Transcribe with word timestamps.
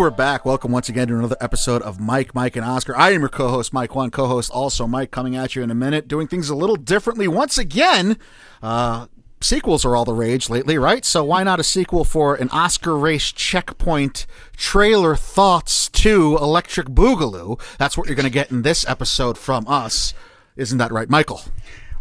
We're 0.00 0.10
back. 0.10 0.46
Welcome 0.46 0.72
once 0.72 0.88
again 0.88 1.08
to 1.08 1.14
another 1.14 1.36
episode 1.42 1.82
of 1.82 2.00
Mike, 2.00 2.34
Mike, 2.34 2.56
and 2.56 2.64
Oscar. 2.64 2.96
I 2.96 3.10
am 3.10 3.20
your 3.20 3.28
co-host, 3.28 3.74
Mike 3.74 3.94
One, 3.94 4.10
co-host 4.10 4.50
also 4.50 4.86
Mike, 4.86 5.10
coming 5.10 5.36
at 5.36 5.54
you 5.54 5.62
in 5.62 5.70
a 5.70 5.74
minute, 5.74 6.08
doing 6.08 6.26
things 6.26 6.48
a 6.48 6.54
little 6.54 6.76
differently 6.76 7.28
once 7.28 7.58
again. 7.58 8.16
Uh, 8.62 9.08
sequels 9.42 9.84
are 9.84 9.94
all 9.94 10.06
the 10.06 10.14
rage 10.14 10.48
lately, 10.48 10.78
right? 10.78 11.04
So 11.04 11.22
why 11.22 11.42
not 11.42 11.60
a 11.60 11.62
sequel 11.62 12.04
for 12.04 12.34
an 12.34 12.48
Oscar 12.48 12.96
race 12.96 13.30
checkpoint 13.30 14.26
trailer 14.56 15.16
thoughts 15.16 15.90
to 15.90 16.38
Electric 16.40 16.86
Boogaloo? 16.86 17.60
That's 17.76 17.98
what 17.98 18.06
you're 18.06 18.16
going 18.16 18.24
to 18.24 18.30
get 18.30 18.50
in 18.50 18.62
this 18.62 18.88
episode 18.88 19.36
from 19.36 19.68
us. 19.68 20.14
Isn't 20.56 20.78
that 20.78 20.92
right, 20.92 21.10
Michael? 21.10 21.42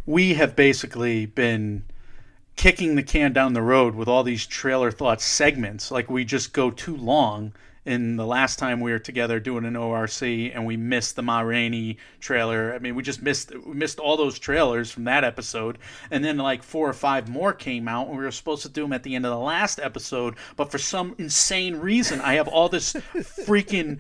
we 0.10 0.34
have 0.34 0.56
basically 0.56 1.28
been 1.28 1.84
kicking 2.56 2.96
the 2.96 3.04
can 3.04 3.32
down 3.32 3.54
the 3.54 3.62
road 3.62 3.94
with 3.94 4.08
all 4.08 4.24
these 4.24 4.48
trailer 4.48 4.90
thoughts 4.90 5.24
segments. 5.24 5.92
Like 5.92 6.10
we 6.10 6.26
just 6.26 6.52
go 6.52 6.72
too 6.72 6.98
long. 6.98 7.54
In 7.90 8.18
the 8.18 8.26
last 8.26 8.60
time 8.60 8.82
we 8.82 8.92
were 8.92 9.00
together 9.00 9.40
doing 9.40 9.66
an 9.66 9.76
ORC, 9.76 10.22
and 10.22 10.68
we 10.68 10.78
missed 10.78 11.16
the 11.16 11.24
Ma 11.24 11.40
Rainey 11.40 11.98
trailer. 12.20 12.72
I 12.72 12.78
mean, 12.78 12.94
we 12.94 13.02
just 13.02 13.24
missed 13.24 13.52
we 13.66 13.74
missed 13.74 14.00
all 14.00 14.16
those 14.16 14.38
trailers 14.38 14.92
from 14.92 15.06
that 15.06 15.24
episode, 15.24 15.80
and 16.12 16.24
then 16.24 16.38
like 16.38 16.62
four 16.62 16.88
or 16.88 16.94
five 16.94 17.28
more 17.28 17.52
came 17.52 17.88
out, 17.88 18.08
and 18.08 18.16
we 18.16 18.24
were 18.24 18.30
supposed 18.30 18.62
to 18.62 18.70
do 18.70 18.84
them 18.84 18.94
at 18.94 19.02
the 19.02 19.16
end 19.16 19.26
of 19.26 19.32
the 19.32 19.40
last 19.40 19.80
episode. 19.80 20.36
But 20.56 20.70
for 20.70 20.78
some 20.78 21.16
insane 21.18 21.78
reason, 21.78 22.22
I 22.22 22.36
have 22.36 22.48
all 22.48 22.70
this 22.70 22.94
freaking 23.16 24.00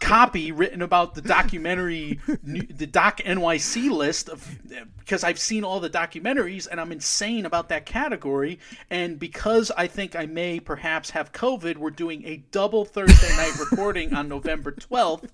copy 0.00 0.52
written 0.52 0.82
about 0.82 1.14
the 1.14 1.22
documentary, 1.22 2.20
the 2.44 2.86
Doc 2.86 3.18
NYC 3.18 3.90
list 3.90 4.28
of 4.28 4.58
because 4.98 5.24
I've 5.24 5.38
seen 5.38 5.64
all 5.64 5.80
the 5.80 5.90
documentaries 5.90 6.66
and 6.70 6.80
I'm 6.80 6.92
insane 6.92 7.46
about 7.46 7.68
that 7.68 7.86
category. 7.86 8.58
And 8.90 9.18
because 9.18 9.70
I 9.76 9.86
think 9.86 10.16
I 10.16 10.26
may 10.26 10.60
perhaps 10.60 11.10
have 11.10 11.32
COVID, 11.32 11.76
we're 11.76 11.90
doing 11.90 12.24
a 12.24 12.38
double 12.50 12.84
Thursday 12.84 13.36
night 13.36 13.58
recording 13.70 14.14
on 14.14 14.28
November 14.28 14.72
12th 14.72 15.28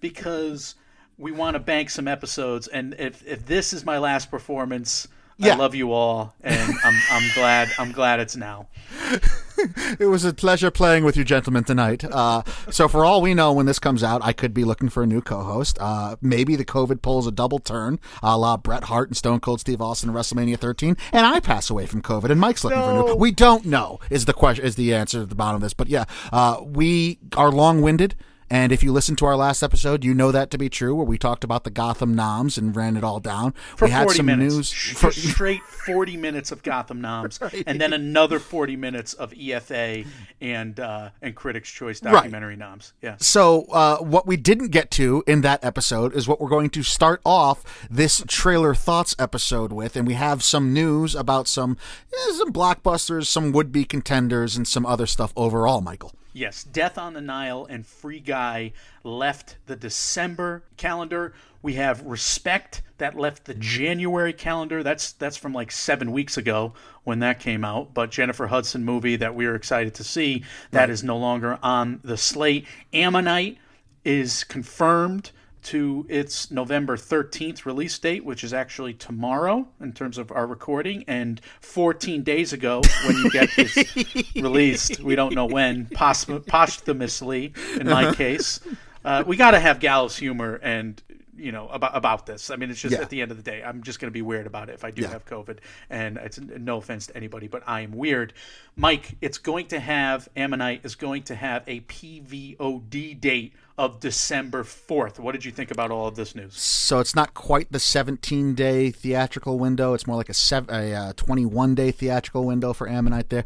because 0.00 0.76
we 1.18 1.32
want 1.32 1.54
to 1.54 1.60
bank 1.60 1.90
some 1.90 2.08
episodes. 2.08 2.68
And 2.68 2.94
if 2.98 3.26
if 3.26 3.46
this 3.46 3.72
is 3.72 3.84
my 3.84 3.98
last 3.98 4.30
performance. 4.30 5.08
Yeah. 5.38 5.52
I 5.52 5.56
love 5.56 5.74
you 5.74 5.92
all, 5.92 6.34
and 6.40 6.74
I'm, 6.82 6.94
I'm 7.10 7.30
glad 7.34 7.68
I'm 7.78 7.92
glad 7.92 8.20
it's 8.20 8.36
now. 8.36 8.68
It 9.98 10.06
was 10.06 10.24
a 10.24 10.34
pleasure 10.34 10.70
playing 10.70 11.04
with 11.04 11.16
you 11.16 11.24
gentlemen 11.24 11.64
tonight. 11.64 12.04
Uh, 12.04 12.42
so, 12.70 12.88
for 12.88 13.04
all 13.04 13.22
we 13.22 13.34
know, 13.34 13.52
when 13.52 13.66
this 13.66 13.78
comes 13.78 14.02
out, 14.02 14.20
I 14.22 14.32
could 14.32 14.52
be 14.52 14.64
looking 14.64 14.88
for 14.88 15.02
a 15.02 15.06
new 15.06 15.22
co-host. 15.22 15.78
Uh, 15.80 16.16
maybe 16.20 16.56
the 16.56 16.64
COVID 16.64 17.02
pulls 17.02 17.26
a 17.26 17.32
double 17.32 17.58
turn, 17.58 17.98
a 18.22 18.36
la 18.36 18.56
Bret 18.56 18.84
Hart 18.84 19.08
and 19.08 19.16
Stone 19.16 19.40
Cold 19.40 19.60
Steve 19.60 19.80
Austin 19.80 20.10
in 20.10 20.14
WrestleMania 20.14 20.58
13, 20.58 20.96
and 21.12 21.26
I 21.26 21.40
pass 21.40 21.70
away 21.70 21.86
from 21.86 22.02
COVID, 22.02 22.30
and 22.30 22.40
Mike's 22.40 22.64
looking 22.64 22.80
for 22.80 22.90
a 22.90 22.94
new. 22.94 23.14
We 23.14 23.32
don't 23.32 23.64
know 23.64 24.00
is 24.10 24.24
the 24.26 24.32
question 24.32 24.64
is 24.64 24.76
the 24.76 24.94
answer 24.94 25.22
at 25.22 25.28
the 25.28 25.34
bottom 25.34 25.56
of 25.56 25.62
this, 25.62 25.74
but 25.74 25.88
yeah, 25.88 26.04
uh, 26.32 26.60
we 26.64 27.18
are 27.36 27.50
long-winded. 27.50 28.14
And 28.48 28.70
if 28.70 28.82
you 28.82 28.92
listen 28.92 29.16
to 29.16 29.26
our 29.26 29.36
last 29.36 29.62
episode, 29.62 30.04
you 30.04 30.14
know 30.14 30.30
that 30.30 30.50
to 30.52 30.58
be 30.58 30.68
true, 30.68 30.94
where 30.94 31.04
we 31.04 31.18
talked 31.18 31.42
about 31.42 31.64
the 31.64 31.70
Gotham 31.70 32.14
noms 32.14 32.56
and 32.56 32.74
ran 32.76 32.96
it 32.96 33.02
all 33.02 33.18
down. 33.18 33.52
for 33.76 33.86
we 33.86 33.90
had 33.90 34.04
40 34.04 34.16
some 34.18 34.26
minutes. 34.26 34.54
news. 34.54 34.72
For, 34.72 35.10
straight 35.10 35.62
40 35.62 36.16
minutes 36.16 36.52
of 36.52 36.62
Gotham 36.62 37.00
Noms, 37.00 37.40
and 37.66 37.80
then 37.80 37.92
another 37.92 38.38
40 38.38 38.76
minutes 38.76 39.14
of 39.14 39.32
EFA 39.32 40.06
and 40.40 40.78
uh, 40.78 41.10
and 41.22 41.34
Critics' 41.34 41.70
Choice 41.70 42.00
documentary 42.00 42.56
noms. 42.56 42.92
Yeah. 43.02 43.16
So, 43.18 43.64
uh, 43.72 43.98
what 43.98 44.26
we 44.26 44.36
didn't 44.36 44.68
get 44.68 44.90
to 44.92 45.24
in 45.26 45.40
that 45.40 45.64
episode 45.64 46.14
is 46.14 46.28
what 46.28 46.40
we're 46.40 46.48
going 46.48 46.70
to 46.70 46.82
start 46.82 47.20
off 47.24 47.88
this 47.90 48.22
trailer 48.28 48.74
thoughts 48.74 49.16
episode 49.18 49.72
with, 49.72 49.96
and 49.96 50.06
we 50.06 50.14
have 50.14 50.42
some 50.42 50.72
news 50.72 51.14
about 51.14 51.48
some 51.48 51.76
eh, 52.12 52.32
some 52.34 52.52
blockbusters, 52.52 53.26
some 53.26 53.52
would 53.52 53.72
be 53.72 53.84
contenders, 53.84 54.56
and 54.56 54.68
some 54.68 54.86
other 54.86 55.06
stuff 55.06 55.32
overall. 55.36 55.80
Michael, 55.80 56.12
Yes, 56.36 56.64
Death 56.64 56.98
on 56.98 57.14
the 57.14 57.22
Nile 57.22 57.66
and 57.70 57.86
Free 57.86 58.20
Guy 58.20 58.74
left 59.02 59.56
the 59.64 59.74
December 59.74 60.64
calendar. 60.76 61.32
We 61.62 61.76
have 61.76 62.04
Respect 62.04 62.82
that 62.98 63.14
left 63.14 63.46
the 63.46 63.54
January 63.54 64.34
calendar. 64.34 64.82
That's 64.82 65.12
that's 65.12 65.38
from 65.38 65.54
like 65.54 65.72
seven 65.72 66.12
weeks 66.12 66.36
ago 66.36 66.74
when 67.04 67.20
that 67.20 67.40
came 67.40 67.64
out. 67.64 67.94
But 67.94 68.10
Jennifer 68.10 68.48
Hudson 68.48 68.84
movie 68.84 69.16
that 69.16 69.34
we 69.34 69.46
are 69.46 69.54
excited 69.54 69.94
to 69.94 70.04
see 70.04 70.44
that 70.72 70.90
is 70.90 71.02
no 71.02 71.16
longer 71.16 71.58
on 71.62 72.00
the 72.04 72.18
slate. 72.18 72.66
Ammonite 72.92 73.56
is 74.04 74.44
confirmed 74.44 75.30
to 75.66 76.06
its 76.08 76.50
November 76.50 76.96
13th 76.96 77.64
release 77.64 77.98
date, 77.98 78.24
which 78.24 78.42
is 78.44 78.52
actually 78.54 78.94
tomorrow 78.94 79.66
in 79.80 79.92
terms 79.92 80.18
of 80.18 80.30
our 80.32 80.46
recording, 80.46 81.04
and 81.08 81.40
14 81.60 82.22
days 82.22 82.52
ago 82.52 82.82
when 83.06 83.16
you 83.16 83.30
get 83.30 83.48
this 83.56 83.76
released. 84.36 85.00
We 85.00 85.16
don't 85.16 85.34
know 85.34 85.46
when, 85.46 85.86
pos- 85.86 86.24
posthumously 86.24 87.52
in 87.80 87.86
my 87.88 88.14
case. 88.14 88.60
Uh, 89.04 89.22
we 89.26 89.36
got 89.36 89.52
to 89.52 89.60
have 89.60 89.78
gallows 89.80 90.16
humor 90.16 90.58
and 90.62 91.00
you 91.38 91.52
know 91.52 91.68
about 91.68 91.94
about 91.94 92.24
this. 92.26 92.48
I 92.50 92.56
mean, 92.56 92.70
it's 92.70 92.80
just 92.80 92.94
Yeah. 92.94 93.02
at 93.02 93.10
the 93.10 93.20
end 93.20 93.30
of 93.30 93.36
the 93.36 93.42
day, 93.42 93.62
I'm 93.62 93.82
just 93.82 94.00
going 94.00 94.08
to 94.10 94.12
be 94.12 94.22
weird 94.22 94.46
about 94.46 94.70
it 94.70 94.72
if 94.74 94.84
I 94.84 94.90
do 94.90 95.02
Yeah. 95.02 95.08
have 95.10 95.26
COVID, 95.26 95.58
and 95.90 96.16
it's 96.16 96.38
no 96.40 96.78
offense 96.78 97.08
to 97.08 97.16
anybody, 97.16 97.46
but 97.46 97.62
I 97.66 97.82
am 97.82 97.92
weird. 97.92 98.32
Mike, 98.74 99.16
it's 99.20 99.36
going 99.36 99.66
to 99.68 99.78
have 99.78 100.28
Ammonite 100.34 100.80
is 100.84 100.94
going 100.94 101.24
to 101.24 101.34
have 101.34 101.62
a 101.66 101.80
PVOD 101.80 103.20
date 103.20 103.52
of 103.78 104.00
December 104.00 104.64
4th. 104.64 105.18
What 105.18 105.32
did 105.32 105.44
you 105.44 105.52
think 105.52 105.70
about 105.70 105.90
all 105.90 106.06
of 106.06 106.16
this 106.16 106.34
news? 106.34 106.56
so 106.86 107.00
it's 107.00 107.14
not 107.14 107.34
quite 107.34 107.70
the 107.72 107.80
17 107.80 108.54
day 108.54 108.90
theatrical 108.90 109.58
window; 109.58 109.94
it's 109.94 110.06
more 110.06 110.16
like 110.16 110.28
a, 110.28 110.34
sev- 110.34 110.68
a 110.70 110.92
uh, 110.94 111.12
21 111.14 111.74
day 111.74 111.90
theatrical 111.90 112.44
window 112.44 112.72
for 112.72 112.88
Ammonite. 112.88 113.28
There, 113.28 113.44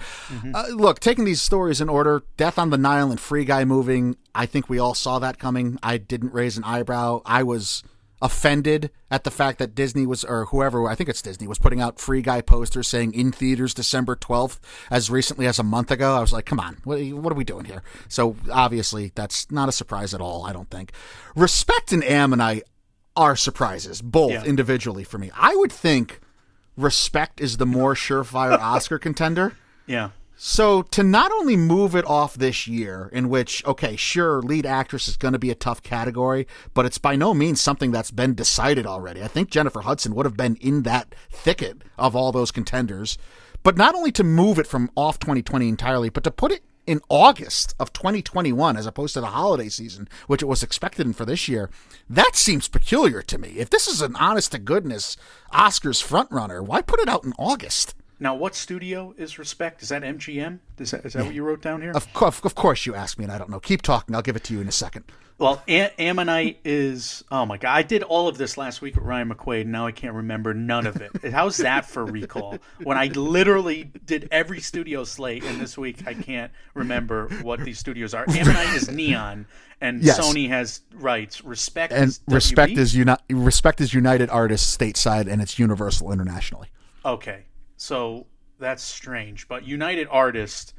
uh, 0.55 0.67
look, 0.69 1.01
taking 1.01 1.25
these 1.25 1.43
stories 1.43 1.81
in 1.81 1.89
order: 1.89 2.23
Death 2.37 2.59
on 2.59 2.71
the 2.71 2.79
Nile 2.79 3.11
and 3.11 3.19
Free 3.21 3.45
Guy 3.45 3.65
moving. 3.65 4.17
I 4.35 4.47
think 4.47 4.69
we 4.69 4.79
all 4.79 4.95
saw 4.95 5.19
that 5.19 5.39
coming. 5.39 5.79
I 5.83 5.97
didn't 5.97 6.33
raise 6.33 6.57
an 6.57 6.65
eyebrow. 6.65 7.23
I 7.25 7.43
was 7.43 7.83
offended 8.23 8.91
at 9.11 9.25
the 9.25 9.31
fact 9.31 9.59
that 9.59 9.75
Disney 9.75 10.05
was, 10.07 10.25
or 10.25 10.47
whoever, 10.47 10.87
I 10.89 10.95
think 10.95 11.09
it's 11.09 11.23
Disney, 11.23 11.47
was 11.49 11.59
putting 11.59 11.81
out 11.81 11.99
Free 11.99 12.23
Guy 12.23 12.41
posters 12.43 12.87
saying 12.89 13.15
in 13.15 13.33
theaters 13.33 13.73
December 13.75 14.15
12th 14.17 14.59
as 14.91 15.11
recently 15.11 15.47
as 15.47 15.59
a 15.59 15.63
month 15.63 15.91
ago. 15.91 16.15
I 16.17 16.21
was 16.21 16.33
like, 16.33 16.45
come 16.47 16.61
on, 16.61 16.79
what, 16.85 16.99
are 16.99 17.03
you- 17.03 17.17
what 17.17 17.33
are 17.33 17.37
we 17.37 17.45
doing 17.45 17.65
here? 17.65 17.83
So 18.09 18.37
obviously, 18.53 19.13
that's 19.15 19.51
not 19.51 19.69
a 19.69 19.73
surprise 19.73 20.13
at 20.15 20.21
all, 20.21 20.45
I 20.47 20.53
don't 20.53 20.71
think. 20.71 20.93
Respect 21.35 21.93
and 21.93 22.05
Ammonite 22.05 22.65
are 23.17 23.37
surprises, 23.37 24.03
both 24.03 24.33
Yeah. 24.33 24.45
individually 24.45 25.05
for 25.05 25.19
me. 25.19 25.31
I 25.37 25.55
would 25.57 25.73
think 25.73 26.21
Respect 26.77 27.41
is 27.41 27.57
the 27.59 27.67
more 27.67 27.95
surefire 27.95 28.59
Oscar 28.61 28.99
contender. 28.99 29.55
Yeah. 29.87 30.11
So 30.43 30.81
to 30.81 31.03
not 31.03 31.31
only 31.33 31.55
move 31.55 31.95
it 31.95 32.07
off 32.07 32.33
this 32.33 32.67
year, 32.67 33.11
in 33.13 33.29
which 33.29 33.63
okay, 33.67 33.95
sure, 33.95 34.41
lead 34.41 34.65
actress 34.65 35.07
is 35.07 35.19
going 35.19 35.35
to 35.35 35.39
be 35.39 35.51
a 35.51 35.55
tough 35.55 35.83
category, 35.83 36.47
but 36.73 36.87
it's 36.87 36.97
by 36.97 37.15
no 37.15 37.35
means 37.35 37.61
something 37.61 37.91
that's 37.91 38.11
been 38.11 38.33
decided 38.33 38.87
already. 38.87 39.23
I 39.23 39.29
think 39.29 39.51
Jennifer 39.51 39.83
Hudson 39.83 40.15
would 40.15 40.25
have 40.25 40.39
been 40.39 40.57
in 40.57 40.85
that 40.85 41.15
thicket 41.31 41.83
of 41.99 42.17
all 42.17 42.33
those 42.33 42.53
contenders. 42.53 43.19
But 43.63 43.77
not 43.77 43.95
only 43.95 44.11
to 44.13 44.25
move 44.25 44.59
it 44.59 44.67
from 44.67 44.91
off 44.97 45.19
2020 45.19 45.69
entirely, 45.69 46.09
but 46.09 46.25
to 46.25 46.31
put 46.31 46.53
it 46.53 46.63
in 46.87 47.03
August 47.11 47.75
of 47.79 47.93
2021 47.93 48.79
as 48.79 48.87
opposed 48.87 49.13
to 49.13 49.21
the 49.21 49.27
holiday 49.27 49.69
season, 49.69 50.09
which 50.27 50.41
it 50.41 50.47
was 50.47 50.63
expected 50.63 51.05
in 51.07 51.13
for 51.13 51.27
this 51.27 51.49
year, 51.49 51.69
that 52.09 52.35
seems 52.35 52.67
peculiar 52.67 53.21
to 53.21 53.37
me. 53.37 53.59
If 53.59 53.69
this 53.69 53.87
is 53.87 54.01
an 54.01 54.17
honest 54.17 54.53
to 54.53 54.59
goodness 54.59 55.19
Oscars 55.53 56.03
frontrunner, 56.03 56.65
why 56.65 56.81
put 56.81 56.99
it 56.99 57.11
out 57.11 57.25
in 57.25 57.35
August? 57.39 57.95
Now, 58.23 58.35
what 58.35 58.55
studio 58.55 59.15
is 59.17 59.39
Respect? 59.39 59.83
Is 59.83 59.89
that 59.89 60.03
MGM? 60.03 60.59
Is 60.79 60.91
that, 60.91 61.07
is 61.07 61.15
that 61.15 61.25
what 61.25 61.35
you 61.35 61.43
wrote 61.43 61.63
down 61.63 61.81
here? 61.81 61.93
Of, 61.93 62.13
co- 62.13 62.27
of 62.27 62.55
course, 62.55 62.85
you 62.85 62.95
asked 62.95 63.19
me, 63.19 63.25
and 63.25 63.33
I 63.33 63.39
don't 63.39 63.49
know. 63.49 63.61
Keep 63.61 63.81
talking. 63.83 64.15
I'll 64.15 64.21
give 64.23 64.37
it 64.37 64.45
to 64.45 64.53
you 64.55 64.61
in 64.61 64.69
a 64.69 64.73
second. 64.73 65.05
Well, 65.39 65.63
A- 65.69 65.91
Ammonite 65.99 66.59
is. 66.67 67.25
Oh 67.33 67.47
my 67.47 67.57
god! 67.57 67.71
I 67.75 67.81
did 67.81 68.03
all 68.03 68.29
of 68.29 68.37
this 68.37 68.59
last 68.59 68.83
week 68.83 68.95
with 68.95 69.05
Ryan 69.05 69.31
McQuaid. 69.31 69.63
And 69.63 69.73
now 69.73 69.87
I 69.87 69.93
can't 69.93 70.13
remember 70.15 70.53
none 70.53 70.87
of 70.87 70.97
it. 71.01 71.13
How's 71.33 71.57
that 71.57 71.87
for 71.87 72.05
recall? 72.05 72.59
When 72.83 72.99
I 72.99 73.07
literally 73.07 73.91
did 74.05 74.29
every 74.31 74.61
studio 74.61 75.03
slate, 75.05 75.43
and 75.45 75.59
this 75.59 75.79
week 75.79 76.07
I 76.07 76.13
can't 76.13 76.53
remember 76.75 77.29
what 77.41 77.61
these 77.65 77.79
studios 77.79 78.13
are. 78.13 78.27
Ammonite 78.29 78.75
is 78.75 78.91
Neon, 78.91 79.47
and 79.81 80.03
Yes. 80.03 80.21
Sony 80.21 80.47
has 80.51 80.83
rights. 80.95 81.43
Respect 81.43 81.95
And 81.95 82.09
is 82.09 82.21
respect 82.29 82.73
WB? 82.75 82.77
is 82.79 82.95
uni- 82.95 83.17
respect 83.31 83.81
is 83.81 83.95
United 83.95 84.29
Artists 84.29 84.77
stateside, 84.77 85.27
and 85.27 85.41
it's 85.41 85.59
Universal 85.59 86.13
internationally. 86.13 86.69
Okay, 87.03 87.45
so 87.81 88.27
that's 88.59 88.83
strange. 88.83 89.49
But 89.49 89.65
United 89.65 90.09
Artists 90.11 90.75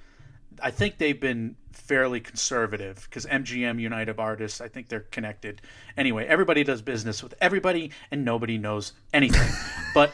I 0.62 0.72
think 0.72 0.98
they've 0.98 1.20
been 1.20 1.56
fairly 1.72 2.20
conservative 2.20 3.08
because 3.10 3.26
MGM 3.26 3.80
United 3.80 4.20
Artists, 4.20 4.62
I 4.62 4.68
think 4.68 4.90
they're 4.90 5.02
connected. 5.12 5.62
Anyway, 5.98 6.26
everybody 6.26 6.64
does 6.64 6.82
business 6.82 7.24
with 7.24 7.34
everybody, 7.40 7.92
and 8.12 8.26
nobody 8.26 8.58
knows 8.58 8.94
anything. 9.14 9.52
but 9.94 10.12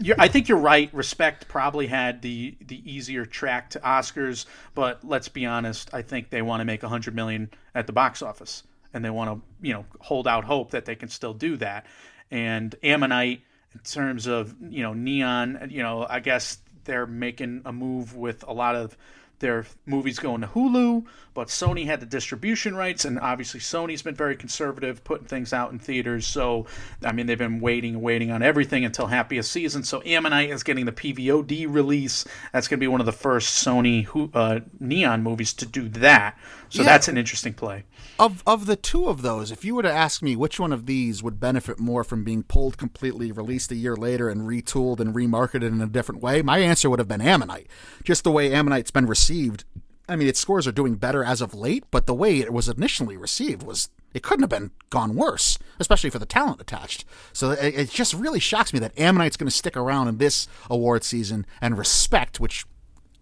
you're, 0.00 0.16
I 0.18 0.28
think 0.28 0.48
you're 0.48 0.58
right. 0.58 0.92
Respect 0.92 1.48
probably 1.48 1.86
had 1.86 2.22
the 2.22 2.56
the 2.60 2.90
easier 2.90 3.26
track 3.26 3.70
to 3.70 3.80
Oscars, 3.80 4.46
but 4.74 5.04
let's 5.04 5.28
be 5.28 5.46
honest. 5.46 5.92
I 5.92 6.02
think 6.02 6.30
they 6.30 6.42
want 6.42 6.60
to 6.60 6.64
make 6.64 6.82
a 6.82 6.88
hundred 6.88 7.14
million 7.14 7.50
at 7.74 7.86
the 7.86 7.92
box 7.92 8.22
office, 8.22 8.62
and 8.94 9.04
they 9.04 9.10
want 9.10 9.30
to 9.30 9.66
you 9.66 9.72
know 9.72 9.84
hold 10.00 10.28
out 10.28 10.44
hope 10.44 10.70
that 10.70 10.84
they 10.84 10.94
can 10.94 11.08
still 11.08 11.34
do 11.34 11.56
that. 11.58 11.86
And 12.30 12.74
Ammonite, 12.82 13.42
in 13.74 13.80
terms 13.80 14.26
of 14.26 14.54
you 14.68 14.82
know 14.82 14.92
Neon, 14.94 15.68
you 15.70 15.82
know 15.82 16.06
I 16.08 16.20
guess 16.20 16.58
they're 16.84 17.06
making 17.06 17.62
a 17.64 17.72
move 17.72 18.16
with 18.16 18.44
a 18.46 18.52
lot 18.52 18.74
of 18.74 18.96
their 19.38 19.66
movies 19.86 20.20
going 20.20 20.40
to 20.40 20.46
Hulu, 20.46 21.04
but 21.34 21.48
Sony 21.48 21.84
had 21.84 21.98
the 21.98 22.06
distribution 22.06 22.76
rights, 22.76 23.04
and 23.04 23.18
obviously 23.18 23.58
Sony's 23.58 24.00
been 24.00 24.14
very 24.14 24.36
conservative, 24.36 25.02
putting 25.02 25.26
things 25.26 25.52
out 25.52 25.72
in 25.72 25.80
theaters. 25.80 26.28
So, 26.28 26.66
I 27.04 27.10
mean, 27.10 27.26
they've 27.26 27.36
been 27.36 27.58
waiting 27.60 27.94
and 27.94 28.02
waiting 28.04 28.30
on 28.30 28.40
everything 28.40 28.84
until 28.84 29.08
Happiest 29.08 29.50
Season. 29.50 29.82
So, 29.82 30.00
Ammonite 30.06 30.50
is 30.50 30.62
getting 30.62 30.86
the 30.86 30.92
PVOD 30.92 31.66
release. 31.68 32.24
That's 32.52 32.68
going 32.68 32.78
to 32.78 32.84
be 32.84 32.86
one 32.86 33.00
of 33.00 33.06
the 33.06 33.10
first 33.12 33.66
Sony 33.66 34.06
uh, 34.32 34.60
Neon 34.78 35.24
movies 35.24 35.52
to 35.54 35.66
do 35.66 35.88
that. 35.88 36.38
So, 36.68 36.82
Yeah. 36.82 36.86
that's 36.86 37.08
an 37.08 37.18
interesting 37.18 37.52
play. 37.54 37.82
Of 38.18 38.42
of 38.46 38.66
the 38.66 38.76
two 38.76 39.08
of 39.08 39.22
those, 39.22 39.50
if 39.50 39.64
you 39.64 39.74
were 39.74 39.82
to 39.82 39.92
ask 39.92 40.22
me 40.22 40.36
which 40.36 40.60
one 40.60 40.72
of 40.72 40.86
these 40.86 41.22
would 41.22 41.40
benefit 41.40 41.80
more 41.80 42.04
from 42.04 42.24
being 42.24 42.42
pulled 42.42 42.78
completely, 42.78 43.32
released 43.32 43.72
a 43.72 43.74
year 43.74 43.96
later, 43.96 44.28
and 44.28 44.42
retooled 44.42 45.00
and 45.00 45.14
remarketed 45.14 45.68
in 45.68 45.80
a 45.80 45.86
different 45.86 46.22
way, 46.22 46.42
my 46.42 46.58
answer 46.58 46.88
would 46.88 46.98
have 46.98 47.08
been 47.08 47.20
Ammonite. 47.20 47.68
Just 48.04 48.22
the 48.22 48.30
way 48.30 48.52
Ammonite's 48.52 48.90
been 48.90 49.06
received. 49.06 49.64
I 50.08 50.16
mean, 50.16 50.28
its 50.28 50.40
scores 50.40 50.66
are 50.66 50.72
doing 50.72 50.96
better 50.96 51.24
as 51.24 51.40
of 51.40 51.54
late, 51.54 51.84
but 51.90 52.06
the 52.06 52.14
way 52.14 52.38
it 52.38 52.52
was 52.52 52.68
initially 52.68 53.16
received 53.16 53.62
was 53.62 53.88
it 54.12 54.22
couldn't 54.22 54.42
have 54.42 54.50
been 54.50 54.72
gone 54.90 55.14
worse, 55.14 55.58
especially 55.80 56.10
for 56.10 56.18
the 56.18 56.26
talent 56.26 56.60
attached. 56.60 57.04
So 57.32 57.52
it, 57.52 57.74
it 57.74 57.90
just 57.90 58.12
really 58.12 58.40
shocks 58.40 58.72
me 58.72 58.78
that 58.80 58.98
Ammonite's 58.98 59.36
going 59.36 59.48
to 59.48 59.56
stick 59.56 59.76
around 59.76 60.08
in 60.08 60.18
this 60.18 60.48
award 60.68 61.02
season 61.02 61.46
and 61.60 61.78
respect, 61.78 62.40
which 62.40 62.66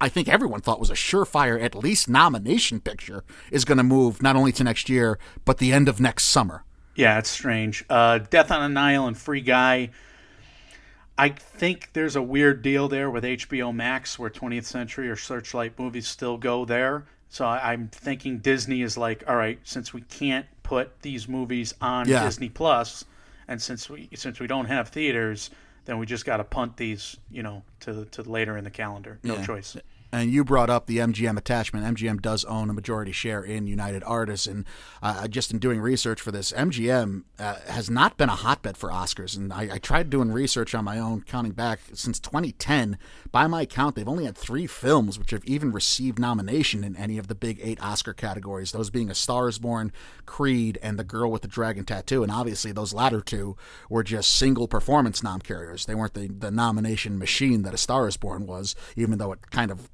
I 0.01 0.09
think 0.09 0.29
everyone 0.29 0.61
thought 0.61 0.81
was 0.81 0.91
a 0.91 0.95
surefire, 0.95 1.63
at 1.63 1.75
least 1.75 2.09
nomination 2.09 2.81
picture, 2.81 3.23
is 3.51 3.65
going 3.65 3.79
to 3.79 3.85
move 3.85 4.23
not 4.23 4.35
only 4.37 4.53
to 4.53 4.65
next 4.65 4.89
year, 4.89 5.19
but 5.45 5.59
the 5.59 5.73
end 5.73 5.89
of 5.89 6.01
next 6.01 6.25
summer. 6.25 6.65
Yeah, 6.95 7.19
it's 7.19 7.31
strange. 7.31 7.85
Uh, 7.89 8.19
Death 8.19 8.51
on 8.51 8.63
a 8.63 8.69
Nile 8.69 9.07
and 9.07 9.17
Free 9.17 9.41
Guy. 9.41 9.91
I 11.19 11.29
think 11.29 11.91
there's 11.93 12.17
a 12.17 12.23
weird 12.23 12.63
deal 12.63 12.89
there 12.89 13.11
with 13.11 13.25
HBO 13.25 13.75
Max 13.75 14.19
where 14.19 14.31
20th 14.31 14.65
Century 14.65 15.09
or 15.11 15.17
Searchlight 15.17 15.79
movies 15.79 16.09
still 16.09 16.39
go 16.39 16.65
there. 16.65 17.05
So 17.29 17.45
I'm 17.47 17.89
thinking 17.89 18.39
Disney 18.39 18.83
is 18.83 18.97
like, 18.97 19.23
all 19.29 19.37
right, 19.37 19.59
since 19.65 19.93
we 19.93 20.01
can't 20.01 20.47
put 20.63 21.03
these 21.03 21.29
movies 21.29 21.75
on 21.81 22.09
Yeah. 22.09 22.25
Disney 22.25 22.49
Plus, 22.49 23.05
and 23.47 23.61
since 23.61 23.89
we 23.91 24.09
since 24.15 24.41
we 24.41 24.47
don't 24.47 24.67
have 24.67 24.89
theaters, 24.89 25.51
then 25.85 25.99
we 25.99 26.07
just 26.07 26.25
got 26.25 26.39
to 26.39 26.45
punt 26.45 26.77
these, 26.77 27.17
you 27.31 27.43
know, 27.43 27.63
to 27.81 28.07
to 28.07 28.23
later 28.23 28.57
in 28.57 28.65
the 28.65 28.71
calendar. 28.71 29.19
No 29.23 29.35
Yeah. 29.37 29.47
choice. 29.47 29.77
And 30.13 30.33
you 30.33 30.45
brought 30.45 30.71
up 30.71 30.87
the 30.87 30.99
MGM 30.99 31.39
attachment. 31.39 31.97
MGM 31.97 32.21
does 32.21 32.45
own 32.47 32.69
a 32.69 32.73
majority 32.73 33.13
share 33.13 33.43
in 33.45 33.69
United 33.69 34.03
Artists, 34.05 34.47
and 34.47 34.65
uh, 35.03 35.29
just 35.29 35.53
in 35.53 35.59
doing 35.59 35.81
research 35.81 36.21
for 36.21 36.33
this, 36.33 36.53
MGM 36.53 37.23
uh, 37.39 37.57
has 37.69 37.89
not 37.89 38.17
been 38.17 38.29
a 38.29 38.35
hotbed 38.35 38.77
for 38.77 38.91
Oscars. 38.91 39.37
And 39.37 39.53
I, 39.53 39.75
I 39.75 39.79
tried 39.79 40.11
doing 40.11 40.33
research 40.33 40.75
on 40.75 40.85
my 40.85 40.99
own, 40.99 41.23
counting 41.23 41.53
back 41.53 41.81
since 41.93 42.19
2010. 42.19 42.99
By 43.31 43.47
my 43.47 43.67
count, 43.67 43.95
they've 43.95 44.09
only 44.09 44.25
had 44.25 44.37
three 44.37 44.67
films 44.67 45.17
which 45.17 45.31
have 45.31 45.45
even 45.45 45.71
received 45.71 46.19
nomination 46.19 46.83
in 46.83 46.97
any 46.97 47.17
of 47.17 47.29
the 47.29 47.35
big 47.37 47.61
eight 47.63 47.81
Oscar 47.81 48.13
categories. 48.13 48.73
Those 48.73 48.91
being 48.91 49.11
A 49.11 49.15
Star 49.15 49.49
Is 49.49 49.61
Born, 49.61 49.93
Creed, 50.27 50.79
and 50.83 50.99
The 50.99 51.05
Girl 51.05 51.31
with 51.31 51.43
the 51.43 51.49
Dragon 51.49 51.85
Tattoo. 51.85 52.25
And 52.25 52.33
obviously, 52.33 52.73
those 52.73 52.93
latter 52.93 53.21
two 53.21 53.57
were 53.89 54.03
just 54.03 54.37
single 54.37 54.67
performance 54.67 55.23
nom 55.23 55.41
carriers. 55.41 55.87
They 55.87 55.95
weren't 55.95 56.15
the, 56.15 56.27
the 56.27 56.51
nomination 56.51 57.17
machine 57.17 57.63
that 57.63 57.75
A 57.75 57.79
Star 57.79 58.09
Is 58.09 58.17
Born 58.17 58.47
was, 58.47 58.75
even 58.97 59.19
though 59.19 59.31
it 59.31 59.51
kind 59.51 59.71
of 59.71 59.89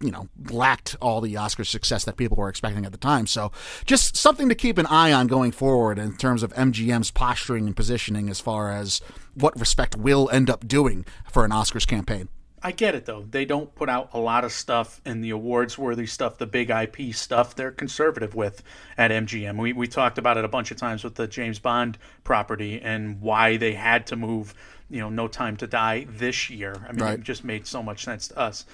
you 0.00 0.10
know, 0.10 0.28
lacked 0.50 0.96
all 1.00 1.20
the 1.20 1.36
Oscar 1.36 1.64
success 1.64 2.04
that 2.04 2.16
people 2.16 2.36
were 2.36 2.48
expecting 2.48 2.84
at 2.86 2.92
the 2.92 2.98
time. 2.98 3.26
So, 3.26 3.50
just 3.84 4.16
something 4.16 4.48
to 4.48 4.54
keep 4.54 4.78
an 4.78 4.86
eye 4.86 5.12
on 5.12 5.26
going 5.26 5.50
forward 5.52 5.98
in 5.98 6.16
terms 6.16 6.42
of 6.42 6.52
MGM's 6.54 7.10
posturing 7.10 7.66
and 7.66 7.74
positioning 7.76 8.28
as 8.28 8.40
far 8.40 8.70
as 8.72 9.00
what 9.34 9.58
respect 9.58 9.96
will 9.96 10.28
end 10.32 10.48
up 10.50 10.68
doing 10.68 11.04
for 11.30 11.44
an 11.44 11.50
Oscars 11.50 11.86
campaign. 11.86 12.28
I 12.60 12.72
get 12.72 12.96
it 12.96 13.06
though. 13.06 13.24
They 13.30 13.44
don't 13.44 13.72
put 13.76 13.88
out 13.88 14.10
a 14.12 14.18
lot 14.18 14.44
of 14.44 14.50
stuff 14.50 15.00
in 15.06 15.20
the 15.20 15.30
awards 15.30 15.78
worthy 15.78 16.06
stuff, 16.06 16.38
the 16.38 16.46
big 16.46 16.70
IP 16.70 17.14
stuff. 17.14 17.54
They're 17.54 17.70
conservative 17.70 18.34
with 18.34 18.64
at 18.96 19.12
MGM. 19.12 19.56
We 19.58 19.72
we 19.72 19.86
talked 19.86 20.18
about 20.18 20.36
it 20.36 20.44
a 20.44 20.48
bunch 20.48 20.72
of 20.72 20.76
times 20.76 21.04
with 21.04 21.14
the 21.14 21.28
James 21.28 21.60
Bond 21.60 21.98
property 22.24 22.80
and 22.80 23.20
why 23.20 23.58
they 23.58 23.74
had 23.74 24.08
to 24.08 24.16
move, 24.16 24.54
you 24.90 24.98
know, 25.00 25.08
No 25.08 25.28
Time 25.28 25.56
to 25.58 25.68
Die 25.68 26.06
this 26.10 26.50
year. 26.50 26.74
I 26.88 26.92
mean, 26.92 27.00
Right. 27.04 27.18
it 27.20 27.22
just 27.22 27.44
made 27.44 27.64
so 27.64 27.80
much 27.80 28.02
sense 28.04 28.26
to 28.28 28.38
us. 28.38 28.64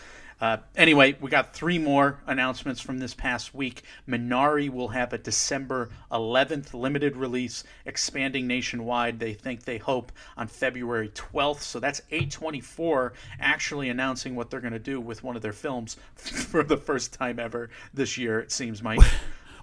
Uh, 0.45 0.59
anyway, 0.77 1.17
we 1.23 1.31
got 1.31 1.55
three 1.55 1.79
more 1.79 2.19
announcements 2.27 2.79
from 2.79 2.99
this 2.99 3.15
past 3.15 3.55
week. 3.55 3.83
Minari 4.07 4.69
will 4.69 4.89
have 4.89 5.15
a 5.15 5.17
December 5.17 5.89
11th 6.13 6.75
limited 6.75 7.17
release, 7.17 7.65
expanding 7.87 8.47
nationwide. 8.47 9.19
They 9.19 9.33
think 9.33 9.65
they 9.65 9.79
hope 9.79 10.13
on 10.37 10.49
February 10.49 11.09
12th. 11.09 11.63
So 11.63 11.81
that's 11.81 12.03
A24 12.13 13.13
actually 13.41 13.89
announcing 13.89 14.37
what 14.37 14.51
they're 14.51 14.61
going 14.61 14.75
to 14.75 14.79
do 14.79 15.01
with 15.01 15.25
one 15.25 15.35
of 15.35 15.41
their 15.41 15.55
films 15.55 15.97
for 16.15 16.63
the 16.63 16.77
first 16.77 17.15
time 17.15 17.39
ever 17.39 17.71
this 17.95 18.19
year, 18.19 18.39
it 18.39 18.53
seems, 18.53 18.83
Mike. 18.83 19.01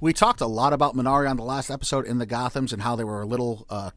We 0.02 0.14
talked 0.14 0.42
a 0.42 0.48
lot 0.48 0.74
about 0.74 0.96
Minari 0.96 1.30
on 1.30 1.38
the 1.38 1.44
last 1.44 1.70
episode 1.70 2.08
in 2.08 2.18
the 2.18 2.26
Gothams 2.26 2.74
and 2.74 2.82
how 2.82 2.96
they 2.96 3.04
were 3.04 3.22
a 3.22 3.28
little 3.28 3.68
uh, 3.70 3.92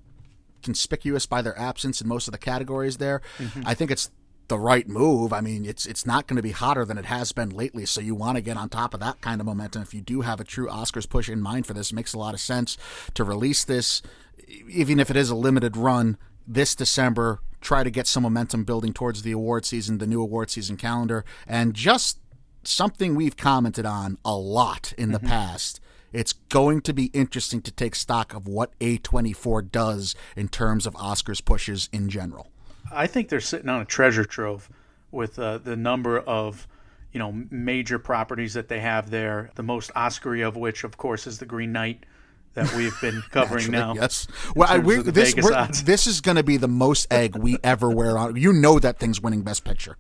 conspicuous 0.63 1.25
by 1.25 1.41
their 1.41 1.59
absence 1.59 2.03
in 2.03 2.09
most 2.09 2.29
of 2.29 2.33
the 2.33 2.39
categories 2.39 2.99
there. 2.99 3.23
I 3.65 3.73
think 3.73 3.91
it's 3.91 4.11
the 4.49 4.59
right 4.59 4.89
move. 4.89 5.33
I 5.33 5.41
mean, 5.41 5.65
it's 5.65 5.87
it's 5.87 6.07
not 6.07 6.27
going 6.27 6.37
to 6.37 6.43
be 6.43 6.51
hotter 6.51 6.85
than 6.85 6.99
it 6.99 7.07
has 7.07 7.33
been 7.33 7.51
lately, 7.51 7.87
so 7.87 8.01
you 8.01 8.15
want 8.15 8.37
to 8.37 8.43
get 8.43 8.57
on 8.57 8.69
top 8.69 8.95
of 8.95 9.01
that 9.01 9.21
kind 9.21 9.41
of 9.41 9.47
momentum. 9.47 9.83
If 9.83 9.95
you 9.95 10.01
do 10.01 10.23
have 10.23 10.41
a 10.41 10.45
true 10.45 10.69
Oscars 10.69 11.09
push 11.09 11.29
in 11.29 11.41
mind 11.41 11.67
for 11.67 11.75
this, 11.75 11.91
it 11.91 11.95
makes 11.95 12.15
a 12.15 12.19
lot 12.19 12.35
of 12.35 12.41
sense 12.41 12.77
to 13.15 13.25
release 13.25 13.65
this, 13.65 14.03
even 14.69 15.01
if 15.01 15.11
it 15.11 15.17
is 15.17 15.31
a 15.31 15.35
limited 15.35 15.77
run 15.77 16.19
this 16.47 16.75
December. 16.75 17.41
Try 17.61 17.83
to 17.83 17.91
get 17.91 18.07
some 18.07 18.25
momentum 18.25 18.65
building 18.65 18.93
towards 18.93 19.23
the 19.23 19.33
award 19.33 19.65
season, 19.65 19.97
the 19.97 20.07
new 20.07 20.21
award 20.21 20.51
season 20.51 20.77
calendar, 20.77 21.25
and 21.47 21.73
just 21.73 22.19
something 22.63 23.15
we've 23.15 23.39
commented 23.39 23.87
on 23.87 24.19
a 24.25 24.37
lot 24.37 24.93
in 24.99 25.13
the 25.13 25.19
mm-hmm. 25.19 25.29
past. 25.29 25.81
It's 26.13 26.33
going 26.33 26.81
to 26.83 26.93
be 26.93 27.07
interesting 27.07 27.61
to 27.63 27.73
take 27.73 27.97
stock 27.97 28.35
of 28.35 28.47
what 28.47 28.79
A24 28.79 29.71
does 29.73 30.15
in 30.37 30.49
terms 30.49 30.87
of 30.87 30.95
Oscars 30.95 31.45
pushes 31.45 31.89
in 31.93 32.09
general. 32.09 32.49
I 32.95 33.07
think 33.07 33.29
they're 33.29 33.41
sitting 33.41 33.69
on 33.69 33.81
a 33.81 33.85
treasure 33.85 34.25
trove 34.25 34.71
with 35.11 35.39
uh, 35.39 35.59
the 35.59 35.77
number 35.77 36.19
of 36.19 36.67
you 37.13 37.19
know 37.19 37.33
major 37.51 37.99
properties 37.99 38.55
that 38.55 38.69
they 38.69 38.81
have 38.81 39.11
there. 39.11 39.51
The 39.55 39.63
most 39.63 39.93
Oscary 39.95 40.47
of 40.47 40.57
which, 40.57 40.85
of 40.85 40.97
course, 40.97 41.27
is 41.27 41.39
the 41.39 41.47
Green 41.47 41.73
Knight 41.73 42.05
that 42.55 42.73
we've 42.75 42.99
been 43.01 43.23
covering 43.31 43.71
now. 43.71 43.95
Yes. 43.95 44.27
Well, 44.55 44.69
I, 44.69 44.79
this 44.79 45.35
this 45.83 46.07
is 46.07 46.21
going 46.21 46.37
to 46.37 46.43
be 46.43 46.57
the 46.57 46.69
most 46.69 47.13
egg 47.13 47.37
we 47.37 47.59
ever 47.63 47.91
wear 47.91 48.19
on. 48.19 48.37
You 48.37 48.53
know 48.53 48.79
that 48.79 48.99
thing's 48.99 49.21
winning 49.21 49.43
Best 49.43 49.65
Picture. 49.65 49.97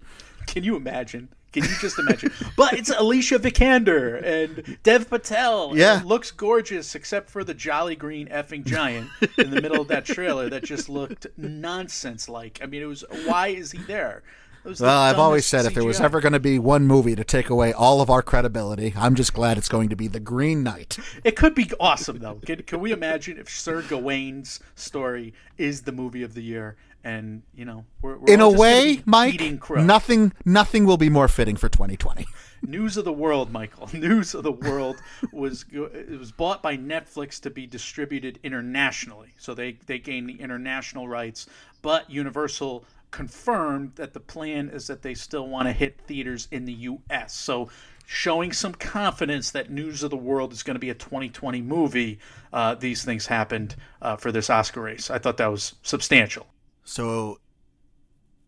Can 0.47 0.65
you 0.65 0.77
imagine? 0.77 1.29
Can 1.55 1.63
you 1.63 1.77
just 1.81 2.01
imagine? 2.01 2.33
but 2.57 2.73
it's 2.73 2.91
Alicia 2.91 3.39
Vikander 3.39 4.21
and 4.21 4.77
Dev 4.83 5.09
Patel. 5.09 5.77
Yeah. 5.77 6.01
it 6.01 6.05
looks 6.07 6.33
gorgeous, 6.33 6.97
except 6.97 7.31
for 7.31 7.45
the 7.45 7.55
Jolly 7.55 7.95
Green 7.95 8.27
effing 8.27 8.65
giant 8.65 9.09
in 9.39 9.51
the 9.51 9.63
middle 9.63 9.81
of 9.81 9.87
that 9.89 10.05
trailer 10.05 10.51
that 10.51 10.65
just 10.65 10.89
looked 10.89 11.29
nonsense. 11.37 12.29
Like, 12.29 12.59
I 12.61 12.67
mean, 12.67 12.83
it 12.83 12.87
was 12.87 13.05
why 13.25 13.49
is 13.49 13.71
he 13.71 13.79
there? 13.79 14.25
It 14.65 14.69
was 14.69 14.79
the 14.81 14.87
Well, 14.87 14.99
I've 14.99 15.19
always 15.21 15.47
said 15.47 15.65
if 15.65 15.75
there 15.75 15.85
was 15.85 16.01
ever 16.01 16.21
going 16.21 16.33
to 16.33 16.41
be 16.41 16.59
one 16.59 16.89
movie 16.89 17.15
to 17.15 17.23
take 17.23 17.51
away 17.51 17.73
all 17.73 18.01
of 18.01 18.11
our 18.11 18.23
credibility, 18.23 18.95
I'm 18.97 19.15
just 19.15 19.33
glad 19.33 19.57
it's 19.57 19.69
going 19.69 19.91
to 19.91 19.97
be 19.97 20.09
The 20.09 20.19
Green 20.19 20.65
Knight. 20.65 20.99
It 21.23 21.37
could 21.37 21.55
be 21.55 21.71
awesome 21.79 22.19
though. 22.19 22.41
Can, 22.45 22.63
can 22.63 22.81
we 22.81 22.91
imagine 22.91 23.39
if 23.39 23.49
Sir 23.49 23.83
Gawain's 23.83 24.59
story 24.75 25.35
is 25.57 25.83
the 25.83 25.93
movie 25.93 26.25
of 26.25 26.35
the 26.35 26.43
year? 26.43 26.77
And 27.05 27.43
you 27.55 27.67
know, 27.67 27.85
we're, 28.01 28.17
we're 28.17 28.33
In 28.33 28.41
a 28.41 28.49
way, 28.49 29.03
Mike, 29.05 29.41
nothing 29.71 30.33
nothing 30.45 30.87
will 30.87 30.97
be 30.97 31.11
more 31.11 31.29
fitting 31.29 31.57
for 31.57 31.69
2020. 31.69 32.27
News 32.63 32.97
of 32.97 33.05
the 33.05 33.13
World, 33.13 33.53
Michael. 33.53 33.91
News 33.93 34.35
of 34.35 34.43
the 34.43 34.53
World 34.53 34.97
was 35.33 35.67
it 35.71 36.19
was 36.19 36.33
bought 36.33 36.63
by 36.63 36.77
Netflix 36.79 37.41
to 37.43 37.51
be 37.51 37.67
distributed 37.67 38.41
internationally. 38.43 39.35
So 39.37 39.55
they 39.55 39.73
they 39.87 39.99
gained 39.99 40.29
the 40.31 40.41
international 40.41 41.07
rights, 41.07 41.47
but 41.83 42.11
Universal 42.11 42.87
confirmed 43.11 43.93
that 43.95 44.13
the 44.13 44.21
plan 44.21 44.69
is 44.71 44.89
that 44.89 45.03
they 45.03 45.15
still 45.15 45.47
want 45.47 45.69
to 45.69 45.73
hit 45.73 46.01
theaters 46.01 46.49
in 46.51 46.65
the 46.65 46.73
US. 46.73 47.35
So 47.35 47.69
showing 48.07 48.53
some 48.53 48.75
confidence 48.75 49.51
that 49.53 49.71
News 49.71 50.03
of 50.03 50.11
the 50.11 50.17
World 50.17 50.53
is 50.53 50.63
going 50.63 50.75
to 50.75 50.81
be 50.81 50.91
a 50.91 50.95
2020 50.95 51.63
movie, 51.63 52.19
uh, 52.53 52.75
these 52.75 53.05
things 53.05 53.27
happened 53.27 53.77
uh, 54.03 54.17
for 54.17 54.33
this 54.33 54.51
Oscar 54.51 54.83
race. 54.83 55.11
I 55.11 55.19
thought 55.19 55.37
that 55.37 55.51
was 55.51 55.75
substantial. 55.83 56.47
So 56.85 57.39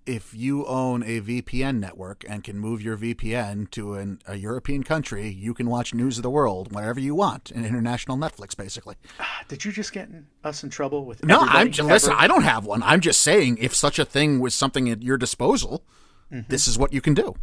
if 0.06 0.32
you 0.34 0.64
own 0.66 1.02
a 1.02 1.20
VPN 1.20 1.80
network 1.80 2.24
and 2.28 2.44
can 2.44 2.58
move 2.58 2.80
your 2.80 2.96
VPN 2.96 3.68
to 3.72 3.94
an, 3.94 4.20
a 4.26 4.36
European 4.36 4.84
country, 4.84 5.28
you 5.28 5.52
can 5.52 5.68
watch 5.68 5.92
news 5.94 6.16
of 6.18 6.22
the 6.22 6.30
world 6.30 6.72
wherever 6.72 7.00
you 7.00 7.14
want, 7.14 7.50
an 7.50 7.64
international 7.64 8.16
Netflix, 8.16 8.56
basically. 8.56 8.94
Did 9.48 9.64
you 9.64 9.72
just 9.72 9.92
get 9.92 10.08
us 10.44 10.62
in 10.62 10.70
trouble 10.70 11.04
with 11.04 11.24
No, 11.24 11.40
I'm 11.40 11.72
just, 11.72 11.88
listen. 11.88 12.14
I 12.16 12.28
don't 12.28 12.44
have 12.44 12.64
one. 12.64 12.84
I'm 12.84 13.00
just 13.00 13.20
saying, 13.22 13.58
if 13.60 13.74
such 13.74 13.98
a 13.98 14.04
thing 14.04 14.38
was 14.38 14.54
something 14.54 14.88
at 14.88 15.02
your 15.02 15.16
disposal, 15.16 15.82
Mm-hmm. 16.32 16.50
this 16.50 16.66
is 16.66 16.76
what 16.76 16.92
you 16.92 17.00
can 17.00 17.14
do. 17.14 17.36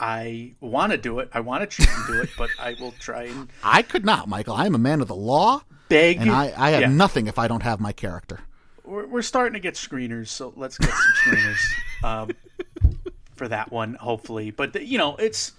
I 0.00 0.54
want 0.60 0.92
to 0.92 0.96
do 0.98 1.18
it. 1.18 1.28
I 1.34 1.40
want 1.40 1.68
to 1.68 1.76
cheat 1.76 1.86
and 1.94 2.06
do 2.06 2.20
it, 2.22 2.30
but 2.38 2.48
I 2.58 2.74
will 2.80 2.92
try 2.92 3.24
and 3.24 3.48
I 3.62 3.82
could 3.82 4.06
not, 4.06 4.26
Michael. 4.26 4.54
I 4.54 4.64
am 4.64 4.74
a 4.74 4.78
man 4.78 5.02
of 5.02 5.08
the 5.08 5.14
law, 5.14 5.60
beg. 5.90 6.16
and 6.18 6.30
I, 6.30 6.52
I 6.56 6.70
have 6.70 6.80
Yeah. 6.80 6.88
nothing 6.88 7.26
if 7.26 7.38
I 7.38 7.46
don't 7.46 7.62
have 7.62 7.80
my 7.80 7.92
character. 7.92 8.40
We're, 8.84 9.06
we're 9.06 9.22
starting 9.22 9.54
to 9.54 9.60
get 9.60 9.74
screeners, 9.74 10.28
so 10.28 10.52
let's 10.56 10.78
get 10.78 10.90
some 10.90 11.32
screeners 11.34 11.60
um, 12.04 12.30
for 13.36 13.48
that 13.48 13.72
one, 13.72 13.94
hopefully. 13.94 14.50
But 14.50 14.72
the, 14.72 14.84
you 14.84 14.98
know, 14.98 15.16
it's 15.16 15.52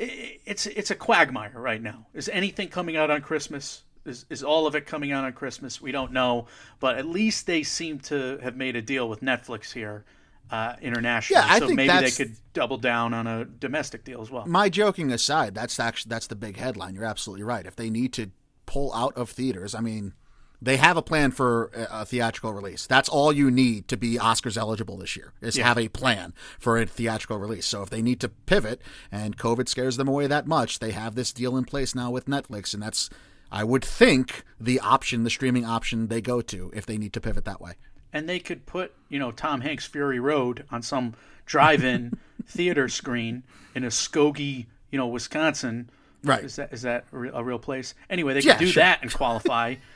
i- 0.00 0.38
it's 0.44 0.66
it's 0.66 0.90
a 0.90 0.94
quagmire 0.94 1.52
right 1.54 1.82
now. 1.82 2.06
Is 2.14 2.28
anything 2.28 2.68
coming 2.68 2.96
out 2.96 3.10
on 3.10 3.20
Christmas? 3.22 3.82
Is 4.04 4.24
is 4.30 4.42
all 4.42 4.66
of 4.66 4.74
it 4.74 4.86
coming 4.86 5.12
out 5.12 5.24
on 5.24 5.32
Christmas? 5.32 5.80
We 5.80 5.90
don't 5.92 6.12
know, 6.12 6.46
but 6.80 6.96
at 6.96 7.06
least 7.06 7.46
they 7.46 7.62
seem 7.62 7.98
to 8.00 8.38
have 8.42 8.56
made 8.56 8.76
a 8.76 8.82
deal 8.82 9.08
with 9.08 9.20
Netflix 9.20 9.72
here. 9.72 10.04
Uh, 10.48 10.76
internationally, 10.80 11.42
Yeah, 11.44 11.52
I 11.52 11.58
so 11.58 11.66
think 11.66 11.76
maybe 11.76 12.04
they 12.04 12.12
could 12.12 12.36
double 12.52 12.76
down 12.76 13.12
on 13.12 13.26
a 13.26 13.44
domestic 13.44 14.04
deal 14.04 14.20
as 14.22 14.30
well. 14.30 14.46
My 14.46 14.68
joking 14.68 15.10
aside, 15.10 15.56
that's 15.56 15.80
actually 15.80 16.10
that's 16.10 16.28
the 16.28 16.36
big 16.36 16.56
headline. 16.56 16.94
You're 16.94 17.04
absolutely 17.04 17.42
right. 17.42 17.66
If 17.66 17.74
they 17.74 17.90
need 17.90 18.12
to 18.12 18.30
pull 18.64 18.94
out 18.94 19.16
of 19.16 19.28
theaters, 19.28 19.74
I 19.74 19.80
mean, 19.80 20.12
they 20.60 20.76
have 20.78 20.96
a 20.96 21.02
plan 21.02 21.30
for 21.30 21.70
a, 21.74 22.04
theatrical 22.06 22.52
release. 22.52 22.86
That's 22.86 23.08
all 23.08 23.32
you 23.32 23.50
need 23.50 23.88
to 23.88 23.96
be 23.96 24.16
Oscars 24.16 24.56
eligible 24.56 24.96
this 24.96 25.16
year 25.16 25.32
is 25.40 25.56
have 25.56 25.78
a 25.78 25.88
plan 25.88 26.32
for 26.58 26.78
a 26.78 26.86
theatrical 26.86 27.38
release. 27.38 27.66
So 27.66 27.82
if 27.82 27.90
they 27.90 28.02
need 28.02 28.20
to 28.20 28.28
pivot 28.28 28.80
and 29.12 29.36
COVID 29.36 29.68
scares 29.68 29.96
them 29.96 30.08
away 30.08 30.26
that 30.26 30.46
much, 30.46 30.78
they 30.78 30.92
have 30.92 31.14
this 31.14 31.32
deal 31.32 31.56
in 31.56 31.64
place 31.64 31.94
now 31.94 32.10
with 32.10 32.26
Netflix, 32.26 32.72
and 32.74 32.82
that's 32.82 33.10
I 33.52 33.64
would 33.64 33.84
think 33.84 34.44
the 34.58 34.80
option, 34.80 35.22
the 35.24 35.30
streaming 35.30 35.64
option 35.64 36.08
they 36.08 36.20
go 36.20 36.40
to 36.42 36.70
if 36.74 36.84
they 36.86 36.98
need 36.98 37.12
to 37.12 37.20
pivot 37.20 37.44
that 37.44 37.60
way. 37.60 37.74
and 38.12 38.28
they 38.28 38.38
could 38.38 38.66
put 38.66 38.92
you 39.08 39.18
know 39.18 39.30
Tom 39.32 39.60
Hanks 39.60 39.86
Fury 39.86 40.18
Road 40.18 40.64
on 40.70 40.82
some 40.82 41.14
drive-in 41.44 42.18
theater 42.46 42.88
screen 42.88 43.42
in 43.74 43.84
a 43.84 43.88
Skokie, 43.88 44.66
you 44.90 44.98
know, 44.98 45.06
Wisconsin. 45.06 45.90
Right. 46.24 46.42
Is 46.44 46.56
that 46.56 46.72
is 46.72 46.82
that 46.82 47.04
a 47.12 47.44
real 47.44 47.58
place? 47.58 47.94
Anyway, 48.10 48.34
they 48.34 48.40
Yeah, 48.40 48.54
could 48.54 48.64
do 48.64 48.70
sure. 48.72 48.82
that 48.82 49.00
and 49.02 49.12
qualify 49.12 49.76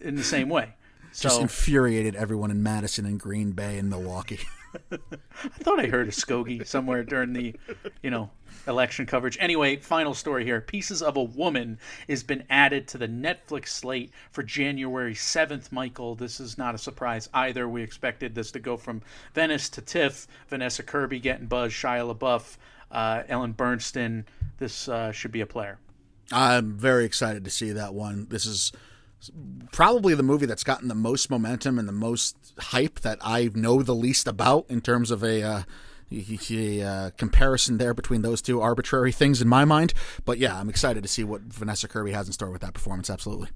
in 0.00 0.16
the 0.16 0.24
same 0.24 0.48
way. 0.48 0.74
Just 1.14 1.40
infuriated 1.40 2.16
everyone 2.16 2.50
in 2.50 2.62
Madison 2.62 3.04
and 3.04 3.20
Green 3.20 3.52
Bay 3.52 3.78
and 3.78 3.90
Milwaukee. 3.90 4.40
I 4.92 5.48
thought 5.58 5.78
I 5.78 5.86
heard 5.86 6.08
a 6.08 6.12
Skokie 6.12 6.66
somewhere 6.66 7.04
during 7.04 7.34
the, 7.34 7.54
you 8.02 8.10
know, 8.10 8.30
election 8.66 9.04
coverage. 9.06 9.36
Anyway, 9.40 9.76
final 9.76 10.14
story 10.14 10.44
here. 10.44 10.60
Pieces 10.60 11.02
of 11.02 11.16
a 11.16 11.22
Woman 11.22 11.78
has 12.08 12.22
been 12.22 12.44
added 12.48 12.88
to 12.88 12.98
the 12.98 13.08
Netflix 13.08 13.68
slate 13.68 14.12
for 14.30 14.42
January 14.42 15.14
7th, 15.14 15.70
Michael. 15.72 16.14
This 16.14 16.40
is 16.40 16.56
not 16.56 16.74
a 16.74 16.78
surprise 16.78 17.28
either. 17.34 17.68
We 17.68 17.82
expected 17.82 18.34
this 18.34 18.50
to 18.52 18.60
go 18.60 18.76
from 18.76 19.02
Venice 19.34 19.68
to 19.70 19.82
Tiff, 19.82 20.26
Vanessa 20.48 20.82
Kirby 20.82 21.20
getting 21.20 21.46
buzz, 21.46 21.72
Shia 21.72 22.14
LaBeouf, 22.14 22.56
uh, 22.90 23.24
Ellen 23.28 23.54
Burstyn. 23.54 24.24
This 24.58 24.88
uh, 24.88 25.12
should 25.12 25.32
be 25.32 25.40
a 25.40 25.46
player. 25.46 25.78
I'm 26.30 26.72
very 26.78 27.04
excited 27.04 27.44
to 27.44 27.50
see 27.50 27.72
that 27.72 27.92
one. 27.92 28.26
This 28.30 28.46
is 28.46 28.72
probably 29.72 30.14
the 30.14 30.22
movie 30.22 30.46
that's 30.46 30.64
gotten 30.64 30.88
the 30.88 30.94
most 30.94 31.30
momentum 31.30 31.78
and 31.78 31.88
the 31.88 31.92
most 31.92 32.36
hype 32.58 33.00
that 33.00 33.18
I 33.22 33.50
know 33.54 33.82
the 33.82 33.94
least 33.94 34.26
about 34.26 34.66
in 34.68 34.80
terms 34.80 35.10
of 35.10 35.22
a, 35.22 35.42
uh, 35.42 35.62
a 36.10 36.82
uh, 36.82 37.10
comparison 37.16 37.78
there 37.78 37.94
between 37.94 38.22
those 38.22 38.42
two 38.42 38.60
arbitrary 38.60 39.12
things 39.12 39.40
in 39.40 39.48
my 39.48 39.64
mind. 39.64 39.94
But 40.24 40.38
yeah, 40.38 40.58
I'm 40.58 40.68
excited 40.68 41.02
to 41.02 41.08
see 41.08 41.24
what 41.24 41.42
Vanessa 41.42 41.88
Kirby 41.88 42.12
has 42.12 42.26
in 42.26 42.32
store 42.32 42.50
with 42.50 42.60
that 42.62 42.74
performance. 42.74 43.08
Absolutely. 43.10 43.48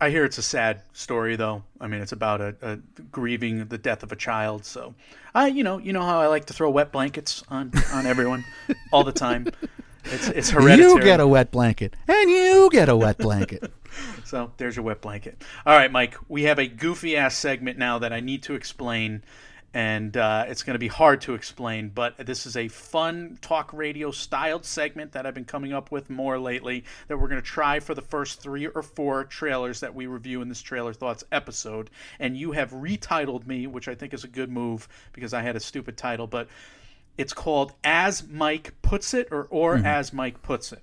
I 0.00 0.10
hear 0.10 0.24
it's 0.24 0.38
a 0.38 0.42
sad 0.42 0.82
story, 0.92 1.34
though. 1.34 1.64
I 1.80 1.88
mean, 1.88 2.00
it's 2.00 2.12
about 2.12 2.40
a, 2.40 2.54
a 2.62 2.76
grieving 3.10 3.66
the 3.66 3.78
death 3.78 4.04
of 4.04 4.12
a 4.12 4.16
child. 4.16 4.64
So, 4.64 4.94
I, 5.34 5.48
you 5.48 5.64
know, 5.64 5.78
you 5.78 5.92
know 5.92 6.02
how 6.02 6.20
I 6.20 6.28
like 6.28 6.44
to 6.46 6.52
throw 6.52 6.70
wet 6.70 6.92
blankets 6.92 7.42
on 7.48 7.72
on 7.92 8.06
everyone 8.06 8.44
all 8.92 9.02
the 9.02 9.12
time. 9.12 9.48
It's 10.10 10.28
it's 10.28 10.50
hereditary. 10.50 10.90
You 10.90 11.00
get 11.02 11.20
a 11.20 11.26
wet 11.28 11.50
blanket, 11.50 11.94
and 12.06 12.30
you 12.30 12.68
get 12.72 12.88
a 12.88 12.96
wet 12.96 13.18
blanket. 13.18 13.72
So 14.24 14.52
there's 14.58 14.76
your 14.76 14.84
wet 14.84 15.00
blanket. 15.00 15.42
All 15.64 15.74
right, 15.74 15.90
Mike. 15.90 16.14
We 16.28 16.42
have 16.44 16.58
a 16.58 16.68
goofy 16.68 17.16
ass 17.16 17.34
segment 17.34 17.78
now 17.78 17.98
that 18.00 18.12
I 18.12 18.20
need 18.20 18.42
to 18.44 18.54
explain, 18.54 19.24
and 19.72 20.14
uh, 20.16 20.44
it's 20.46 20.62
going 20.62 20.74
to 20.74 20.78
be 20.78 20.88
hard 20.88 21.22
to 21.22 21.34
explain. 21.34 21.88
But 21.88 22.18
this 22.18 22.44
is 22.44 22.54
a 22.56 22.68
fun 22.68 23.38
talk 23.40 23.72
radio 23.72 24.10
styled 24.10 24.66
segment 24.66 25.12
that 25.12 25.24
I've 25.24 25.34
been 25.34 25.46
coming 25.46 25.72
up 25.72 25.90
with 25.90 26.10
more 26.10 26.38
lately. 26.38 26.84
That 27.08 27.16
we're 27.16 27.28
going 27.28 27.40
to 27.40 27.46
try 27.46 27.80
for 27.80 27.94
the 27.94 28.02
first 28.02 28.40
three 28.40 28.66
or 28.66 28.82
four 28.82 29.24
trailers 29.24 29.80
that 29.80 29.94
we 29.94 30.06
review 30.06 30.42
in 30.42 30.48
this 30.50 30.60
trailer 30.60 30.92
thoughts 30.92 31.24
episode. 31.32 31.88
And 32.20 32.36
you 32.36 32.52
have 32.52 32.70
retitled 32.72 33.46
me, 33.46 33.66
which 33.66 33.88
I 33.88 33.94
think 33.94 34.12
is 34.12 34.24
a 34.24 34.28
good 34.28 34.50
move 34.50 34.86
because 35.14 35.32
I 35.32 35.40
had 35.40 35.56
a 35.56 35.60
stupid 35.60 35.96
title, 35.96 36.26
but. 36.26 36.48
It's 37.18 37.32
called 37.32 37.72
As 37.84 38.26
Mike 38.26 38.74
Puts 38.80 39.12
It 39.12 39.28
or 39.30 39.46
Or 39.50 39.76
mm-hmm. 39.76 39.86
As 39.86 40.12
Mike 40.12 40.40
Puts 40.40 40.72
It. 40.72 40.82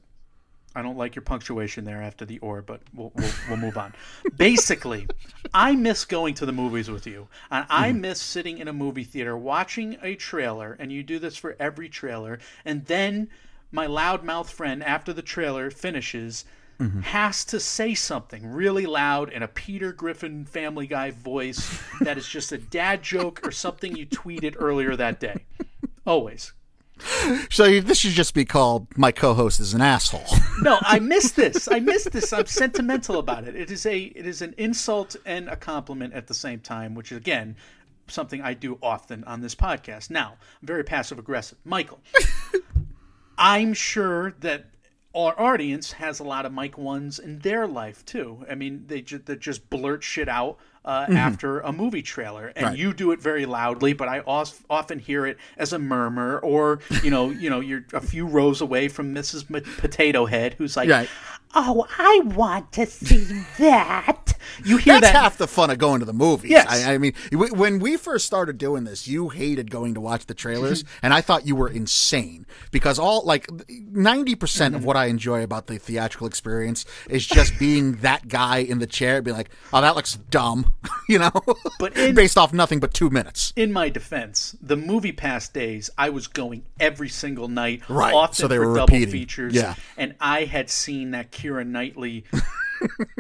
I 0.78 0.82
don't 0.82 0.98
like 0.98 1.16
your 1.16 1.24
punctuation 1.24 1.86
there 1.86 2.02
after 2.02 2.26
the 2.26 2.38
or, 2.40 2.62
but 2.62 2.82
we'll, 2.94 3.14
we'll, 3.16 3.32
we'll 3.48 3.58
move 3.58 3.78
on. 3.78 3.94
Basically, 4.38 5.08
I 5.54 5.74
miss 5.74 6.04
going 6.04 6.34
to 6.36 6.46
the 6.46 6.52
movies 6.52 6.92
with 6.92 7.08
you. 7.08 7.30
And 7.50 7.66
I 7.70 7.92
mm-hmm. 7.92 8.02
miss 8.02 8.22
sitting 8.22 8.58
in 8.58 8.68
a 8.68 8.74
movie 8.74 9.06
theater 9.06 9.38
watching 9.38 9.98
a 10.04 10.16
trailer, 10.16 10.76
and 10.78 10.92
you 10.92 11.02
do 11.02 11.18
this 11.18 11.38
for 11.38 11.56
every 11.62 11.88
trailer. 11.88 12.40
And 12.66 12.86
then 12.86 13.30
my 13.72 13.88
loudmouth 13.88 14.48
friend, 14.48 14.84
after 14.84 15.14
the 15.14 15.22
trailer 15.22 15.72
finishes, 15.72 16.44
mm-hmm. 16.80 17.02
has 17.02 17.46
to 17.46 17.60
say 17.60 17.94
something 17.94 18.46
really 18.52 18.86
loud 18.86 19.32
in 19.32 19.44
a 19.44 19.48
Peter 19.48 19.94
Griffin 19.94 20.46
Family 20.46 20.88
Guy 20.88 21.12
voice 21.12 21.82
that 22.02 22.18
is 22.18 22.28
just 22.28 22.52
a 22.52 22.58
dad 22.58 23.02
joke 23.02 23.48
or 23.48 23.52
something 23.52 23.96
you 23.96 24.06
tweeted 24.06 24.56
earlier 24.60 24.96
that 24.98 25.22
day. 25.22 25.46
Always. 26.06 26.54
So 27.50 27.66
you- 27.66 27.82
this 27.82 27.98
should 28.00 28.12
just 28.12 28.34
be 28.34 28.46
called 28.46 28.88
"My 28.98 29.12
co-host 29.12 29.60
is 29.60 29.74
an 29.74 29.82
asshole." 29.82 30.24
No, 30.62 30.78
I 30.82 31.00
miss 31.00 31.32
this. 31.32 31.68
I 31.70 31.80
miss 31.82 32.06
this. 32.06 32.32
I'm 32.32 32.46
sentimental 32.46 33.20
about 33.20 33.46
it. 33.46 33.56
It 33.56 33.70
is 33.70 33.86
a 33.86 33.98
it 34.04 34.26
is 34.26 34.42
an 34.42 34.54
insult 34.58 35.18
and 35.26 35.50
a 35.50 35.58
compliment 35.58 36.14
at 36.14 36.28
the 36.28 36.34
same 36.34 36.62
time, 36.62 36.96
which 36.96 37.12
is 37.12 37.18
again 37.18 37.58
something 38.08 38.42
I 38.42 38.54
do 38.54 38.78
often 38.82 39.24
on 39.26 39.42
this 39.42 39.56
podcast. 39.56 40.10
Now, 40.10 40.38
I'm 40.62 40.68
very 40.68 40.84
passive 40.86 41.20
aggressive. 41.20 41.58
Michael, 41.66 42.00
I'm 43.38 43.74
sure 43.74 44.32
that 44.40 44.68
our 45.14 45.38
audience 45.40 45.94
has 45.94 46.20
a 46.20 46.24
lot 46.24 46.46
of 46.46 46.52
Mike 46.54 46.78
ones 46.78 47.20
in 47.20 47.40
their 47.40 47.68
life 47.68 48.06
too. 48.06 48.46
I 48.50 48.56
mean, 48.56 48.86
they 48.88 49.02
just 49.02 49.26
they 49.26 49.36
just 49.36 49.70
blurt 49.70 50.04
shit 50.04 50.30
out 50.30 50.58
uh, 50.86 51.04
mm-hmm. 51.06 51.18
after 51.18 51.60
a 51.62 51.72
movie 51.72 52.02
trailer, 52.02 52.54
and 52.56 52.68
Right. 52.68 52.78
you 52.78 52.94
do 52.94 53.12
it 53.12 53.22
very 53.22 53.46
loudly. 53.46 53.94
But 53.94 54.08
I 54.08 54.22
os- 54.22 54.62
often 54.70 55.00
hear 55.00 55.26
it 55.26 55.38
as 55.58 55.74
a 55.74 55.80
murmur, 55.80 56.40
or 56.40 56.80
you 57.04 57.10
know, 57.10 57.30
you 57.32 57.50
know, 57.50 57.60
you're 57.60 57.84
a 57.94 58.02
few 58.02 58.26
rows 58.28 58.62
away 58.62 58.88
from 58.88 59.14
Mrs. 59.14 59.54
M- 59.54 59.64
Potato 59.78 60.26
Head, 60.26 60.54
who's 60.58 60.78
like, 60.78 60.90
Right. 60.90 61.10
"Oh, 61.54 61.86
I 61.98 62.22
want 62.24 62.72
to 62.74 62.86
see 62.86 63.44
that." 63.58 64.34
You 64.64 64.78
hear 64.78 64.96
That's 64.96 65.12
that? 65.12 65.16
half 65.16 65.38
the 65.38 65.48
fun 65.48 65.70
of 65.72 65.80
going 65.80 66.00
to 66.00 66.06
the 66.06 66.14
movies. 66.14 66.52
Yes. 66.52 66.68
I, 66.70 66.94
I 66.94 66.98
mean, 66.98 67.14
when 67.32 67.80
we 67.80 67.98
first 67.98 68.26
started 68.26 68.58
doing 68.58 68.84
this, 68.84 69.08
you 69.08 69.30
hated 69.30 69.72
going 69.72 69.96
to 69.96 70.00
watch 70.02 70.28
the 70.28 70.34
trailers, 70.34 70.84
mm-hmm. 70.84 71.00
and 71.02 71.14
I 71.14 71.22
thought 71.22 71.48
you 71.48 71.56
were 71.56 71.68
insane 71.68 72.46
because 72.72 73.00
all 73.00 73.24
like 73.26 73.50
ninety 73.70 74.36
percent 74.36 74.76
of 74.76 74.82
mm-hmm. 74.82 74.88
what 74.88 74.98
I 74.98 75.06
enjoy 75.06 75.44
about 75.44 75.68
the 75.68 75.78
theatrical 75.78 76.28
experience 76.28 76.86
is 77.10 77.26
just 77.26 77.58
being 77.60 77.94
that 77.98 78.28
guy 78.28 78.58
in 78.58 78.80
the 78.80 78.88
chair, 78.88 79.22
being 79.22 79.36
like, 79.36 79.50
"Oh, 79.74 79.82
that 79.82 79.96
looks 79.96 80.16
dumb," 80.30 80.74
you 81.10 81.20
know, 81.20 81.32
But 81.80 81.98
in- 81.98 82.16
based 82.16 82.38
off 82.38 82.54
nothing 82.54 82.80
but 82.80 82.94
two 82.94 83.10
minutes. 83.10 83.54
in 83.56 83.72
my 83.72 83.90
defense, 83.90 84.56
the 84.62 84.76
movie 84.78 85.12
pass 85.12 85.48
days, 85.50 85.90
I 85.98 86.10
was 86.10 86.28
going 86.28 86.64
every 86.80 87.10
single 87.10 87.48
night, 87.48 87.88
Right, 87.90 88.14
often 88.14 88.36
so 88.36 88.48
they 88.48 88.58
for 88.58 88.68
were 88.70 88.76
double 88.76 88.94
repeating. 88.94 89.12
features. 89.12 89.54
Yeah. 89.54 89.76
and 89.98 90.16
I 90.20 90.46
had 90.46 90.70
seen 90.70 91.12
that 91.12 91.32
Keira 91.32 91.66
Knightley, 91.66 92.26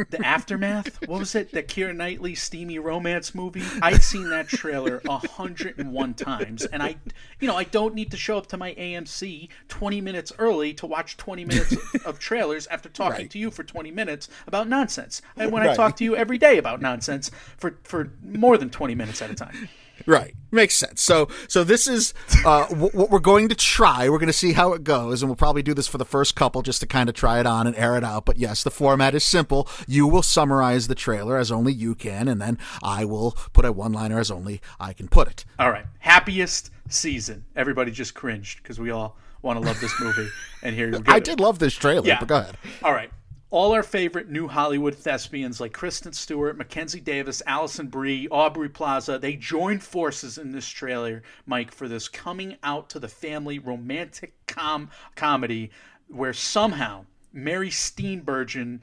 the 0.10 0.20
aftermath. 0.24 1.00
What 1.08 1.20
was 1.20 1.36
it? 1.36 1.52
The 1.52 1.64
Keira 1.64 1.96
Knightley 1.96 2.36
steamy 2.36 2.80
romance 2.80 3.34
movie. 3.36 3.64
I'd 3.82 4.04
seen 4.04 4.30
that 4.30 4.48
trailer 4.48 5.02
a 5.08 5.18
hundred 5.18 5.78
and 5.80 5.92
one 5.94 6.14
times, 6.14 6.66
and 6.66 6.82
I, 6.84 6.98
you 7.40 7.48
know, 7.48 7.56
I 7.56 7.64
don't 7.64 7.94
need 7.96 8.12
to 8.12 8.18
show 8.18 8.38
up 8.38 8.48
to 8.48 8.58
my 8.58 8.74
AMC 8.76 9.50
twenty 9.68 10.02
minutes 10.02 10.32
early 10.38 10.74
to 10.76 10.86
watch 10.86 11.18
twenty 11.18 11.46
minutes 11.46 11.72
of, 11.74 12.06
of 12.06 12.20
trailers 12.20 12.68
after 12.68 12.90
talking 12.90 13.16
Right. 13.24 13.30
to 13.32 13.40
you 13.40 13.52
for 13.52 13.64
twenty 13.64 13.92
minutes 13.92 14.28
about 14.48 14.68
nonsense. 14.68 15.22
And 15.38 15.52
when 15.52 15.64
I 15.68 15.74
talk 15.76 15.96
to 15.98 16.04
you 16.04 16.16
every 16.16 16.38
day 16.38 16.58
about 16.58 16.82
nonsense 16.82 17.32
for 17.58 17.78
for 17.84 18.12
more 18.24 18.58
than 18.58 18.70
twenty 18.70 18.96
minutes 18.96 19.22
at 19.22 19.30
a 19.32 19.36
time. 19.36 19.70
Right. 20.06 20.34
Makes 20.52 20.76
sense. 20.78 21.02
So, 21.02 21.28
so 21.48 21.64
this 21.64 21.88
is 21.88 22.14
uh, 22.46 22.66
wh- 22.68 22.94
what 22.96 23.10
we're 23.10 23.20
going 23.20 23.50
to 23.50 23.56
try. 23.56 24.08
We're 24.10 24.20
going 24.20 24.28
to 24.28 24.34
see 24.34 24.54
how 24.54 24.74
it 24.74 24.84
goes, 24.84 25.22
and 25.22 25.30
we'll 25.30 25.36
probably 25.36 25.64
do 25.64 25.74
this 25.74 25.88
for 25.88 25.98
the 25.98 26.06
first 26.06 26.36
couple 26.36 26.62
just 26.62 26.80
to 26.82 26.86
kind 26.88 27.10
of 27.10 27.16
try 27.16 27.40
it 27.40 27.46
on 27.46 27.66
and 27.68 27.76
air 27.76 27.98
it 27.98 28.04
out. 28.04 28.26
But 28.26 28.38
yes, 28.38 28.64
the 28.64 28.72
format 28.72 29.16
is 29.16 29.24
simple. 29.24 29.68
You 29.88 30.08
will 30.08 30.22
summarize 30.22 30.88
the 30.88 30.96
trailer 30.96 31.38
as 31.38 31.52
only 31.52 31.74
you 31.74 31.96
can, 31.96 32.28
and 32.28 32.42
then 32.42 32.58
I 32.84 33.04
will 33.06 33.32
put 33.54 33.66
a 33.66 33.72
one-liner 33.72 34.20
as 34.20 34.32
only 34.32 34.62
I 34.80 34.94
can 34.94 35.08
put 35.08 35.28
it. 35.28 35.46
All 35.60 35.72
right. 35.72 35.86
Happiest 36.00 36.72
season. 36.90 37.46
Everybody 37.56 37.92
just 37.92 38.14
cringed 38.14 38.62
because 38.64 38.80
we 38.80 38.92
all 38.92 39.18
want 39.42 39.60
to 39.60 39.66
love 39.66 39.80
this 39.82 39.94
movie. 40.00 40.28
And 40.64 40.76
here 40.76 40.88
you 40.88 41.00
go. 41.00 41.12
I 41.12 41.20
did 41.20 41.40
love 41.40 41.60
this 41.60 41.74
trailer, 41.74 42.08
Yeah. 42.08 42.20
but 42.20 42.28
go 42.28 42.38
ahead. 42.38 42.58
All 42.84 42.94
right. 42.94 43.10
All 43.52 43.74
our 43.74 43.84
favorite 43.84 44.28
new 44.28 44.48
Hollywood 44.48 44.96
thespians 44.96 45.62
like 45.62 45.72
Kristen 45.72 46.14
Stewart, 46.14 46.58
Mackenzie 46.58 47.00
Davis, 47.00 47.44
Alison 47.46 47.88
Brie, 47.88 48.28
Aubrey 48.30 48.70
Plaza, 48.70 49.20
they 49.20 49.36
joined 49.36 49.84
forces 49.84 50.40
in 50.40 50.52
this 50.52 50.68
trailer, 50.68 51.22
Mike, 51.46 51.72
for 51.72 51.88
this 51.88 52.08
coming 52.08 52.58
out 52.64 52.90
to 52.90 53.00
the 53.00 53.08
family 53.08 53.60
romantic 53.60 54.34
com- 54.48 54.90
comedy 55.16 55.70
where 56.08 56.34
somehow 56.34 57.06
Mary 57.32 57.70
Steenburgen 57.70 58.80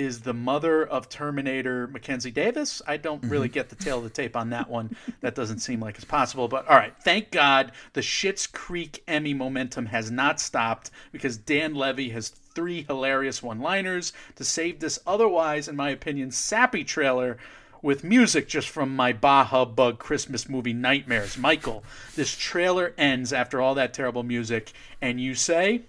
is 0.00 0.22
the 0.22 0.32
mother 0.32 0.86
of 0.86 1.10
Terminator 1.10 1.86
Mackenzie 1.86 2.30
Davis. 2.30 2.80
I 2.86 2.96
don't 2.96 3.22
really 3.24 3.48
mm-hmm. 3.48 3.54
get 3.54 3.68
the 3.68 3.76
tail 3.76 3.98
of 3.98 4.04
the 4.04 4.10
tape 4.10 4.34
on 4.34 4.48
that 4.48 4.70
one. 4.70 4.96
That 5.20 5.34
doesn't 5.34 5.58
seem 5.58 5.80
like 5.80 5.96
it's 5.96 6.06
possible. 6.06 6.48
But 6.48 6.66
all 6.68 6.76
right, 6.76 6.94
thank 7.02 7.30
God 7.30 7.72
the 7.92 8.00
Schitt's 8.00 8.46
Creek 8.46 9.02
Emmy 9.06 9.34
momentum 9.34 9.84
has 9.86 10.10
not 10.10 10.40
stopped 10.40 10.90
because 11.12 11.36
Dan 11.36 11.74
Levy 11.74 12.08
has 12.08 12.30
three 12.30 12.84
hilarious 12.84 13.42
one-liners 13.42 14.14
to 14.36 14.44
save 14.44 14.80
this 14.80 14.98
otherwise, 15.06 15.68
in 15.68 15.76
my 15.76 15.90
opinion, 15.90 16.30
sappy 16.30 16.82
trailer 16.82 17.36
with 17.82 18.02
music 18.02 18.48
just 18.48 18.68
from 18.68 18.96
my 18.96 19.12
Bah 19.12 19.44
Hubbub 19.44 19.98
Christmas 19.98 20.48
movie 20.48 20.72
Nightmares. 20.72 21.36
Michael, 21.36 21.84
this 22.16 22.34
trailer 22.36 22.94
ends 22.96 23.34
after 23.34 23.60
all 23.60 23.74
that 23.74 23.92
terrible 23.92 24.22
music, 24.22 24.72
and 25.02 25.20
you 25.20 25.34
say, 25.34 25.82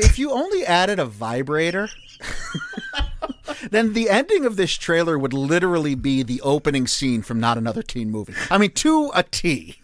If 0.00 0.18
you 0.18 0.30
only 0.30 0.64
added 0.64 0.98
a 0.98 1.04
vibrator, 1.04 1.88
then 3.70 3.92
the 3.92 4.08
ending 4.08 4.44
of 4.44 4.56
this 4.56 4.72
trailer 4.72 5.18
would 5.18 5.32
literally 5.32 5.94
be 5.94 6.22
the 6.22 6.40
opening 6.40 6.86
scene 6.86 7.22
from 7.22 7.40
Not 7.40 7.58
Another 7.58 7.82
Teen 7.82 8.10
Movie. 8.10 8.34
I 8.50 8.58
mean, 8.58 8.72
to 8.72 9.10
a 9.14 9.22
T. 9.22 9.76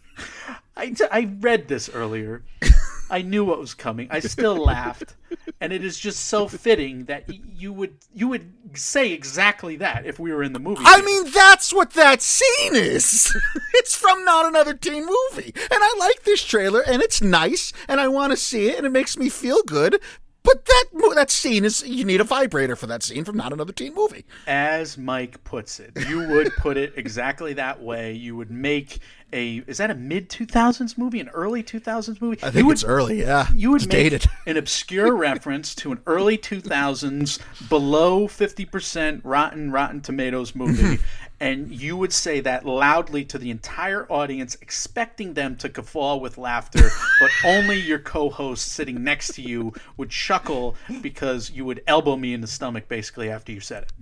I, 0.76 0.94
I 1.10 1.30
read 1.40 1.68
this 1.68 1.88
earlier. 1.88 2.42
I 3.10 3.22
knew 3.22 3.44
what 3.44 3.58
was 3.58 3.74
coming. 3.74 4.08
I 4.10 4.20
still 4.20 4.56
laughed, 4.56 5.14
and 5.60 5.72
it 5.72 5.84
is 5.84 5.98
just 5.98 6.26
so 6.26 6.48
fitting 6.48 7.04
that 7.06 7.24
you 7.28 7.72
would 7.72 7.96
you 8.14 8.28
would 8.28 8.52
say 8.74 9.12
exactly 9.12 9.76
that 9.76 10.06
if 10.06 10.18
we 10.18 10.32
were 10.32 10.42
in 10.42 10.52
the 10.52 10.58
movie. 10.58 10.82
I 10.84 11.02
mean, 11.02 11.30
that's 11.30 11.72
what 11.72 11.92
that 11.92 12.22
scene 12.22 12.74
is. 12.74 13.34
it's 13.74 13.94
from 13.94 14.24
Not 14.24 14.46
Another 14.46 14.74
Teen 14.74 15.06
Movie. 15.06 15.52
And 15.54 15.80
I 15.82 15.96
like 15.98 16.24
this 16.24 16.42
trailer, 16.42 16.82
and 16.82 17.02
it's 17.02 17.22
nice, 17.22 17.72
and 17.88 18.00
I 18.00 18.08
want 18.08 18.32
to 18.32 18.36
see 18.36 18.68
it, 18.68 18.76
and 18.76 18.86
it 18.86 18.92
makes 18.92 19.16
me 19.16 19.28
feel 19.28 19.62
good. 19.62 20.00
But 20.46 20.64
that 20.66 20.84
that 21.16 21.30
scene 21.30 21.64
is 21.64 21.82
you 21.84 22.04
need 22.04 22.20
a 22.20 22.24
vibrator 22.24 22.76
for 22.76 22.86
that 22.86 23.02
scene 23.02 23.24
from 23.24 23.36
Not 23.36 23.52
Another 23.52 23.72
Teen 23.72 23.94
Movie. 23.94 24.24
as 24.46 24.96
Mike 24.96 25.42
puts 25.42 25.80
it, 25.80 25.90
you 26.08 26.28
would 26.28 26.54
put 26.56 26.76
it 26.76 26.92
exactly 26.96 27.54
that 27.54 27.82
way. 27.82 28.12
You 28.12 28.36
would 28.36 28.50
make 28.50 29.00
a 29.32 29.62
is 29.66 29.78
that 29.78 29.90
a 29.90 29.94
mid 29.94 30.28
two 30.30 30.46
thousands 30.46 30.96
movie, 30.96 31.20
an 31.20 31.28
early 31.30 31.62
two 31.62 31.80
thousands 31.80 32.20
movie? 32.20 32.38
I 32.42 32.46
think 32.46 32.56
you 32.56 32.66
would, 32.66 32.72
it's 32.74 32.84
early, 32.84 33.20
yeah. 33.20 33.48
You 33.54 33.70
would 33.72 33.82
it's 33.82 33.92
make 33.92 34.10
dated. 34.12 34.26
an 34.46 34.56
obscure 34.56 35.14
reference 35.14 35.74
to 35.76 35.92
an 35.92 36.00
early 36.06 36.38
2000s 36.38 37.40
below 37.68 38.26
50% 38.26 39.20
rotten 39.24 39.70
rotten 39.70 40.00
tomatoes 40.00 40.54
movie 40.54 40.82
mm-hmm. 40.82 41.04
and 41.40 41.70
you 41.70 41.96
would 41.96 42.12
say 42.12 42.40
that 42.40 42.64
loudly 42.64 43.24
to 43.24 43.38
the 43.38 43.50
entire 43.50 44.10
audience 44.10 44.56
expecting 44.60 45.34
them 45.34 45.56
to 45.56 45.68
guffaw 45.68 46.16
with 46.16 46.38
laughter 46.38 46.88
but 47.20 47.30
only 47.44 47.78
your 47.80 47.98
co-host 47.98 48.72
sitting 48.72 49.02
next 49.02 49.34
to 49.34 49.42
you 49.42 49.72
would 49.96 50.10
chuckle 50.10 50.76
because 51.02 51.50
you 51.50 51.64
would 51.64 51.82
elbow 51.86 52.16
me 52.16 52.32
in 52.34 52.40
the 52.40 52.46
stomach 52.46 52.88
basically 52.88 53.30
after 53.30 53.52
you 53.52 53.60
said 53.60 53.82
it 53.82 53.92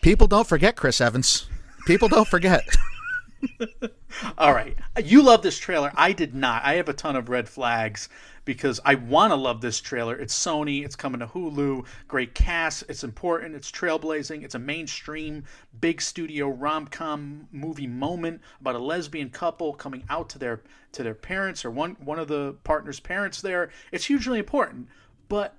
People 0.00 0.26
don't 0.26 0.46
forget 0.46 0.76
Chris 0.76 1.00
Evans. 1.00 1.46
People 1.86 2.08
don't 2.08 2.28
forget. 2.28 2.62
All 4.38 4.52
right. 4.52 4.76
You 5.02 5.22
love 5.22 5.42
this 5.42 5.58
trailer. 5.58 5.92
I 5.94 6.12
did 6.12 6.34
not. 6.34 6.64
I 6.64 6.74
have 6.74 6.88
a 6.88 6.92
ton 6.92 7.16
of 7.16 7.28
red 7.28 7.48
flags 7.48 8.08
because 8.44 8.80
I 8.84 8.96
want 8.96 9.32
to 9.32 9.36
love 9.36 9.60
this 9.60 9.80
trailer. 9.80 10.16
It's 10.16 10.34
Sony. 10.34 10.84
It's 10.84 10.96
coming 10.96 11.20
to 11.20 11.26
Hulu. 11.26 11.86
Great 12.08 12.34
cast. 12.34 12.84
It's 12.88 13.04
important. 13.04 13.54
It's 13.54 13.70
trailblazing. 13.70 14.42
It's 14.42 14.54
a 14.54 14.58
mainstream, 14.58 15.44
big 15.80 16.02
studio 16.02 16.48
rom 16.48 16.86
com 16.86 17.48
movie 17.52 17.86
moment 17.86 18.40
about 18.60 18.74
a 18.74 18.78
lesbian 18.80 19.30
couple 19.30 19.72
coming 19.74 20.04
out 20.08 20.28
to 20.30 20.38
their 20.38 20.62
to 20.92 21.02
their 21.02 21.14
parents 21.14 21.64
or 21.64 21.70
one 21.70 21.96
one 22.00 22.18
of 22.18 22.28
the 22.28 22.56
partner's 22.64 23.00
parents. 23.00 23.40
There. 23.40 23.70
It's 23.92 24.06
hugely 24.06 24.38
important. 24.38 24.88
But 25.28 25.56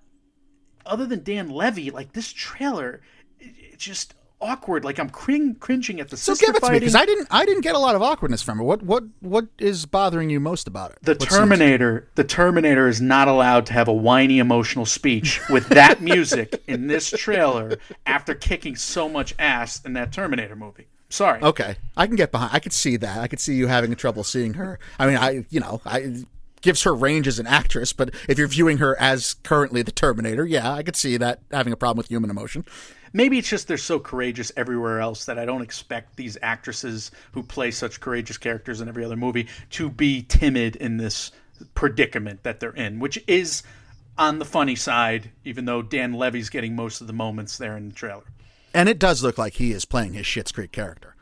other 0.86 1.05
than 1.05 1.23
Dan 1.23 1.49
Levy, 1.49 1.91
like 1.91 2.13
this 2.13 2.34
trailer, 2.34 3.01
it, 3.39 3.77
just 3.77 4.13
awkward. 4.41 4.84
Like 4.84 4.99
I'm 4.99 5.10
cring- 5.10 5.56
cringing 5.56 5.99
at 5.99 6.10
the 6.10 6.17
So 6.17 6.34
sister 6.34 6.47
give 6.47 6.56
it 6.56 6.60
to 6.60 6.65
me 6.65 6.67
fighting. 6.67 6.80
because 6.80 6.95
I 6.95 7.06
didn't. 7.06 7.27
I 7.32 7.45
didn't 7.45 7.62
get 7.62 7.75
a 7.75 7.80
lot 7.80 7.95
of 7.95 8.01
awkwardness 8.01 8.41
from 8.41 8.60
it. 8.60 8.63
What 8.63 8.84
what 8.84 9.04
what 9.19 9.47
is 9.60 9.86
bothering 9.86 10.30
you 10.30 10.39
most 10.39 10.67
about 10.67 10.91
it? 10.91 10.97
The 11.04 11.15
Terminator, 11.15 12.08
the 12.15 12.23
Terminator 12.23 12.88
is 12.88 13.01
not 13.01 13.27
allowed 13.27 13.65
to 13.67 13.73
have 13.73 13.88
a 13.88 13.93
whiny 13.93 14.39
emotional 14.39 14.86
speech 14.86 15.39
with 15.49 15.67
that 15.69 16.01
music 16.01 16.62
in 16.67 16.88
this 16.88 17.10
trailer 17.10 17.77
after 18.06 18.34
kicking 18.36 18.75
so 18.75 19.08
much 19.08 19.34
ass 19.39 19.84
in 19.86 19.93
that 19.93 20.12
Terminator 20.12 20.56
movie. 20.56 20.88
Sorry. 21.10 21.41
Okay, 21.41 21.75
I 21.97 22.08
can 22.08 22.15
get 22.15 22.32
behind. 22.32 22.51
I 22.54 22.60
could 22.60 22.71
see 22.73 22.95
that. 22.97 23.19
I 23.19 23.27
could 23.27 23.39
see 23.41 23.56
you 23.56 23.67
having 23.67 23.93
trouble 23.95 24.23
seeing 24.23 24.54
her. 24.54 24.80
I 24.97 25.08
mean, 25.08 25.17
I 25.17 25.45
you 25.49 25.60
know 25.60 25.82
I 25.86 26.23
gives 26.62 26.84
her 26.84 26.93
range 26.93 27.27
as 27.27 27.39
an 27.39 27.47
actress, 27.47 27.91
but 27.91 28.13
if 28.30 28.38
you're 28.38 28.47
viewing 28.47 28.77
her 28.77 28.95
as 29.01 29.34
currently 29.43 29.82
the 29.82 29.91
Terminator, 29.91 30.45
yeah, 30.45 30.71
I 30.71 30.84
could 30.84 30.95
see 30.95 31.17
that 31.17 31.39
having 31.51 31.73
a 31.73 31.75
problem 31.75 31.97
with 31.97 32.08
human 32.08 32.30
emotion. 32.30 32.63
Maybe 33.13 33.38
it's 33.38 33.50
just 33.50 33.67
they're 33.67 33.78
so 33.78 34.00
courageous 34.00 34.52
everywhere 34.56 35.00
else 35.00 35.26
that 35.26 35.38
I 35.38 35.45
don't 35.45 35.62
expect 35.62 36.15
these 36.15 36.38
actresses 36.41 37.12
who 37.34 37.43
play 37.43 37.71
such 37.71 38.00
courageous 38.00 38.38
characters 38.38 38.80
in 38.80 38.88
every 38.88 39.04
other 39.04 39.17
movie 39.17 39.47
to 39.71 39.89
be 39.89 40.24
timid 40.24 40.76
in 40.78 40.97
this 40.97 41.32
predicament 41.76 42.43
that 42.43 42.60
they're 42.60 42.71
in, 42.71 43.00
which 43.00 43.21
is 43.28 43.63
on 44.17 44.39
the 44.39 44.45
funny 44.45 44.76
side, 44.76 45.32
even 45.43 45.65
though 45.65 45.82
Dan 45.82 46.13
Levy's 46.13 46.50
getting 46.50 46.76
most 46.76 47.02
of 47.02 47.08
the 47.08 47.13
moments 47.13 47.58
there 47.58 47.76
in 47.78 47.89
the 47.89 47.95
trailer. 47.95 48.24
And 48.74 48.88
it 48.88 49.00
does 49.00 49.24
look 49.24 49.38
like 49.38 49.54
he 49.54 49.71
is 49.71 49.84
playing 49.86 50.13
his 50.13 50.26
Schitt's 50.26 50.52
Creek 50.52 50.71
character. 50.71 51.15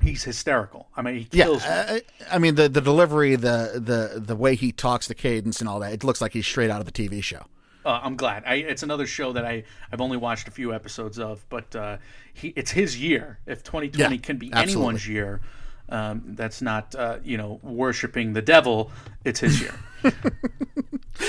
He's 0.00 0.24
hysterical. 0.24 0.88
I 0.96 1.02
mean, 1.02 1.14
he 1.16 1.28
Yeah, 1.32 1.44
kills 1.44 1.62
me. 1.62 1.68
I, 1.70 2.02
I 2.30 2.38
mean 2.38 2.54
the 2.54 2.68
the 2.68 2.80
delivery, 2.82 3.34
the 3.34 3.72
the 3.74 4.20
the 4.20 4.36
way 4.36 4.54
he 4.54 4.70
talks, 4.70 5.08
the 5.08 5.14
cadence, 5.14 5.60
and 5.60 5.68
all 5.68 5.80
that. 5.80 5.92
It 5.92 6.04
looks 6.04 6.20
like 6.20 6.32
he's 6.32 6.46
straight 6.46 6.70
out 6.70 6.80
of 6.80 6.86
the 6.86 6.92
TV 6.92 7.22
show. 7.22 7.44
Uh, 7.86 8.00
I'm 8.02 8.16
glad. 8.16 8.42
I, 8.46 8.56
it's 8.56 8.82
another 8.82 9.06
show 9.06 9.32
that 9.32 9.44
I 9.44 9.62
I've 9.92 10.00
only 10.00 10.16
watched 10.16 10.48
a 10.48 10.50
few 10.50 10.74
episodes 10.74 11.18
of, 11.18 11.44
but 11.48 11.74
uh, 11.76 11.98
he 12.34 12.48
it's 12.56 12.72
his 12.72 13.00
year. 13.00 13.38
If 13.46 13.62
2020 13.62 14.14
Yeah, 14.16 14.20
can 14.20 14.36
be 14.38 14.52
absolutely. 14.52 14.72
anyone's 14.74 15.08
year, 15.08 15.40
um, 15.88 16.22
that's 16.34 16.60
not 16.60 16.94
uh, 16.94 17.18
you 17.22 17.36
know 17.38 17.60
worshiping 17.62 18.32
the 18.32 18.42
devil. 18.42 18.90
It's 19.24 19.40
his 19.40 19.60
year. 19.60 19.74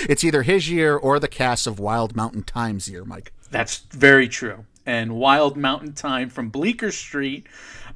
It's 0.10 0.24
either 0.24 0.44
his 0.44 0.70
year 0.70 0.96
or 0.98 1.18
the 1.20 1.28
cast 1.30 1.66
of 1.66 1.80
Wild 1.80 2.16
Mountain 2.16 2.44
Times 2.44 2.90
year, 2.90 3.06
Mike. 3.06 3.32
that's 3.52 3.78
very 3.92 4.28
true. 4.28 4.66
And 4.86 5.16
Wild 5.16 5.56
Mountain 5.58 5.94
Time 5.94 6.30
from 6.30 6.50
Bleecker 6.50 6.92
Street. 6.92 7.48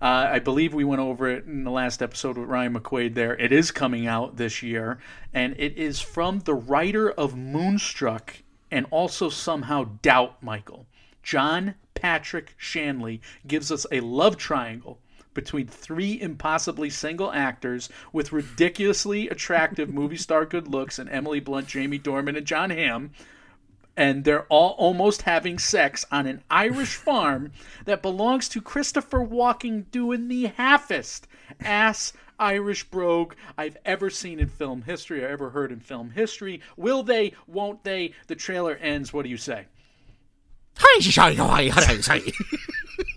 Uh, 0.01 0.29
I 0.31 0.39
believe 0.39 0.73
we 0.73 0.83
went 0.85 1.01
over 1.01 1.29
it 1.29 1.45
in 1.45 1.63
the 1.65 1.69
last 1.71 2.01
episode 2.01 2.37
with 2.37 2.47
Ryan 2.49 2.73
McQuaid. 2.75 3.13
There, 3.13 3.35
it 3.37 3.51
is 3.51 3.71
coming 3.71 4.07
out 4.07 4.37
this 4.37 4.63
year, 4.63 4.99
and 5.33 5.53
it 5.59 5.77
is 5.77 5.99
from 5.99 6.39
the 6.39 6.53
writer 6.53 7.11
of 7.11 7.35
Moonstruck 7.35 8.37
and 8.71 8.85
also 8.89 9.29
somehow 9.29 9.83
Doubt. 10.01 10.41
Michael 10.41 10.87
John 11.21 11.75
Patrick 11.93 12.55
Shanley 12.57 13.21
gives 13.45 13.71
us 13.71 13.85
a 13.91 13.99
love 13.99 14.37
triangle 14.37 14.99
between 15.33 15.67
three 15.67 16.19
impossibly 16.19 16.89
single 16.89 17.31
actors 17.31 17.89
with 18.11 18.31
ridiculously 18.31 19.29
attractive 19.29 19.89
movie 19.93 20.17
star 20.17 20.45
good 20.45 20.67
looks 20.67 20.99
and 20.99 21.09
Emily 21.09 21.39
Blunt, 21.39 21.67
Jamie 21.67 21.99
Dornan, 21.99 22.37
and 22.37 22.45
Jon 22.45 22.69
Hamm. 22.69 23.11
And 23.95 24.23
they're 24.23 24.45
all 24.45 24.71
almost 24.77 25.23
having 25.23 25.59
sex 25.59 26.05
on 26.11 26.25
an 26.25 26.43
Irish 26.49 26.95
farm 26.95 27.51
that 27.85 28.01
belongs 28.01 28.49
to 28.49 28.61
Christopher 28.61 29.19
Walken 29.19 29.89
doing 29.91 30.27
the 30.27 30.47
halfest 30.57 31.27
ass 31.59 32.13
Irish 32.41 32.85
brogue 32.85 33.35
I've 33.55 33.77
ever 33.85 34.09
seen 34.09 34.39
in 34.39 34.49
film 34.49 34.81
history 34.81 35.23
or 35.23 35.27
ever 35.27 35.51
heard 35.51 35.71
in 35.71 35.79
film 35.79 36.09
history. 36.09 36.59
Will 36.75 37.03
they? 37.03 37.33
Won't 37.45 37.83
they? 37.83 38.13
The 38.25 38.35
trailer 38.35 38.75
ends. 38.75 39.13
What 39.13 39.23
do 39.23 39.29
you 39.29 39.37
say? 39.37 39.67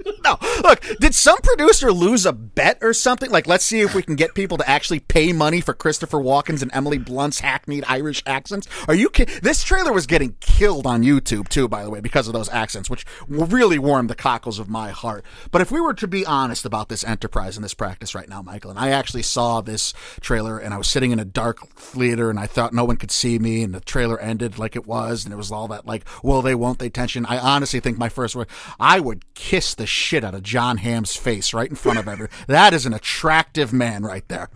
no, 0.24 0.38
look, 0.62 0.84
did 1.00 1.14
some 1.14 1.38
producer 1.38 1.92
lose 1.92 2.26
a 2.26 2.32
bet 2.32 2.78
or 2.82 2.92
something? 2.92 3.30
Like, 3.30 3.46
let's 3.46 3.64
see 3.64 3.80
if 3.80 3.94
we 3.94 4.02
can 4.02 4.16
get 4.16 4.34
people 4.34 4.58
to 4.58 4.68
actually 4.68 5.00
pay 5.00 5.32
money 5.32 5.60
for 5.60 5.74
Christopher 5.74 6.18
Walken's 6.18 6.62
and 6.62 6.70
Emily 6.74 6.98
Blunt's 6.98 7.40
hackneyed 7.40 7.84
Irish 7.86 8.22
accents. 8.26 8.66
Are 8.88 8.94
you 8.94 9.10
kidding? 9.10 9.38
This 9.42 9.62
trailer 9.62 9.92
was 9.92 10.06
getting 10.06 10.36
killed 10.40 10.86
on 10.86 11.02
YouTube, 11.02 11.48
too, 11.48 11.68
by 11.68 11.84
the 11.84 11.90
way, 11.90 12.00
because 12.00 12.26
of 12.26 12.32
those 12.32 12.48
accents, 12.48 12.90
which 12.90 13.04
really 13.28 13.78
warmed 13.78 14.10
the 14.10 14.14
cockles 14.14 14.58
of 14.58 14.68
my 14.68 14.90
heart. 14.90 15.24
But 15.50 15.62
if 15.62 15.70
we 15.70 15.80
were 15.80 15.94
to 15.94 16.08
be 16.08 16.26
honest 16.26 16.64
about 16.64 16.88
this 16.88 17.04
enterprise 17.04 17.56
and 17.56 17.64
this 17.64 17.74
practice 17.74 18.14
right 18.14 18.28
now, 18.28 18.42
Michael, 18.42 18.70
and 18.70 18.78
I 18.78 18.90
actually 18.90 19.22
saw 19.22 19.60
this 19.60 19.92
trailer 20.20 20.58
and 20.58 20.74
I 20.74 20.78
was 20.78 20.88
sitting 20.88 21.10
in 21.10 21.18
a 21.18 21.24
dark 21.24 21.66
theater 21.68 22.30
and 22.30 22.38
I 22.38 22.46
thought 22.46 22.72
no 22.72 22.84
one 22.84 22.96
could 22.96 23.10
see 23.10 23.38
me 23.38 23.62
and 23.62 23.74
the 23.74 23.80
trailer 23.80 24.18
ended 24.18 24.58
like 24.58 24.76
it 24.76 24.86
was 24.86 25.24
and 25.24 25.32
it 25.32 25.36
was 25.36 25.52
all 25.52 25.68
that 25.68 25.86
like, 25.86 26.04
will 26.22 26.42
they, 26.42 26.54
won't 26.54 26.78
they 26.78 26.88
tension. 26.88 27.26
I 27.26 27.38
honestly 27.44 27.80
think 27.80 27.98
my 27.98 28.08
first 28.08 28.34
word, 28.34 28.48
I 28.80 29.00
would 29.00 29.24
kiss 29.34 29.74
the 29.74 29.86
shit 29.86 30.24
out 30.24 30.34
of 30.34 30.42
Jon 30.42 30.78
Hamm's 30.78 31.14
face 31.16 31.52
right 31.54 31.68
in 31.68 31.76
front 31.76 31.98
of 31.98 32.08
everyone. 32.08 32.30
That 32.46 32.72
is 32.72 32.86
an 32.86 32.92
attractive 32.94 33.72
man 33.72 34.02
right 34.02 34.26
there. 34.28 34.48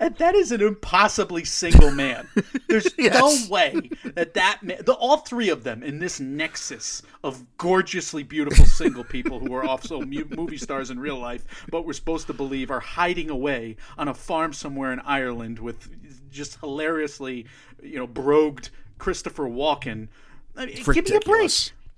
And 0.00 0.16
that 0.16 0.34
is 0.34 0.52
an 0.52 0.60
impossibly 0.60 1.44
single 1.44 1.90
man. 1.90 2.28
There's 2.68 2.88
Yes. 2.98 3.14
no 3.48 3.52
way 3.52 3.90
that 4.14 4.34
that 4.34 4.58
man, 4.62 4.78
the, 4.84 4.92
all 4.94 5.18
three 5.18 5.48
of 5.48 5.64
them 5.64 5.82
in 5.82 5.98
this 5.98 6.20
nexus 6.20 7.02
of 7.24 7.44
gorgeously 7.58 8.22
beautiful 8.22 8.64
single 8.64 9.04
people 9.16 9.38
who 9.40 9.52
are 9.54 9.64
also 9.64 10.00
mu- 10.00 10.24
movie 10.36 10.56
stars 10.56 10.90
in 10.90 10.98
real 10.98 11.18
life, 11.18 11.44
but 11.70 11.86
we're 11.86 11.92
supposed 11.92 12.26
to 12.28 12.32
believe 12.32 12.70
are 12.70 12.80
hiding 12.80 13.30
away 13.30 13.76
on 13.98 14.08
a 14.08 14.14
farm 14.14 14.52
somewhere 14.52 14.92
in 14.92 15.00
Ireland 15.00 15.58
with 15.58 15.88
just 16.30 16.58
hilariously, 16.60 17.46
you 17.82 17.96
know, 17.96 18.06
brogued 18.06 18.70
Christopher 18.98 19.44
Walken. 19.44 20.08
I 20.56 20.66
mean, 20.66 20.82
give 20.84 21.08
me 21.08 21.16
a 21.16 21.20
break. 21.20 21.50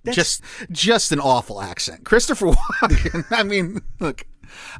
Ridiculous. 0.04 0.40
Just, 0.40 0.72
just 0.72 1.12
an 1.12 1.20
awful 1.20 1.60
accent. 1.60 2.04
Christopher 2.04 2.46
Walken. 2.82 3.24
I 3.30 3.42
mean, 3.42 3.80
look, 4.00 4.24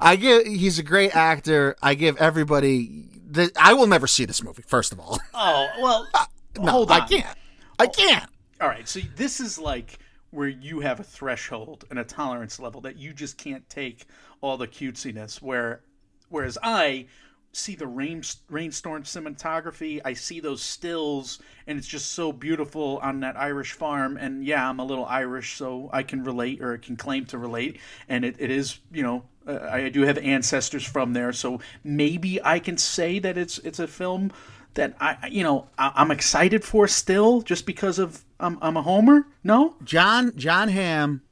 I 0.01 0.17
give. 0.17 0.47
He's 0.47 0.79
a 0.79 0.83
great 0.83 1.15
actor. 1.15 1.77
I 1.83 1.95
give 1.95 2.17
everybody. 2.19 3.07
The, 3.31 3.53
I 3.61 3.75
will 3.75 3.87
never 3.87 4.07
see 4.07 4.25
this 4.25 4.43
movie. 4.43 4.63
First 4.67 4.93
of 4.93 5.01
all, 5.01 5.19
Oh 5.35 5.69
well, 5.81 6.09
uh, 6.15 6.27
no, 6.59 6.73
hold 6.73 6.91
on. 6.91 7.03
I 7.03 7.07
can't. 7.07 7.39
I 7.79 7.87
oh, 7.87 7.89
can't. 7.89 8.31
All 8.61 8.69
right, 8.69 8.89
so 8.89 9.01
this 9.17 9.41
is 9.41 9.59
like 9.59 9.99
where 10.31 10.49
you 10.49 10.81
have 10.81 11.01
a 11.01 11.05
threshold 11.05 11.85
and 11.91 11.99
a 11.99 12.05
tolerance 12.05 12.59
level 12.59 12.81
that 12.83 12.97
you 12.97 13.13
just 13.13 13.39
can't 13.39 13.69
take 13.69 14.07
all 14.41 14.57
the 14.57 14.67
cutesiness. 14.67 15.41
Where, 15.41 15.83
whereas 16.29 16.59
I 16.63 17.07
see 17.53 17.75
the 17.75 17.87
rain 17.87 18.23
rainstorm 18.49 19.03
cinematography, 19.03 20.01
I 20.05 20.13
see 20.13 20.41
those 20.41 20.63
stills, 20.63 21.39
and 21.67 21.79
it's 21.79 21.89
just 21.89 22.13
so 22.13 22.33
beautiful 22.33 22.99
on 23.03 23.21
that 23.21 23.37
Irish 23.37 23.73
farm. 23.73 24.17
And 24.17 24.45
yeah, 24.45 24.69
I'm 24.69 24.79
a 24.79 24.85
little 24.85 25.07
Irish, 25.07 25.57
so 25.57 25.91
I 25.93 26.03
can 26.03 26.25
relate 26.25 26.63
or 26.63 26.77
can 26.79 26.97
claim 26.97 27.25
to 27.27 27.39
relate. 27.39 27.79
And 28.09 28.25
it, 28.25 28.37
it 28.39 28.51
is, 28.51 28.79
you 28.93 29.03
know, 29.03 29.25
uh, 29.47 29.69
I 29.71 29.89
do 29.89 30.03
have 30.03 30.19
ancestors 30.19 30.85
from 30.85 31.13
there, 31.13 31.33
so 31.33 31.61
maybe 31.83 32.43
I 32.43 32.59
can 32.59 32.77
say 32.77 33.19
that 33.19 33.39
it's 33.39 33.59
it's 33.59 33.79
a 33.79 33.87
film 33.87 34.31
that 34.75 34.95
I, 35.01 35.29
you 35.29 35.43
know, 35.43 35.69
I, 35.79 35.93
I'm 35.97 36.11
excited 36.11 36.65
for 36.65 36.87
still, 36.87 37.41
just 37.41 37.67
because 37.67 37.99
of 37.99 38.25
I'm, 38.39 38.59
I'm 38.61 38.77
a 38.77 38.83
homer. 38.83 39.27
No, 39.43 39.77
John 39.83 40.37
Jon 40.37 40.69
Hamm 40.69 41.23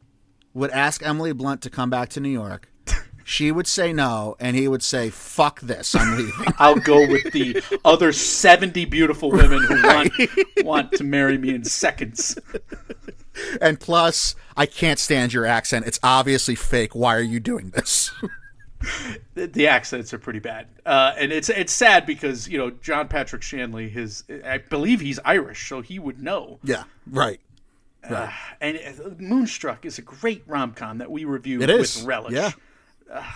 would 0.54 0.70
ask 0.70 1.04
Emily 1.04 1.32
Blunt 1.32 1.60
to 1.62 1.70
come 1.70 1.90
back 1.90 2.08
to 2.10 2.20
New 2.20 2.30
York. 2.30 2.68
She 3.28 3.50
would 3.50 3.66
say 3.66 3.92
no, 3.92 4.36
and 4.38 4.54
he 4.54 4.68
would 4.68 4.84
say, 4.84 5.10
"Fuck 5.10 5.60
this, 5.60 5.96
I'm 5.96 6.16
leaving." 6.16 6.46
I'll 6.60 6.76
go 6.78 7.00
with 7.08 7.32
the 7.32 7.60
other 7.84 8.12
70 8.12 8.84
beautiful 8.84 9.32
women 9.32 9.64
who 9.64 9.82
want 9.82 10.12
want 10.64 10.92
to 10.92 11.02
marry 11.02 11.36
me 11.36 11.52
in 11.52 11.64
seconds. 11.64 12.38
and 13.60 13.80
plus, 13.80 14.36
I 14.56 14.66
can't 14.66 15.00
stand 15.00 15.32
your 15.32 15.44
accent. 15.44 15.86
It's 15.86 15.98
obviously 16.04 16.54
fake. 16.54 16.94
Why 16.94 17.16
are 17.16 17.20
you 17.20 17.40
doing 17.40 17.70
this? 17.70 18.12
The, 19.34 19.66
accents 19.66 20.12
are 20.14 20.18
pretty 20.18 20.38
bad, 20.38 20.66
uh, 20.84 21.14
and 21.18 21.32
it's 21.32 21.48
it's 21.48 21.72
sad 21.72 22.06
because 22.06 22.46
you 22.46 22.58
know 22.58 22.70
John 22.70 23.08
Patrick 23.08 23.42
Shanley, 23.42 23.88
his 23.88 24.22
I 24.44 24.58
believe 24.58 25.00
he's 25.00 25.18
Irish, 25.24 25.68
so 25.68 25.80
he 25.80 25.98
would 25.98 26.22
know. 26.22 26.60
yeah, 26.62 26.84
right. 27.10 27.40
And 28.60 28.78
uh, 28.78 29.10
Moonstruck 29.18 29.84
is 29.84 29.98
a 29.98 30.02
great 30.02 30.44
rom 30.46 30.72
com 30.74 30.98
that 30.98 31.10
we 31.10 31.24
reviewed 31.24 31.62
It 31.62 31.70
is. 31.70 31.96
with 31.96 32.04
relish. 32.06 32.34
Yeah. 32.34 32.52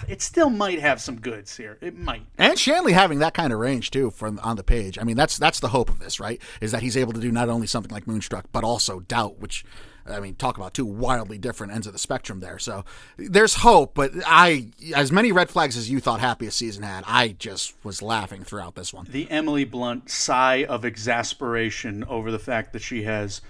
It 0.08 0.20
still 0.20 0.50
might 0.50 0.80
have 0.80 1.00
some 1.00 1.20
goods 1.20 1.56
here. 1.56 1.78
It 1.80 1.96
might. 1.96 2.26
And 2.38 2.58
Shanley 2.58 2.92
having 2.92 3.20
that 3.20 3.34
kind 3.34 3.52
of 3.52 3.58
range 3.58 3.90
too 3.90 4.10
from 4.10 4.40
on 4.40 4.56
the 4.56 4.64
page. 4.64 4.98
I 4.98 5.04
mean, 5.04 5.16
that's 5.16 5.38
that's 5.38 5.60
the 5.60 5.68
hope 5.68 5.88
of 5.88 6.00
this, 6.00 6.18
right? 6.18 6.40
Is 6.60 6.72
that 6.72 6.82
he's 6.82 6.96
able 6.96 7.12
to 7.12 7.20
do 7.20 7.30
not 7.30 7.48
only 7.48 7.66
something 7.66 7.92
like 7.92 8.06
Moonstruck, 8.06 8.46
but 8.52 8.64
also 8.64 9.00
Doubt, 9.00 9.38
which 9.38 9.64
I 10.08 10.20
mean, 10.20 10.34
talk 10.34 10.56
about 10.56 10.74
two 10.74 10.86
wildly 10.86 11.38
different 11.38 11.72
ends 11.72 11.86
of 11.86 11.92
the 11.92 11.98
spectrum 11.98 12.40
there. 12.40 12.58
So 12.58 12.84
there's 13.16 13.54
hope, 13.54 13.94
but 13.94 14.12
I 14.26 14.68
as 14.94 15.12
many 15.12 15.30
red 15.32 15.50
flags 15.50 15.76
as 15.76 15.90
you 15.90 16.00
thought 16.00 16.20
Happiest 16.20 16.58
Season 16.58 16.82
had, 16.82 17.04
I 17.06 17.28
just 17.38 17.74
was 17.84 18.02
laughing 18.02 18.42
throughout 18.42 18.74
this 18.74 18.92
one. 18.92 19.06
the 19.08 19.30
Emily 19.30 19.64
Blunt 19.64 20.10
sigh 20.10 20.64
of 20.64 20.84
exasperation 20.84 22.04
over 22.04 22.30
the 22.30 22.38
fact 22.38 22.72
that 22.72 22.82
she 22.82 23.04
has 23.04 23.40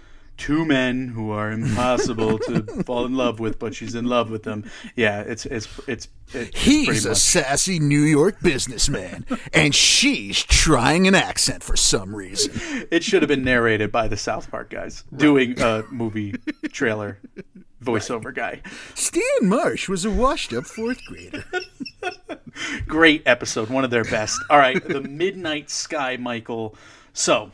two 0.41 0.65
men 0.65 1.09
who 1.09 1.31
are 1.31 1.53
impossible 1.53 2.39
to 2.39 2.63
fall 2.85 3.05
in 3.05 3.15
love 3.15 3.39
with, 3.39 3.59
but 3.59 3.75
she's 3.75 3.95
in 3.95 4.07
love 4.07 4.31
with 4.31 4.43
them. 4.43 4.69
Yeah, 4.97 5.21
it's 5.21 5.47
it's 5.47 5.69
it's, 5.87 6.09
it's 6.33 6.59
He's 6.59 7.05
a 7.05 7.11
much. 7.11 7.19
sassy 7.19 7.79
New 7.79 8.01
York 8.01 8.41
businessman, 8.41 9.27
and 9.53 9.75
she's 9.75 10.43
trying 10.43 11.07
an 11.07 11.15
accent 11.15 11.63
for 11.63 11.77
some 11.77 12.17
reason. 12.17 12.87
It 12.91 13.05
should 13.05 13.23
have 13.23 13.29
been 13.29 13.45
narrated 13.45 13.93
by 13.93 14.09
the 14.09 14.17
South 14.17 14.51
Park 14.51 14.71
guys 14.71 15.05
doing 15.15 15.61
a 15.61 15.85
movie 15.91 16.35
trailer 16.73 17.19
voiceover 17.85 18.35
guy. 18.35 18.63
Stan 18.95 19.23
Marsh 19.43 19.89
was 19.89 20.05
a 20.05 20.11
washed 20.11 20.53
up 20.53 20.65
fourth 20.65 21.05
grader. 21.07 21.45
Great 22.87 23.23
episode, 23.27 23.69
one 23.69 23.85
of 23.85 23.91
their 23.91 24.05
best. 24.05 24.43
All 24.49 24.59
right, 24.59 24.83
the 24.87 25.01
Midnight 25.03 25.71
Sky, 25.71 26.17
Michael. 26.17 26.75
So, 27.13 27.53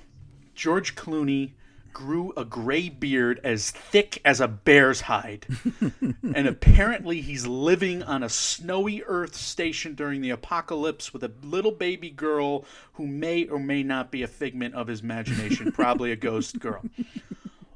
George 0.55 0.95
Clooney 0.95 1.53
grew 1.97 2.31
a 2.37 2.45
gray 2.45 2.91
beard 2.91 3.41
as 3.43 3.71
thick 3.71 4.21
as 4.23 4.39
a 4.39 4.47
bear's 4.47 5.01
hide. 5.01 5.47
and 6.35 6.47
apparently, 6.47 7.23
he's 7.23 7.47
living 7.47 8.03
on 8.03 8.23
a 8.23 8.29
snowy 8.29 9.03
Earth 9.05 9.35
station 9.35 9.95
during 9.95 10.21
the 10.21 10.29
apocalypse 10.29 11.15
with 11.15 11.25
a 11.25 11.33
little 11.43 11.73
baby 11.73 12.11
girl 12.11 12.67
who 12.93 13.07
may 13.07 13.47
or 13.47 13.59
may 13.59 13.83
not 13.83 14.11
be 14.11 14.23
a 14.23 14.29
figment 14.29 14.75
of 14.75 14.89
his 14.89 15.01
imagination, 15.01 15.73
probably 15.73 16.13
a 16.13 16.17
ghost 16.17 16.61
girl. 16.61 16.83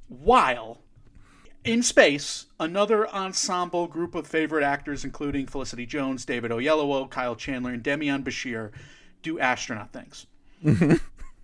While 0.08 0.82
in 1.64 1.82
space, 1.82 2.44
another 2.60 3.08
ensemble 3.08 3.86
group 3.86 4.14
of 4.14 4.26
favorite 4.26 4.64
actors, 4.64 5.02
including 5.02 5.46
Felicity 5.46 5.86
Jones, 5.86 6.26
David 6.26 6.50
Oyelowo, 6.50 7.08
Kyle 7.08 7.36
Chandler, 7.36 7.72
and 7.72 7.82
Demián 7.82 8.22
Bichir, 8.22 8.70
do 9.22 9.38
astronaut 9.38 9.94
things. 9.94 10.26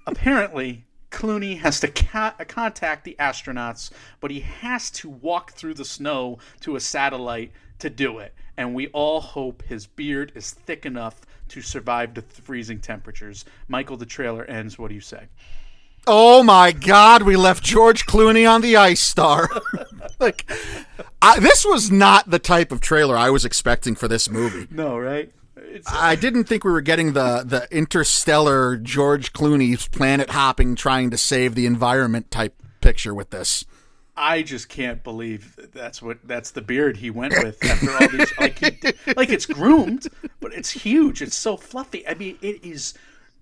Apparently, 0.06 0.85
Clooney 1.16 1.58
has 1.60 1.80
to 1.80 1.88
ca- 1.88 2.34
contact 2.46 3.04
the 3.04 3.16
astronauts, 3.18 3.90
but 4.20 4.30
he 4.30 4.40
has 4.40 4.90
to 4.90 5.08
walk 5.08 5.52
through 5.52 5.72
the 5.72 5.84
snow 5.84 6.38
to 6.60 6.76
a 6.76 6.80
satellite 6.80 7.52
to 7.78 7.88
do 7.88 8.18
it. 8.18 8.34
And 8.58 8.74
we 8.74 8.88
all 8.88 9.22
hope 9.22 9.62
his 9.62 9.86
beard 9.86 10.30
is 10.34 10.50
thick 10.50 10.84
enough 10.84 11.22
to 11.48 11.62
survive 11.62 12.12
the 12.12 12.20
freezing 12.20 12.80
temperatures. 12.80 13.46
Michael, 13.66 13.96
the 13.96 14.04
trailer 14.04 14.44
ends. 14.44 14.78
What 14.78 14.88
do 14.88 14.94
you 14.94 15.00
say? 15.00 15.28
Oh 16.06 16.42
my 16.42 16.70
God, 16.70 17.22
we 17.22 17.34
left 17.34 17.64
George 17.64 18.04
Clooney 18.04 18.48
on 18.48 18.60
the 18.60 18.76
ice 18.76 19.00
star. 19.00 19.48
like, 20.20 20.50
I, 21.22 21.40
this 21.40 21.64
was 21.64 21.90
not 21.90 22.30
the 22.30 22.38
type 22.38 22.70
of 22.70 22.82
trailer 22.82 23.16
I 23.16 23.30
was 23.30 23.46
expecting 23.46 23.94
for 23.94 24.06
this 24.06 24.28
movie. 24.28 24.68
No, 24.70 24.98
right? 24.98 25.32
I 25.88 26.14
didn't 26.14 26.44
think 26.44 26.64
we 26.64 26.72
were 26.72 26.80
getting 26.80 27.12
the 27.12 27.42
the 27.44 27.68
interstellar 27.70 28.76
George 28.76 29.32
Clooney's 29.32 29.88
planet 29.88 30.30
hopping, 30.30 30.74
trying 30.74 31.10
to 31.10 31.18
save 31.18 31.54
the 31.54 31.66
environment 31.66 32.30
type 32.30 32.54
picture 32.80 33.14
with 33.14 33.30
this. 33.30 33.64
I 34.16 34.42
just 34.42 34.68
can't 34.68 35.04
believe 35.04 35.58
that's 35.74 36.00
what 36.00 36.18
that's 36.24 36.52
the 36.52 36.62
beard 36.62 36.96
he 36.96 37.10
went 37.10 37.34
with 37.42 37.62
after 37.64 37.92
all 37.92 38.08
these 38.08 38.32
like 38.38 38.58
he, 38.58 39.12
like 39.14 39.28
it's 39.28 39.44
groomed, 39.44 40.06
but 40.40 40.54
it's 40.54 40.70
huge. 40.70 41.20
It's 41.20 41.36
so 41.36 41.56
fluffy. 41.56 42.06
I 42.08 42.14
mean, 42.14 42.38
it 42.40 42.64
is. 42.64 42.94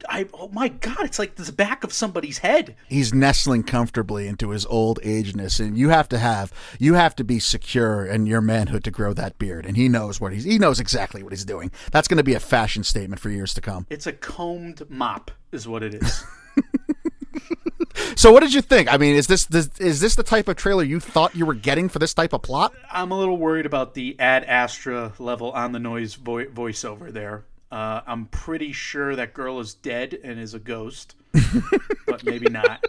I 0.09 0.27
oh 0.35 0.49
my 0.49 0.69
god, 0.69 1.01
it's 1.01 1.19
like 1.19 1.37
the 1.37 1.51
back 1.53 1.85
of 1.85 1.93
somebody's 1.93 2.39
head. 2.39 2.77
He's 2.89 3.15
nestling 3.15 3.63
comfortably 3.63 4.27
into 4.27 4.51
his 4.51 4.67
old 4.67 5.01
ageness, 5.03 5.61
and 5.61 5.77
you 5.77 5.89
have 5.89 6.09
to 6.11 6.19
have 6.19 6.53
you 6.79 6.95
have 6.95 7.17
to 7.17 7.25
be 7.25 7.39
secure 7.39 8.05
in 8.05 8.27
your 8.27 8.41
manhood 8.41 8.85
to 8.85 8.91
grow 8.91 9.13
that 9.15 9.39
beard. 9.39 9.67
And 9.67 9.77
he 9.77 9.89
knows 9.89 10.21
what 10.21 10.33
he's 10.33 10.45
he 10.45 10.59
knows 10.59 10.81
exactly 10.81 11.23
what 11.23 11.33
he's 11.33 11.45
doing. 11.45 11.71
That's 11.91 12.09
going 12.09 12.19
to 12.19 12.25
be 12.25 12.35
a 12.35 12.41
fashion 12.41 12.85
statement 12.85 13.21
for 13.21 13.31
years 13.31 13.55
to 13.55 13.61
come. 13.61 13.87
It's 13.91 14.07
a 14.07 14.13
combed 14.13 14.89
mop, 14.91 15.31
is 15.53 15.67
what 15.67 15.83
it 15.83 15.95
is. 15.95 16.25
So, 18.17 18.33
what 18.33 18.41
did 18.41 18.55
you 18.55 18.61
think? 18.61 18.93
I 18.93 18.97
mean, 18.97 19.17
is 19.17 19.27
this, 19.27 19.45
this 19.47 19.69
is 19.79 20.01
this 20.01 20.15
the 20.15 20.23
type 20.23 20.49
of 20.49 20.57
trailer 20.57 20.83
you 20.83 21.01
thought 21.01 21.35
you 21.35 21.47
were 21.47 21.55
getting 21.55 21.89
for 21.89 21.99
this 21.99 22.15
type 22.15 22.33
of 22.33 22.43
plot? 22.43 22.73
I'm 22.91 23.11
a 23.11 23.19
little 23.19 23.37
worried 23.37 23.67
about 23.67 23.95
the 23.95 24.19
Ad 24.19 24.45
Astra 24.45 25.13
level 25.19 25.51
on 25.53 25.73
the 25.73 25.79
noise 25.79 26.15
vo- 26.15 26.47
voiceover 26.47 27.13
there. 27.13 27.45
Uh, 27.71 28.01
I'm 28.07 28.27
pretty 28.27 28.73
sure 28.73 29.17
that 29.17 29.35
girl 29.35 29.59
is 29.61 29.75
dead 29.75 30.19
and 30.23 30.39
is 30.39 30.55
a 30.55 30.59
ghost, 30.59 31.17
but 32.07 32.23
maybe 32.25 32.47
not. 32.49 32.85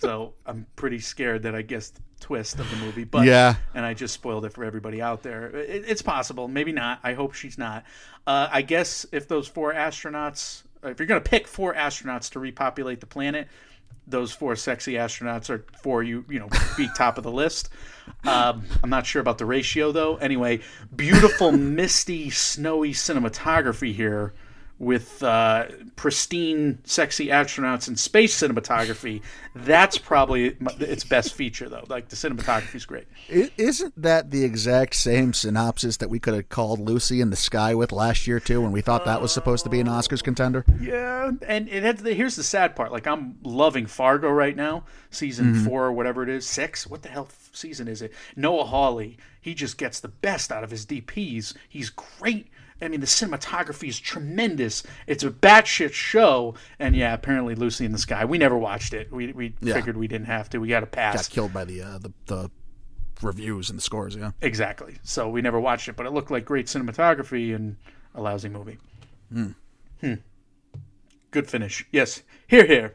so 0.00 0.34
I'm 0.46 0.66
pretty 0.76 0.98
scared 0.98 1.42
that 1.42 1.54
I 1.54 1.62
guessed 1.62 1.96
the 1.96 2.02
twist 2.20 2.58
of 2.58 2.68
the 2.70 2.76
movie. 2.78 3.04
But 3.04 3.26
Yeah. 3.26 3.54
and 3.74 3.84
I 3.84 3.94
just 3.94 4.14
spoiled 4.14 4.44
it 4.44 4.52
for 4.52 4.64
everybody 4.64 5.00
out 5.00 5.22
there. 5.22 5.46
It, 5.56 5.84
it's 5.86 6.02
possible, 6.02 6.48
maybe 6.48 6.72
not. 6.72 6.98
I 7.02 7.14
hope 7.14 7.34
she's 7.34 7.58
not. 7.58 7.84
Uh, 8.26 8.48
I 8.50 8.62
guess 8.62 9.06
if 9.12 9.28
those 9.28 9.46
four 9.48 9.72
astronauts, 9.72 10.62
if 10.82 10.98
you're 10.98 11.06
gonna 11.06 11.20
pick 11.20 11.46
four 11.46 11.74
astronauts 11.74 12.30
to 12.32 12.40
repopulate 12.40 13.00
the 13.00 13.06
planet, 13.06 13.48
those 14.06 14.32
four 14.32 14.56
sexy 14.56 14.94
astronauts 14.94 15.50
are 15.50 15.64
four 15.82 16.02
you 16.02 16.24
you 16.28 16.38
know 16.38 16.48
be 16.76 16.88
top 16.96 17.18
of 17.18 17.24
the 17.24 17.32
list. 17.32 17.68
Um, 18.26 18.64
I'm 18.82 18.90
not 18.90 19.06
sure 19.06 19.20
about 19.20 19.38
the 19.38 19.44
ratio 19.44 19.92
though. 19.92 20.16
Anyway, 20.16 20.60
beautiful 20.94 21.52
misty 21.52 22.30
snowy 22.30 22.92
cinematography 22.92 23.94
here 23.94 24.32
with 24.78 25.22
uh, 25.22 25.66
pristine 25.96 26.78
sexy 26.84 27.28
astronauts 27.28 27.88
and 27.88 27.98
space 27.98 28.40
cinematography. 28.40 29.22
That's 29.54 29.98
probably 29.98 30.56
its 30.78 31.02
best 31.02 31.34
feature 31.34 31.68
though. 31.68 31.84
Like 31.88 32.08
the 32.08 32.16
cinematography 32.16 32.76
is 32.76 32.86
great. 32.86 33.06
Isn't 33.28 34.00
that 34.00 34.30
the 34.30 34.44
exact 34.44 34.94
same 34.94 35.32
synopsis 35.32 35.96
that 35.96 36.10
we 36.10 36.20
could 36.20 36.34
have 36.34 36.48
called 36.48 36.78
Lucy 36.78 37.20
in 37.20 37.30
the 37.30 37.36
Sky 37.36 37.74
with 37.74 37.90
last 37.90 38.26
year 38.26 38.38
too, 38.38 38.60
when 38.60 38.70
we 38.70 38.80
thought 38.80 39.04
that 39.04 39.20
was 39.20 39.32
supposed 39.32 39.64
to 39.64 39.70
be 39.70 39.80
an 39.80 39.88
Oscars 39.88 40.22
contender? 40.22 40.64
Yeah, 40.80 41.32
and 41.46 41.68
it 41.68 41.82
had 41.82 41.98
the, 41.98 42.14
here's 42.14 42.36
the 42.36 42.44
sad 42.44 42.76
part. 42.76 42.92
Like 42.92 43.06
I'm 43.06 43.38
loving 43.42 43.86
Fargo 43.86 44.30
right 44.30 44.54
now, 44.54 44.84
season 45.10 45.54
four 45.64 45.86
or 45.86 45.92
whatever 45.92 46.22
it 46.22 46.28
is, 46.28 46.46
six. 46.46 46.86
What 46.86 47.02
the 47.02 47.08
hell 47.08 47.28
season 47.52 47.88
is 47.88 48.00
it? 48.00 48.12
Noah 48.36 48.64
Hawley, 48.64 49.18
he 49.40 49.54
just 49.54 49.76
gets 49.76 49.98
the 49.98 50.08
best 50.08 50.52
out 50.52 50.62
of 50.62 50.70
his 50.70 50.86
DPs. 50.86 51.54
He's 51.68 51.90
great. 51.90 52.48
I 52.80 52.88
mean, 52.88 53.00
the 53.00 53.06
cinematography 53.06 53.88
is 53.88 53.98
tremendous. 53.98 54.82
It's 55.06 55.24
a 55.24 55.30
batshit 55.30 55.92
show, 55.92 56.54
and 56.78 56.94
yeah, 56.94 57.12
apparently 57.14 57.54
Lucy 57.54 57.84
in 57.84 57.92
the 57.92 57.98
Sky. 57.98 58.24
We 58.24 58.38
never 58.38 58.56
watched 58.56 58.94
it. 58.94 59.12
We 59.12 59.32
we 59.32 59.54
Yeah. 59.60 59.74
figured 59.74 59.96
we 59.96 60.06
didn't 60.08 60.26
have 60.28 60.48
to. 60.50 60.58
We 60.58 60.68
got 60.68 60.82
a 60.82 60.86
pass. 60.86 61.26
Got 61.28 61.34
killed 61.34 61.52
by 61.52 61.64
the 61.64 61.82
uh, 61.82 61.98
the 61.98 62.12
the 62.26 62.50
reviews 63.20 63.68
and 63.70 63.78
the 63.78 63.82
scores. 63.82 64.14
Yeah. 64.14 64.30
Exactly. 64.42 64.98
So 65.02 65.28
we 65.28 65.42
never 65.42 65.58
watched 65.58 65.88
it, 65.88 65.96
but 65.96 66.06
it 66.06 66.12
looked 66.12 66.30
like 66.30 66.44
great 66.44 66.66
cinematography 66.66 67.54
and 67.54 67.76
a 68.14 68.22
lousy 68.22 68.48
movie. 68.48 68.78
Hmm. 69.32 69.52
Good 71.30 71.48
finish. 71.50 71.84
Yes. 71.92 72.22
Here, 72.46 72.64
here. 72.66 72.94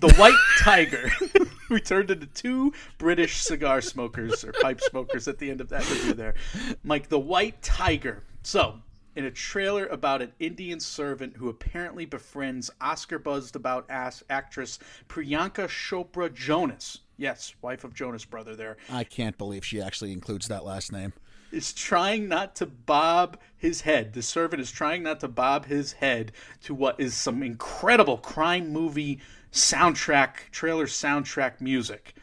The 0.00 0.12
White 0.14 0.38
Tiger. 0.60 1.10
we 1.70 1.80
turned 1.80 2.10
into 2.10 2.26
two 2.26 2.72
British 2.98 3.36
cigar 3.42 3.80
smokers 3.82 4.42
or 4.44 4.52
pipe 4.52 4.80
smokers 4.80 5.28
at 5.28 5.38
the 5.38 5.50
end 5.50 5.60
of 5.60 5.68
that 5.68 5.88
review 5.90 6.14
there. 6.14 6.34
Mike, 6.82 7.08
The 7.08 7.18
White 7.18 7.60
Tiger. 7.62 8.22
So, 8.42 8.80
in 9.16 9.24
a 9.24 9.30
trailer 9.30 9.86
about 9.86 10.22
an 10.22 10.32
Indian 10.38 10.80
servant 10.80 11.36
who 11.36 11.48
apparently 11.48 12.04
befriends 12.04 12.70
Oscar 12.80 13.18
buzzed 13.18 13.56
about 13.56 13.86
ass 13.88 14.22
actress 14.28 14.78
Priyanka 15.08 15.68
Chopra 15.68 16.32
Jonas. 16.32 17.00
Yes, 17.16 17.54
wife 17.62 17.84
of 17.84 17.94
Jonas 17.94 18.24
brother 18.24 18.56
there 18.56 18.76
I 18.90 19.04
can't 19.04 19.38
believe 19.38 19.64
she 19.64 19.80
actually 19.80 20.12
includes 20.12 20.48
that 20.48 20.64
last 20.64 20.92
name. 20.92 21.12
is 21.52 21.72
trying 21.72 22.28
not 22.28 22.56
to 22.56 22.66
bob 22.66 23.38
his 23.56 23.82
head. 23.82 24.12
The 24.12 24.22
servant 24.22 24.60
is 24.60 24.72
trying 24.72 25.02
not 25.02 25.20
to 25.20 25.28
bob 25.28 25.66
his 25.66 25.92
head 25.92 26.32
to 26.62 26.74
what 26.74 26.98
is 26.98 27.14
some 27.14 27.42
incredible 27.42 28.18
crime 28.18 28.72
movie 28.72 29.20
soundtrack, 29.52 30.50
trailer 30.50 30.86
soundtrack 30.86 31.60
music, 31.60 32.14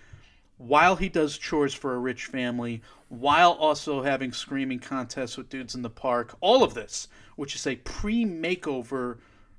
while 0.62 0.95
he 0.95 1.10
does 1.10 1.38
chores 1.38 1.74
for 1.74 1.95
a 1.95 2.00
rich 2.00 2.26
family, 2.26 2.82
while 3.10 3.52
also 3.54 4.04
having 4.04 4.32
screaming 4.32 4.80
contests 4.80 5.36
with 5.36 5.50
dudes 5.50 5.74
in 5.76 5.82
the 5.82 5.89
park. 5.89 6.36
All 6.39 6.63
of 6.63 6.74
this, 6.74 7.08
which 7.36 7.56
is 7.56 7.65
a 7.65 7.76
pre 7.78 8.26
makeover 8.26 9.17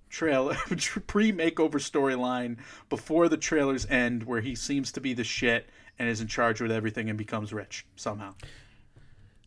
trailer 0.09 0.55
pre 1.07 1.33
makeover 1.33 1.75
storyline 1.75 2.59
before 2.89 3.29
the 3.29 3.37
trailers 3.37 3.87
end 3.87 4.23
where 4.25 4.41
he 4.41 4.55
seems 4.55 4.93
to 4.93 5.01
be 5.01 5.13
the 5.13 5.25
shit 5.25 5.69
and 5.99 6.09
is 6.09 6.21
in 6.21 6.29
charge 6.29 6.61
with 6.61 6.71
everything 6.71 7.09
and 7.09 7.19
becomes 7.19 7.53
rich 7.53 7.85
somehow. 7.97 8.35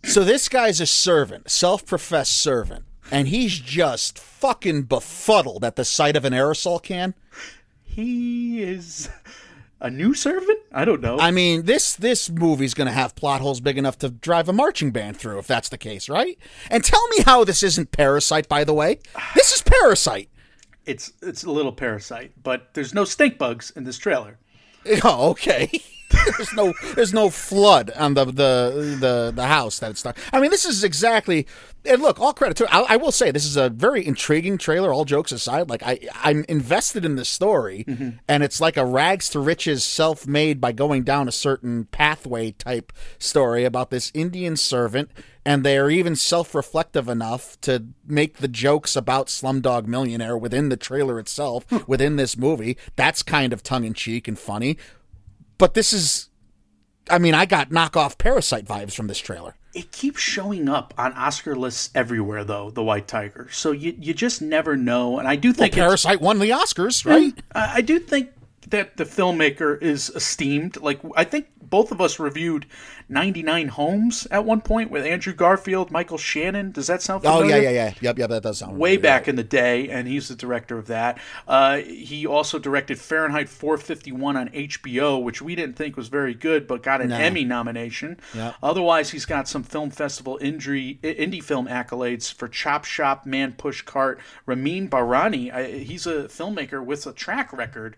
So 0.03 0.23
this 0.23 0.49
guy's 0.49 0.79
a 0.79 0.85
servant, 0.85 1.49
self-professed 1.49 2.35
servant, 2.37 2.85
and 3.09 3.27
he's 3.27 3.59
just 3.59 4.19
fucking 4.19 4.83
befuddled 4.83 5.63
at 5.63 5.77
the 5.77 5.85
sight 5.85 6.15
of 6.15 6.25
an 6.25 6.33
aerosol 6.33 6.83
can. 6.83 7.15
he 7.83 8.61
is 8.61 9.09
a 9.81 9.89
new 9.89 10.13
servant 10.13 10.59
i 10.71 10.85
don't 10.85 11.01
know 11.01 11.19
I 11.19 11.31
mean, 11.31 11.65
this 11.65 11.95
this 11.95 12.29
movie's 12.29 12.73
going 12.73 12.87
to 12.87 12.93
have 12.93 13.15
plot 13.15 13.41
holes 13.41 13.59
big 13.59 13.77
enough 13.77 13.97
to 13.99 14.09
drive 14.09 14.47
a 14.49 14.53
marching 14.53 14.91
band 14.91 15.17
through 15.17 15.39
if 15.39 15.47
that's 15.47 15.69
the 15.69 15.77
case, 15.77 16.07
right? 16.09 16.37
And 16.69 16.83
tell 16.83 17.05
me 17.09 17.23
how 17.25 17.43
this 17.43 17.61
isn't 17.63 17.91
Parasite 17.91 18.47
by 18.47 18.63
the 18.63 18.73
way. 18.73 18.99
This 19.35 19.51
is 19.53 19.61
Parasite. 19.61 20.29
it's 20.85 21.11
it's 21.21 21.43
a 21.43 21.51
little 21.51 21.71
parasite 21.73 22.31
but 22.41 22.69
there's 22.73 22.93
no 22.93 23.03
stink 23.05 23.37
bugs 23.37 23.71
in 23.75 23.83
this 23.83 23.97
trailer 23.97 24.37
Oh, 25.03 25.31
okay. 25.31 25.69
There's 26.37 26.53
no 26.53 26.73
there's 26.95 27.13
no 27.13 27.29
flood 27.29 27.91
on 27.91 28.13
the 28.13 28.25
the 28.25 28.97
the, 28.99 29.33
the 29.35 29.47
house 29.47 29.79
that 29.79 29.91
it's 29.91 30.05
not. 30.05 30.17
I 30.31 30.39
mean, 30.39 30.51
this 30.51 30.65
is 30.65 30.83
exactly. 30.83 31.47
And 31.85 32.01
look, 32.01 32.19
all 32.19 32.33
credit 32.33 32.57
to. 32.57 32.73
I, 32.73 32.93
I 32.93 32.95
will 32.97 33.11
say 33.11 33.31
this 33.31 33.45
is 33.45 33.57
a 33.57 33.69
very 33.69 34.05
intriguing 34.05 34.57
trailer. 34.57 34.91
All 34.91 35.05
jokes 35.05 35.31
aside, 35.31 35.69
like 35.69 35.83
I 35.83 35.99
I'm 36.15 36.45
invested 36.49 37.05
in 37.05 37.15
the 37.15 37.25
story, 37.25 37.85
mm-hmm. 37.87 38.17
and 38.27 38.43
it's 38.43 38.59
like 38.59 38.77
a 38.77 38.85
rags 38.85 39.29
to 39.29 39.39
riches, 39.39 39.83
self 39.83 40.25
made 40.25 40.59
by 40.59 40.71
going 40.71 41.03
down 41.03 41.27
a 41.27 41.31
certain 41.31 41.85
pathway 41.85 42.51
type 42.51 42.91
story 43.19 43.65
about 43.65 43.89
this 43.89 44.11
Indian 44.13 44.57
servant. 44.57 45.11
And 45.47 45.63
they 45.63 45.77
are 45.77 45.91
even 45.91 46.15
self 46.15 46.55
reflective 46.55 47.07
enough 47.07 47.61
to 47.61 47.85
make 48.07 48.37
the 48.37 48.47
jokes 48.47 48.95
about 48.95 49.27
Slumdog 49.27 49.85
Millionaire 49.85 50.35
within 50.35 50.69
the 50.69 50.77
trailer 50.77 51.19
itself, 51.19 51.65
hmm. 51.69 51.77
within 51.85 52.15
this 52.15 52.35
movie. 52.35 52.77
That's 52.95 53.21
kind 53.21 53.53
of 53.53 53.61
tongue 53.61 53.83
in 53.83 53.93
cheek 53.93 54.27
and 54.27 54.39
funny 54.39 54.75
but 55.57 55.73
this 55.73 55.93
is 55.93 56.29
I 57.09 57.19
mean, 57.19 57.35
I 57.35 57.45
got 57.45 57.69
knockoff 57.69 58.17
Parasite 58.17 58.65
vibes 58.65 58.93
from 58.95 59.05
this 59.07 59.19
trailer. 59.19 59.55
it 59.75 59.91
keeps 59.91 60.19
showing 60.21 60.67
up 60.69 60.93
on 60.97 61.11
oscar 61.13 61.55
lists 61.55 61.89
everywhere 61.93 62.43
though 62.43 62.69
the 62.71 62.81
white 62.83 63.07
tiger 63.07 63.47
so 63.51 63.71
you 63.71 63.93
you 63.99 64.13
just 64.13 64.41
never 64.41 64.75
know 64.77 65.19
and 65.19 65.27
i 65.27 65.35
do 65.35 65.51
think 65.53 65.73
it's- 65.73 65.85
Parasite 65.85 66.21
won 66.21 66.39
the 66.39 66.49
Oscars, 66.51 67.05
right? 67.05 67.33
I 67.53 67.75
I 67.77 67.81
do 67.81 67.99
think 67.99 68.29
that 68.69 68.97
the 68.97 69.03
filmmaker 69.05 69.81
is 69.81 70.09
esteemed. 70.09 70.77
Like 70.81 70.99
I 71.15 71.23
think 71.23 71.47
both 71.61 71.91
of 71.91 71.99
us 72.01 72.19
reviewed 72.19 72.65
99 73.09 73.67
Homes 73.69 74.27
at 74.31 74.45
one 74.45 74.61
point 74.61 74.89
with 74.91 75.05
Andrew 75.05 75.33
Garfield, 75.33 75.91
Michael 75.91 76.17
Shannon. 76.17 76.71
Does 76.71 76.87
that 76.87 77.01
sound 77.01 77.23
Oh 77.25 77.41
familiar? 77.41 77.61
yeah, 77.61 77.69
yeah, 77.69 77.85
yeah. 77.87 77.93
Yep, 78.01 78.19
yep, 78.19 78.29
that 78.29 78.43
does 78.43 78.57
sound 78.59 78.77
Way 78.77 78.91
really 78.91 79.01
back 79.01 79.27
in 79.27 79.35
the 79.35 79.43
day, 79.43 79.89
and 79.89 80.07
he's 80.07 80.27
the 80.27 80.35
director 80.35 80.77
of 80.77 80.87
that. 80.87 81.19
Uh, 81.47 81.77
he 81.77 82.25
also 82.25 82.57
directed 82.59 82.99
Fahrenheit 82.99 83.49
451 83.49 84.37
on 84.37 84.49
HBO, 84.49 85.21
which 85.21 85.41
we 85.41 85.55
didn't 85.55 85.75
think 85.75 85.95
was 85.97 86.07
very 86.07 86.33
good, 86.33 86.67
but 86.67 86.81
got 86.83 87.01
an 87.01 87.11
Emmy 87.11 87.43
nomination. 87.45 88.19
Yeah. 88.33 88.53
Otherwise, 88.63 89.11
he's 89.11 89.25
got 89.25 89.47
some 89.47 89.63
film 89.63 89.89
festival 89.91 90.39
indie, 90.41 90.99
indie 91.01 91.43
film 91.43 91.67
accolades 91.67 92.33
for 92.33 92.47
Chop 92.47 92.85
Shop, 92.85 93.25
Man 93.25 93.53
Push 93.53 93.83
Cart, 93.83 94.19
Ramin 94.45 94.89
Bahrani. 94.89 95.53
I, 95.53 95.65
he's 95.79 96.07
a 96.07 96.23
filmmaker 96.25 96.83
with 96.83 97.05
a 97.05 97.13
track 97.13 97.53
record. 97.53 97.95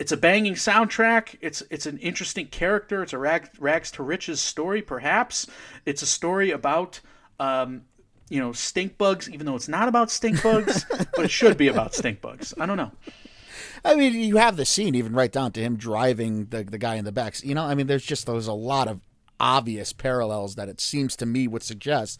It's 0.00 0.12
a 0.12 0.16
banging 0.16 0.54
soundtrack. 0.54 1.36
It's 1.42 1.62
it's 1.68 1.84
an 1.84 1.98
interesting 1.98 2.46
character. 2.46 3.02
It's 3.02 3.12
a 3.12 3.18
rag, 3.18 3.50
rags 3.58 3.90
to 3.92 4.02
riches 4.02 4.40
story, 4.40 4.80
perhaps. 4.80 5.46
It's 5.84 6.00
a 6.00 6.06
story 6.06 6.52
about 6.52 7.00
um, 7.38 7.82
you 8.30 8.40
know 8.40 8.52
stink 8.52 8.96
bugs, 8.96 9.28
even 9.28 9.44
though 9.44 9.56
it's 9.56 9.68
not 9.68 9.88
about 9.88 10.10
stink 10.10 10.42
bugs, 10.42 10.86
but 11.14 11.26
it 11.26 11.30
should 11.30 11.58
be 11.58 11.68
about 11.68 11.94
stink 11.94 12.22
bugs. 12.22 12.54
I 12.58 12.64
don't 12.64 12.78
know. 12.78 12.92
I 13.84 13.94
mean, 13.94 14.14
you 14.14 14.38
have 14.38 14.56
the 14.56 14.64
scene 14.64 14.94
even 14.94 15.12
right 15.12 15.30
down 15.30 15.52
to 15.52 15.60
him 15.60 15.76
driving 15.76 16.46
the 16.46 16.64
the 16.64 16.78
guy 16.78 16.94
in 16.94 17.04
the 17.04 17.12
back. 17.12 17.44
You 17.44 17.54
know, 17.54 17.64
I 17.64 17.74
mean, 17.74 17.86
there's 17.86 18.04
just 18.04 18.26
there's 18.26 18.46
a 18.46 18.54
lot 18.54 18.88
of 18.88 19.00
obvious 19.38 19.92
parallels 19.92 20.54
that 20.54 20.70
it 20.70 20.80
seems 20.80 21.14
to 21.16 21.26
me 21.26 21.46
would 21.46 21.62
suggest. 21.62 22.18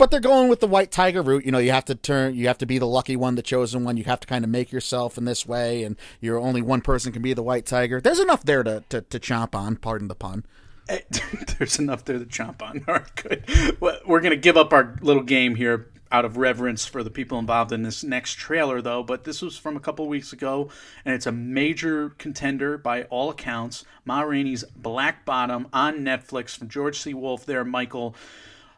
But 0.00 0.10
they're 0.10 0.18
going 0.18 0.48
with 0.48 0.60
the 0.60 0.66
white 0.66 0.90
tiger 0.90 1.20
route. 1.20 1.44
You 1.44 1.52
know, 1.52 1.58
you 1.58 1.72
have 1.72 1.84
to 1.84 1.94
turn, 1.94 2.34
you 2.34 2.46
have 2.46 2.56
to 2.56 2.64
be 2.64 2.78
the 2.78 2.86
lucky 2.86 3.16
one, 3.16 3.34
the 3.34 3.42
chosen 3.42 3.84
one. 3.84 3.98
You 3.98 4.04
have 4.04 4.20
to 4.20 4.26
kind 4.26 4.46
of 4.46 4.50
make 4.50 4.72
yourself 4.72 5.18
in 5.18 5.26
this 5.26 5.44
way, 5.44 5.82
and 5.82 5.94
you're 6.22 6.38
only 6.38 6.62
one 6.62 6.80
person 6.80 7.12
can 7.12 7.20
be 7.20 7.34
the 7.34 7.42
white 7.42 7.66
tiger. 7.66 8.00
There's 8.00 8.18
enough 8.18 8.42
there 8.42 8.62
to 8.62 8.82
to, 8.88 9.02
to 9.02 9.20
chomp 9.20 9.54
on. 9.54 9.76
Pardon 9.76 10.08
the 10.08 10.14
pun. 10.14 10.46
Eh, 10.88 11.00
There's 11.58 11.78
enough 11.78 12.06
there 12.06 12.18
to 12.18 12.24
chomp 12.24 12.62
on. 12.62 12.82
All 12.88 12.94
right, 12.94 13.14
good. 13.14 13.78
We're 13.78 14.20
going 14.20 14.30
to 14.30 14.38
give 14.38 14.56
up 14.56 14.72
our 14.72 14.96
little 15.02 15.22
game 15.22 15.54
here 15.54 15.90
out 16.10 16.24
of 16.24 16.38
reverence 16.38 16.86
for 16.86 17.02
the 17.02 17.10
people 17.10 17.38
involved 17.38 17.70
in 17.70 17.82
this 17.82 18.02
next 18.02 18.36
trailer, 18.38 18.80
though. 18.80 19.02
But 19.02 19.24
this 19.24 19.42
was 19.42 19.58
from 19.58 19.76
a 19.76 19.80
couple 19.80 20.08
weeks 20.08 20.32
ago, 20.32 20.70
and 21.04 21.14
it's 21.14 21.26
a 21.26 21.32
major 21.32 22.08
contender 22.16 22.78
by 22.78 23.02
all 23.04 23.28
accounts. 23.28 23.84
Ma 24.06 24.22
Rainey's 24.22 24.64
Black 24.74 25.26
Bottom 25.26 25.68
on 25.74 25.98
Netflix 25.98 26.56
from 26.56 26.70
George 26.70 26.98
C. 26.98 27.12
Wolfe 27.12 27.44
there, 27.44 27.66
Michael. 27.66 28.16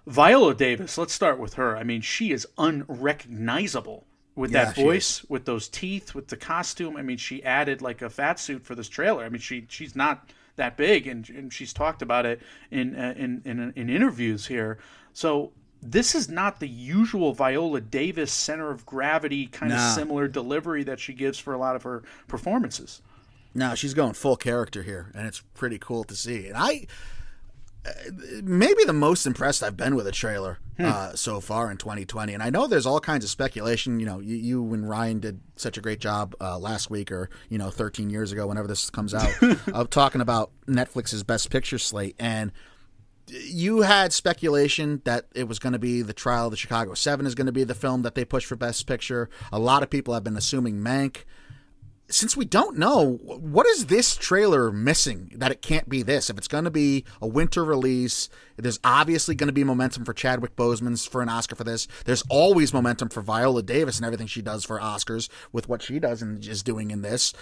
Viola 0.07 0.55
Davis, 0.55 0.99
let's 0.99 1.13
start 1.13 1.39
with 1.39 1.55
her. 1.55 1.77
I 1.77 1.85
mean, 1.85 2.01
she 2.01 2.33
is 2.33 2.47
unrecognizable 2.59 4.05
with 4.35 4.51
Yeah, 4.51 4.67
that 4.67 4.77
voice, 4.77 5.25
with 5.29 5.45
those 5.45 5.69
teeth, 5.69 6.15
with 6.15 6.29
the 6.29 6.37
costume. 6.37 6.97
I 6.97 7.03
mean, 7.03 7.19
she 7.19 7.43
added 7.45 7.83
like 7.83 8.03
a 8.03 8.11
fat 8.11 8.41
suit 8.41 8.65
for 8.65 8.75
this 8.75 8.89
trailer. 8.89 9.25
I 9.25 9.29
mean, 9.29 9.41
she 9.41 9.67
she's 9.69 9.95
not 9.95 10.31
that 10.57 10.77
big, 10.77 11.07
and, 11.07 11.29
and 11.31 11.53
she's 11.53 11.73
talked 11.73 12.03
about 12.03 12.27
it 12.27 12.41
in, 12.71 12.97
uh, 12.97 13.15
in 13.17 13.43
in 13.45 13.73
in 13.77 13.91
interviews 13.91 14.47
here. 14.47 14.79
So 15.13 15.53
this 15.83 16.15
is 16.15 16.29
not 16.29 16.61
the 16.61 16.69
usual 16.69 17.33
Viola 17.33 17.81
Davis 17.81 18.33
center 18.33 18.71
of 18.71 18.87
gravity 18.87 19.47
kind 19.47 19.73
of 19.73 19.81
similar 19.81 20.29
delivery 20.29 20.85
that 20.85 21.01
she 21.01 21.13
gives 21.13 21.39
for 21.39 21.53
a 21.55 21.59
lot 21.59 21.77
of 21.77 21.83
her 21.83 22.03
performances. 22.29 23.03
No, 23.55 23.75
she's 23.75 23.93
going 23.93 24.15
full 24.15 24.37
character 24.37 24.83
here, 24.83 25.11
and 25.15 25.27
it's 25.27 25.41
pretty 25.55 25.79
cool 25.79 26.05
to 26.05 26.15
see. 26.17 26.47
And 26.49 26.57
I, 26.57 26.87
maybe 28.43 28.85
the 28.85 28.93
most 28.93 29.27
impressed 29.27 29.63
I've 29.63 29.77
been 29.77 29.95
with 29.95 30.07
a 30.07 30.13
trailer 30.13 30.59
uh, 30.79 31.15
so 31.15 31.41
far 31.41 31.71
in 31.71 31.77
2020. 31.77 32.35
And 32.35 32.43
I 32.43 32.51
know 32.51 32.67
there's 32.67 32.87
all 32.87 33.01
kinds 33.01 33.25
of 33.25 33.31
speculation. 33.31 34.01
You 34.01 34.07
know, 34.07 34.19
you, 34.21 34.37
you 34.37 34.75
and 34.75 34.89
Ryan 34.89 35.21
did 35.21 35.41
such 35.57 35.77
a 35.79 35.81
great 35.81 36.01
job 36.01 36.35
uh, 36.41 36.59
last 36.59 36.91
week, 36.91 37.11
or 37.13 37.31
you 37.49 37.59
know, 37.59 37.71
13 37.71 38.11
years 38.11 38.33
ago, 38.33 38.47
whenever 38.47 38.69
this 38.69 38.91
comes 38.91 39.15
out, 39.15 39.31
of 39.73 39.91
talking 39.91 40.21
about 40.21 40.51
Netflix's 40.67 41.23
Best 41.23 41.51
Picture 41.51 41.79
slate. 41.79 42.17
And 42.19 42.53
you 43.29 43.83
had 43.83 44.13
speculation 44.13 45.01
that 45.05 45.27
it 45.35 45.49
was 45.49 45.59
going 45.59 45.73
to 45.73 45.79
be 45.79 46.03
the 46.03 46.13
trial 46.13 46.47
of 46.47 46.51
the 46.51 46.57
Chicago 46.57 46.95
Seven 46.95 47.27
is 47.27 47.35
going 47.35 47.47
to 47.47 47.53
be 47.53 47.65
the 47.65 47.75
film 47.75 48.03
that 48.03 48.15
they 48.15 48.25
push 48.25 48.45
for 48.45 48.57
Best 48.57 48.87
Picture. 48.87 49.29
A 49.53 49.59
lot 49.59 49.83
of 49.83 49.91
people 49.91 50.15
have 50.15 50.25
been 50.25 50.37
assuming 50.37 50.77
Mank. 50.77 51.25
Since 52.13 52.37
we 52.37 52.45
don't 52.45 52.77
know, 52.77 53.15
what 53.23 53.67
is 53.67 53.87
this 53.87 54.17
trailer 54.17 54.71
missing 54.71 55.33
that 55.35 55.51
it 55.51 55.63
can't 55.63 55.89
be 55.89 56.03
this? 56.03 56.29
If 56.29 56.37
it's 56.37 56.47
going 56.47 56.65
to 56.65 56.71
be 56.71 57.07
a 57.23 57.27
winter 57.27 57.65
release, 57.65 58.29
there's 58.59 58.79
obviously 58.85 59.35
going 59.35 59.47
to 59.47 59.53
be 59.53 59.65
momentum 59.65 60.05
for 60.05 60.13
Chadwick 60.13 60.55
Boseman's 60.55 61.07
for 61.07 61.23
an 61.23 61.31
Oscar 61.31 61.55
for 61.55 61.65
this. 61.65 61.89
There's 62.05 62.23
always 62.29 62.75
momentum 62.75 63.09
for 63.09 63.23
Viola 63.23 63.63
Davis 63.63 63.97
and 63.97 64.05
everything 64.05 64.27
she 64.27 64.43
does 64.43 64.63
for 64.63 64.79
Oscars 64.79 65.31
with 65.53 65.71
what 65.71 65.81
she 65.81 65.99
does 65.99 66.21
and 66.21 66.47
is 66.47 66.63
doing 66.63 66.91
in 66.91 67.01
this. 67.01 67.33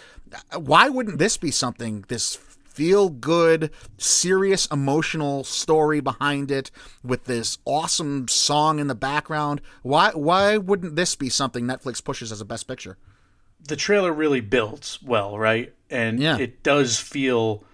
Why 0.56 0.88
wouldn't 0.88 1.18
this 1.18 1.36
be 1.36 1.50
something 1.50 2.04
this 2.06 2.36
feel 2.36 3.08
good, 3.08 3.72
serious, 3.98 4.66
emotional 4.66 5.42
story 5.42 5.98
behind 5.98 6.52
it 6.52 6.70
with 7.02 7.24
this 7.24 7.58
awesome 7.64 8.28
song 8.28 8.78
in 8.78 8.86
the 8.86 8.94
background. 8.94 9.60
Why 9.82 10.10
why 10.10 10.56
wouldn't 10.56 10.94
this 10.94 11.16
be 11.16 11.28
something 11.28 11.64
Netflix 11.64 12.02
pushes 12.02 12.30
as 12.30 12.40
a 12.40 12.44
best 12.44 12.68
picture? 12.68 12.96
The 13.66 13.76
trailer 13.76 14.12
really 14.12 14.40
builds 14.40 15.02
well, 15.02 15.38
right? 15.38 15.72
And 15.90 16.20
Yeah. 16.20 16.38
it 16.38 16.62
does 16.62 16.98
feel 16.98 17.64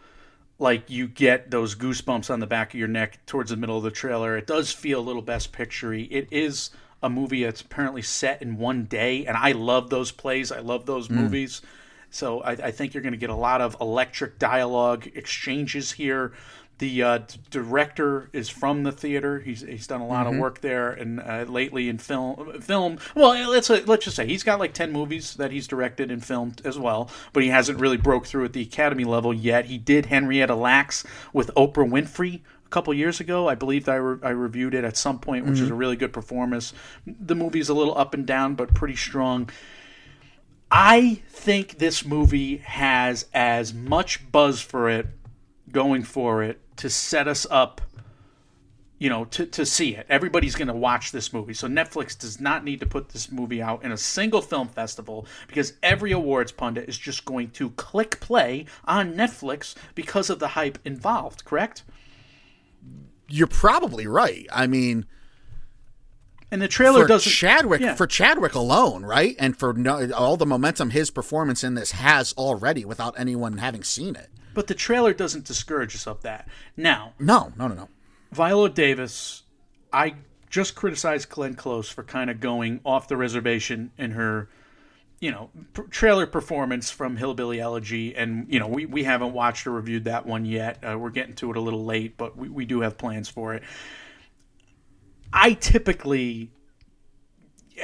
like 0.59 0.89
you 0.89 1.07
get 1.07 1.51
those 1.51 1.75
goosebumps 1.75 2.31
on 2.31 2.41
the 2.41 2.47
back 2.47 2.73
of 2.73 2.79
your 2.79 2.89
neck 2.89 3.19
towards 3.27 3.51
the 3.51 3.57
middle 3.57 3.77
of 3.77 3.83
the 3.83 3.91
trailer. 3.91 4.37
It 4.37 4.47
does 4.47 4.73
feel 4.73 5.01
a 5.01 5.03
little 5.03 5.23
best 5.23 5.53
picturey. 5.53 6.09
It 6.11 6.29
is 6.31 6.71
a 7.03 7.11
movie 7.11 7.45
that's 7.45 7.61
apparently 7.61 8.03
set 8.03 8.41
in 8.41 8.57
one 8.57 8.85
day, 8.85 9.27
and 9.27 9.37
I 9.37 9.53
love 9.53 9.91
those 9.91 10.13
plays. 10.13 10.51
I 10.51 10.61
love 10.61 10.87
those 10.87 11.09
hmm. 11.09 11.17
movies. 11.17 11.61
So 12.11 12.41
I, 12.41 12.53
I 12.53 12.71
think 12.71 12.95
you're 12.95 13.03
going 13.03 13.13
to 13.13 13.19
get 13.19 13.31
a 13.31 13.35
lot 13.35 13.61
of 13.61 13.77
electric 13.81 14.39
dialogue 14.39 15.07
exchanges 15.15 15.93
here. 15.93 16.33
The 16.79 17.03
uh, 17.03 17.19
d- 17.19 17.39
director 17.51 18.29
is 18.35 18.51
from 18.51 18.83
the 18.83 18.93
theater. 18.93 19.41
He's, 19.41 19.63
he's 19.63 19.87
done 19.87 20.03
a 20.03 20.07
lot 20.07 20.27
of 20.27 20.37
work 20.37 20.61
there, 20.61 20.91
and 20.91 21.21
uh, 21.21 21.47
lately 21.49 21.89
in 21.89 21.97
film. 21.97 22.61
Film. 22.61 22.99
Well, 23.15 23.51
let's 23.51 23.71
uh, 23.71 23.83
let's 23.87 24.05
just 24.05 24.17
say 24.17 24.27
he's 24.27 24.43
got 24.43 24.59
like 24.59 24.75
ten 24.75 24.93
movies 24.93 25.35
that 25.37 25.53
he's 25.53 25.67
directed 25.67 26.11
and 26.11 26.23
filmed 26.23 26.61
as 26.65 26.79
well, 26.79 27.11
but 27.33 27.43
he 27.43 27.49
hasn't 27.49 27.81
really 27.81 27.97
broke 27.97 28.27
through 28.27 28.45
at 28.45 28.53
the 28.53 28.61
Academy 28.63 29.05
level 29.05 29.33
yet. 29.33 29.67
He 29.67 29.79
did 29.79 30.07
Henrietta 30.07 30.55
Lacks 30.55 31.05
with 31.33 31.51
Oprah 31.57 31.89
Winfrey 31.89 32.41
a 32.67 32.69
couple 32.69 32.93
years 32.93 33.21
ago. 33.21 33.49
I 33.49 33.55
believe 33.55 33.87
that 33.87 33.93
I, 33.93 33.97
re- 33.97 34.19
I 34.23 34.31
reviewed 34.31 34.75
it 34.75 34.85
at 34.85 34.99
some 34.99 35.19
point, 35.19 35.47
which 35.47 35.61
is 35.61 35.71
a 35.71 35.75
really 35.75 35.97
good 35.97 36.13
performance. 36.13 36.75
The 37.07 37.35
movie's 37.35 37.71
a 37.71 37.75
little 37.75 37.97
up 37.97 38.13
and 38.13 38.27
down, 38.27 38.55
but 38.55 38.75
pretty 38.75 38.97
strong. 38.97 39.49
I 40.71 41.23
think 41.31 41.79
this 41.79 42.05
movie 42.05 42.59
has 42.59 43.27
as 43.33 43.73
much 43.73 44.31
buzz 44.31 44.61
for 44.61 44.91
it 44.91 45.07
going 45.71 46.03
for 46.03 46.43
it 46.43 46.61
to 46.77 46.91
set 46.91 47.29
us 47.29 47.47
up 47.51 47.81
you 48.99 49.11
know 49.11 49.25
to, 49.27 49.45
to 49.47 49.67
see 49.67 49.95
it 49.95 50.07
everybody's 50.09 50.55
going 50.55 50.69
to 50.69 50.75
watch 50.75 51.13
this 51.13 51.33
movie 51.33 51.53
so 51.53 51.69
netflix 51.69 52.19
does 52.19 52.41
not 52.41 52.65
need 52.65 52.81
to 52.81 52.87
put 52.87 53.11
this 53.11 53.31
movie 53.31 53.61
out 53.61 53.85
in 53.85 53.93
a 53.93 53.97
single 53.97 54.41
film 54.41 54.69
festival 54.69 55.27
because 55.49 55.75
every 55.83 56.13
awards 56.13 56.51
pundit 56.53 56.89
is 56.89 56.97
just 56.97 57.25
going 57.25 57.51
to 57.51 57.71
click 57.71 58.19
play 58.21 58.65
on 58.87 59.15
netflix 59.15 59.75
because 59.95 60.31
of 60.31 60.39
the 60.39 60.49
hype 60.49 60.79
involved 60.85 61.45
correct 61.45 61.83
You're 63.29 63.49
probably 63.49 64.07
right. 64.07 64.47
I 64.53 64.67
mean, 64.67 65.07
and 66.51 66.63
the 66.63 66.69
trailer 66.69 67.03
for 67.03 67.09
doesn't 67.09 67.31
Chadwick 67.31 67.81
yeah. 67.81 67.95
for 67.95 68.07
Chadwick 68.07 68.55
alone, 68.55 69.05
right? 69.05 69.35
And 69.39 69.57
for 69.57 69.73
no, 69.73 70.11
all 70.13 70.37
the 70.37 70.47
momentum 70.47 70.91
his 70.91 71.11
performance 71.11 71.65
in 71.65 71.75
this 71.75 71.91
has 71.93 72.33
already 72.35 72.85
without 72.85 73.19
anyone 73.19 73.59
having 73.59 73.83
seen 73.83 74.15
it. 74.15 74.31
But 74.57 74.67
the 74.67 74.75
trailer 74.75 75.13
doesn't 75.13 75.45
discourage 75.45 75.95
us 75.95 76.07
of 76.07 76.23
that 76.23 76.49
now 76.77 77.13
No, 77.21 77.53
no, 77.57 77.69
no, 77.69 77.75
no. 77.75 77.89
Viola 78.33 78.69
Davis, 78.69 79.45
I 79.93 80.15
just 80.51 80.75
criticized 80.75 81.29
Glenn 81.29 81.55
Close 81.55 81.89
for 81.89 82.03
kind 82.03 82.31
of 82.31 82.41
going 82.41 82.81
off 82.85 83.09
the 83.09 83.17
reservation 83.17 83.93
in 83.99 84.13
her, 84.13 84.49
you 85.21 85.31
know, 85.31 85.51
p- 85.75 85.83
trailer 85.91 86.27
performance 86.27 86.91
from 86.91 87.17
Hillbilly 87.17 87.61
Elegy. 87.61 88.17
And, 88.17 88.47
you 88.53 88.59
know, 88.59 88.67
we, 88.67 88.87
we 88.87 89.05
haven't 89.05 89.33
watched 89.33 89.67
or 89.67 89.73
reviewed 89.73 90.05
that 90.05 90.27
one 90.27 90.45
yet. 90.45 90.83
Uh, 90.83 90.99
we're 90.99 91.11
getting 91.11 91.35
to 91.37 91.51
it 91.51 91.57
a 91.57 91.61
little 91.61 91.85
late, 91.85 92.17
but 92.17 92.37
we, 92.37 92.49
we 92.49 92.65
do 92.65 92.81
have 92.81 92.99
plans 92.99 93.29
for 93.29 93.55
it. 93.55 93.63
I 95.33 95.53
typically, 95.53 96.51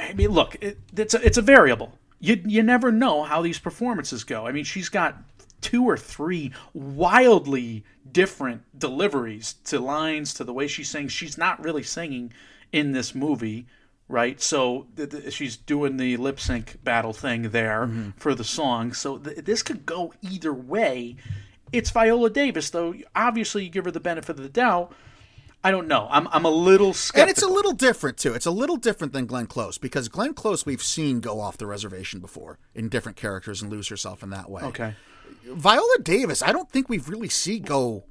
I 0.01 0.13
mean, 0.13 0.31
look, 0.31 0.55
it, 0.61 0.79
it's, 0.97 1.13
a, 1.13 1.25
it's 1.25 1.37
a 1.37 1.41
variable. 1.41 1.97
You, 2.19 2.41
you 2.45 2.63
never 2.63 2.91
know 2.91 3.23
how 3.23 3.41
these 3.41 3.59
performances 3.59 4.23
go. 4.23 4.47
I 4.47 4.51
mean, 4.51 4.63
she's 4.63 4.89
got 4.89 5.17
two 5.63 5.85
or 5.85 5.97
three 5.97 6.51
wildly 6.73 7.83
different 8.11 8.61
deliveries 8.77 9.53
to 9.65 9.79
lines 9.79 10.33
to 10.35 10.43
the 10.43 10.53
way 10.53 10.67
she 10.67 10.83
sings. 10.83 11.11
She's 11.11 11.37
not 11.37 11.63
really 11.63 11.81
singing 11.81 12.31
in 12.71 12.91
this 12.91 13.15
movie, 13.15 13.65
right? 14.07 14.39
So 14.39 14.87
th- 14.95 15.09
th- 15.09 15.33
she's 15.33 15.57
doing 15.57 15.97
the 15.97 16.17
lip 16.17 16.39
sync 16.39 16.83
battle 16.83 17.13
thing 17.13 17.49
there 17.49 17.87
mm-hmm. 17.87 18.09
for 18.17 18.35
the 18.35 18.43
song. 18.43 18.93
So 18.93 19.17
th- 19.17 19.45
this 19.45 19.63
could 19.63 19.85
go 19.85 20.13
either 20.21 20.53
way. 20.53 21.15
It's 21.71 21.89
Viola 21.89 22.29
Davis, 22.29 22.69
though. 22.69 22.93
Obviously, 23.15 23.63
you 23.63 23.69
give 23.69 23.85
her 23.85 23.91
the 23.91 23.99
benefit 23.99 24.37
of 24.37 24.43
the 24.43 24.49
doubt. 24.49 24.93
I 25.63 25.71
don't 25.71 25.87
know. 25.87 26.07
I'm, 26.11 26.27
I'm 26.27 26.43
a 26.43 26.51
little 26.51 26.93
skeptical. 26.93 27.21
And 27.21 27.31
it's 27.31 27.41
a 27.41 27.47
little 27.47 27.71
different 27.71 28.17
too. 28.17 28.33
It's 28.33 28.45
a 28.45 28.51
little 28.51 28.75
different 28.75 29.13
than 29.13 29.25
Glenn 29.25 29.47
Close 29.47 29.77
because 29.77 30.09
Glenn 30.09 30.33
Close 30.33 30.65
we've 30.65 30.83
seen 30.83 31.21
go 31.21 31.39
off 31.39 31.57
the 31.57 31.65
reservation 31.65 32.19
before 32.19 32.59
in 32.75 32.89
different 32.89 33.15
characters 33.15 33.61
and 33.61 33.71
lose 33.71 33.87
herself 33.87 34.21
in 34.23 34.29
that 34.31 34.49
way. 34.49 34.61
okay. 34.63 34.95
Viola 35.45 35.97
Davis, 36.01 36.41
I 36.41 36.51
don't 36.51 36.69
think 36.69 36.89
we've 36.89 37.07
really 37.09 37.29
see 37.29 37.59
go. 37.59 38.05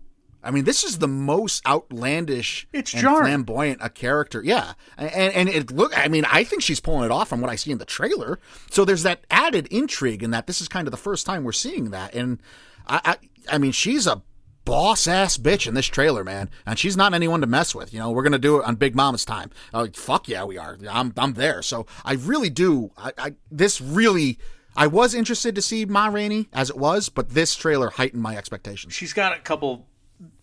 I 0.45 0.51
mean, 0.51 0.65
this 0.65 0.83
is 0.83 0.99
the 0.99 1.07
most 1.09 1.65
outlandish 1.67 2.67
It's 2.73 2.93
and 2.93 3.03
jarring. 3.03 3.23
flamboyant 3.25 3.79
a 3.81 3.89
character. 3.89 4.43
Yeah, 4.45 4.73
and 4.99 5.33
and 5.33 5.49
it 5.49 5.71
look. 5.71 5.97
I 5.97 6.09
mean, 6.09 6.25
I 6.25 6.43
think 6.43 6.63
she's 6.63 6.81
pulling 6.81 7.05
it 7.05 7.13
off 7.13 7.29
from 7.29 7.41
what 7.41 7.51
I 7.51 7.55
see 7.57 7.71
in 7.71 7.79
the 7.79 7.85
trailer. 7.85 8.41
So 8.71 8.85
there's 8.85 9.05
that 9.05 9.25
added 9.31 9.69
intrigue 9.69 10.23
in 10.23 10.33
that 10.33 10.47
this 10.49 10.61
is 10.61 10.67
kind 10.69 10.89
of 10.89 10.91
the 10.91 10.97
first 10.97 11.27
time 11.27 11.45
we're 11.45 11.53
seeing 11.53 11.91
that. 11.91 12.15
And 12.15 12.41
I, 12.89 13.01
I, 13.05 13.55
I 13.55 13.59
mean, 13.59 13.71
she's 13.71 14.07
a 14.09 14.23
boss 14.65 15.07
ass 15.07 15.37
bitch 15.37 15.67
in 15.69 15.75
this 15.75 15.87
trailer, 15.87 16.25
man, 16.25 16.51
and 16.67 16.77
she's 16.77 16.97
not 16.97 17.15
anyone 17.15 17.41
to 17.41 17.47
mess 17.47 17.73
with. 17.73 17.93
You 17.93 18.01
know, 18.01 18.11
we're 18.11 18.25
gonna 18.25 18.39
do 18.39 18.59
it 18.59 18.65
on 18.65 18.75
Big 18.75 18.97
Mama's 18.97 19.25
time. 19.25 19.51
Oh, 19.73 19.87
fuck 19.95 20.29
yeah, 20.29 20.43
we 20.43 20.59
are. 20.59 20.77
I'm 20.91 21.13
I'm 21.17 21.35
there. 21.35 21.63
So 21.63 21.87
I 22.05 22.15
really 22.15 22.51
do. 22.51 22.91
I, 22.97 23.13
I 23.17 23.35
this 23.51 23.81
really. 23.81 24.39
I 24.77 24.87
was 24.87 25.15
interested 25.15 25.55
to 25.55 25.63
see 25.63 25.85
Ma 25.85 26.07
Rainey 26.07 26.49
as 26.53 26.71
it 26.71 26.77
was, 26.77 27.09
but 27.09 27.31
this 27.31 27.55
trailer 27.55 27.91
heightened 27.91 28.23
my 28.23 28.37
expectations. 28.37 28.95
she's 28.95 29.13
got 29.13 29.37
a 29.37 29.41
couple 29.41 29.87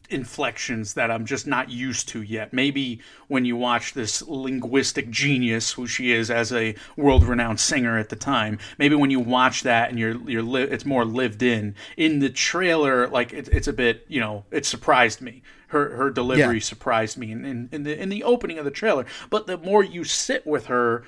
inflections 0.10 0.96
that 0.96 1.12
I'm 1.12 1.26
just 1.26 1.46
not 1.46 1.70
used 1.70 2.10
to 2.10 2.22
yet. 2.22 2.52
Maybe 2.52 3.00
when 3.28 3.46
you 3.46 3.56
watch 3.56 3.94
this 3.94 4.22
linguistic 4.24 5.10
genius, 5.10 5.72
who 5.72 5.86
she 5.88 6.12
is 6.12 6.32
as 6.32 6.52
a 6.52 6.76
world-renowned 6.98 7.60
singer 7.60 7.98
at 7.98 8.10
the 8.10 8.15
time, 8.15 8.58
maybe 8.80 8.96
when 8.96 9.12
you 9.12 9.20
watch 9.20 9.62
that 9.63 9.89
and 9.89 10.00
you're 10.00 10.15
you're 10.30 10.42
li- 10.42 10.63
it's 10.63 10.86
more 10.86 11.06
lived 11.06 11.44
in. 11.44 11.76
In 11.98 12.20
the 12.20 12.30
trailer, 12.30 13.08
like 13.08 13.34
it, 13.34 13.50
it's 13.50 13.68
a 13.68 13.74
bit, 13.74 14.06
you 14.08 14.20
know, 14.20 14.46
it 14.52 14.65
surprised 14.65 15.22
me. 15.22 15.44
Her 15.68 15.96
her 15.96 16.10
delivery 16.10 16.56
Yeah. 16.58 16.62
surprised 16.63 17.18
me 17.18 17.32
in, 17.32 17.46
in, 17.46 17.70
in 17.72 17.84
the 17.84 18.02
in 18.02 18.10
the 18.10 18.24
opening 18.24 18.58
of 18.58 18.65
the 18.65 18.72
trailer. 18.72 19.06
But 19.30 19.46
the 19.46 19.58
more 19.60 19.84
you 19.84 20.04
sit 20.04 20.48
with 20.48 20.65
her, 20.65 21.04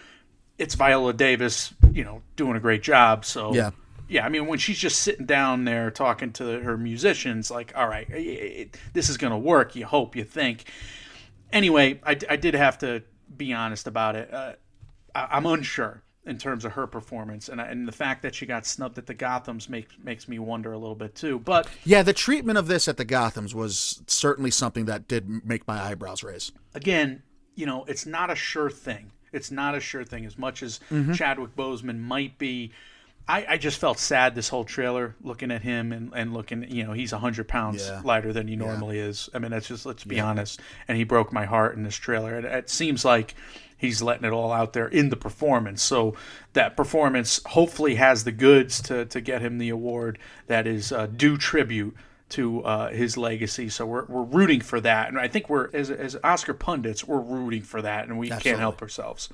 it's 0.60 0.76
Viola 0.76 1.14
Davis, 1.14 1.74
you 1.94 2.04
know, 2.04 2.22
doing 2.36 2.56
a 2.56 2.60
great 2.60 2.84
job. 2.84 3.26
So 3.26 3.54
Yeah. 3.54 3.72
yeah, 4.08 4.26
I 4.26 4.30
mean, 4.30 4.48
when 4.48 4.60
she's 4.60 4.78
just 4.80 5.00
sitting 5.02 5.26
down 5.26 5.66
there 5.66 5.92
talking 5.92 6.32
to 6.34 6.60
her 6.62 6.78
musicians, 6.78 7.50
like, 7.52 7.72
all 7.76 7.88
right, 7.88 8.10
it- 8.10 8.16
it- 8.20 8.78
this 8.94 9.10
is 9.10 9.18
going 9.18 9.32
to 9.32 9.38
work. 9.38 9.76
You 9.76 9.86
hope, 9.86 10.16
you 10.16 10.24
think. 10.24 10.66
Anyway, 11.52 12.00
I, 12.06 12.18
I 12.30 12.36
did 12.38 12.54
have 12.54 12.78
to 12.80 13.04
be 13.36 13.54
honest 13.54 13.88
about 13.88 14.16
it. 14.16 14.34
Uh, 14.34 14.54
I, 15.14 15.28
I'm 15.32 15.46
unsure 15.46 16.04
in 16.26 16.38
terms 16.38 16.64
of 16.66 16.74
her 16.74 16.86
performance, 16.86 17.50
and, 17.50 17.60
and 17.60 17.88
the 17.88 17.92
fact 17.92 18.22
that 18.22 18.36
she 18.36 18.46
got 18.46 18.66
snubbed 18.66 18.98
at 18.98 19.08
the 19.08 19.14
Gotham's 19.14 19.68
makes 19.68 19.94
makes 20.04 20.28
me 20.28 20.38
wonder 20.40 20.72
a 20.72 20.78
little 20.78 20.96
bit 20.96 21.16
too. 21.16 21.40
But 21.40 21.68
Yeah, 21.84 22.04
the 22.04 22.14
treatment 22.14 22.58
of 22.60 22.68
this 22.68 22.88
at 22.88 22.98
the 22.98 23.06
Gothams 23.06 23.54
was 23.56 24.02
certainly 24.08 24.52
something 24.52 24.86
that 24.86 25.08
did 25.08 25.44
make 25.46 25.68
my 25.68 25.82
eyebrows 25.82 26.24
raise. 26.24 26.52
again, 26.76 27.24
you 27.56 27.66
know, 27.66 27.84
it's 27.86 28.06
not 28.06 28.30
a 28.30 28.36
sure 28.36 28.70
thing. 28.70 29.12
It's 29.32 29.52
not 29.52 29.76
a 29.76 29.80
sure 29.80 30.04
thing. 30.04 30.26
As 30.26 30.38
much 30.38 30.62
as 30.64 30.80
Chadwick 31.16 31.56
Boseman 31.56 32.00
might 32.00 32.38
be 32.38 32.72
I, 33.28 33.46
I 33.50 33.58
just 33.58 33.80
felt 33.80 34.00
sad 34.00 34.34
this 34.34 34.50
whole 34.50 34.64
trailer 34.66 35.16
looking 35.22 35.52
at 35.52 35.62
him 35.62 35.92
and, 35.94 36.12
and 36.16 36.34
looking 36.34 36.66
you 36.70 36.84
know 36.84 36.92
he's 36.92 37.12
100 37.12 37.48
pounds 37.48 37.86
Yeah. 37.88 38.02
lighter 38.04 38.34
than 38.34 38.48
he 38.48 38.56
normally 38.56 38.98
is. 39.00 39.30
I 39.34 39.40
mean 39.40 39.52
that's 39.52 39.68
just 39.68 39.86
let's 39.86 40.04
be 40.04 40.20
honest. 40.20 40.60
And 40.88 40.98
he 40.98 41.04
broke 41.04 41.32
my 41.32 41.46
heart 41.46 41.76
in 41.76 41.84
this 41.84 41.96
trailer. 41.96 42.38
It, 42.40 42.46
it 42.46 42.70
seems 42.70 43.06
like 43.06 43.36
he's 43.78 44.02
letting 44.02 44.26
it 44.26 44.32
all 44.34 44.52
out 44.52 44.74
there 44.74 44.88
in 44.88 45.10
the 45.10 45.16
performance. 45.16 45.82
So 45.82 46.16
that 46.54 46.76
performance 46.76 47.40
hopefully 47.46 47.96
has 47.96 48.24
the 48.24 48.32
goods 48.32 48.82
to, 48.84 49.06
to 49.06 49.22
get 49.22 49.42
him 49.42 49.58
the 49.60 49.70
award 49.70 50.20
that 50.48 50.68
is 50.68 50.92
uh, 50.92 51.06
due 51.08 51.38
tribute 51.38 51.96
to 52.32 52.64
uh, 52.64 52.90
his 52.90 53.18
legacy 53.18 53.70
so 53.70 53.86
we're, 53.86 54.06
we're 54.06 54.24
rooting 54.24 54.62
for 54.62 54.82
that 54.82 55.10
and 55.10 55.20
i 55.20 55.28
think 55.28 55.50
we're 55.50 55.70
as, 55.74 55.90
as 55.90 56.18
oscar 56.24 56.54
pundits 56.54 57.08
we're 57.08 57.20
rooting 57.20 57.62
for 57.62 57.82
that 57.82 58.08
and 58.08 58.18
we 58.18 58.28
Absolutely. 58.28 58.50
can't 58.50 58.60
help 58.60 58.82
ourselves 58.82 59.30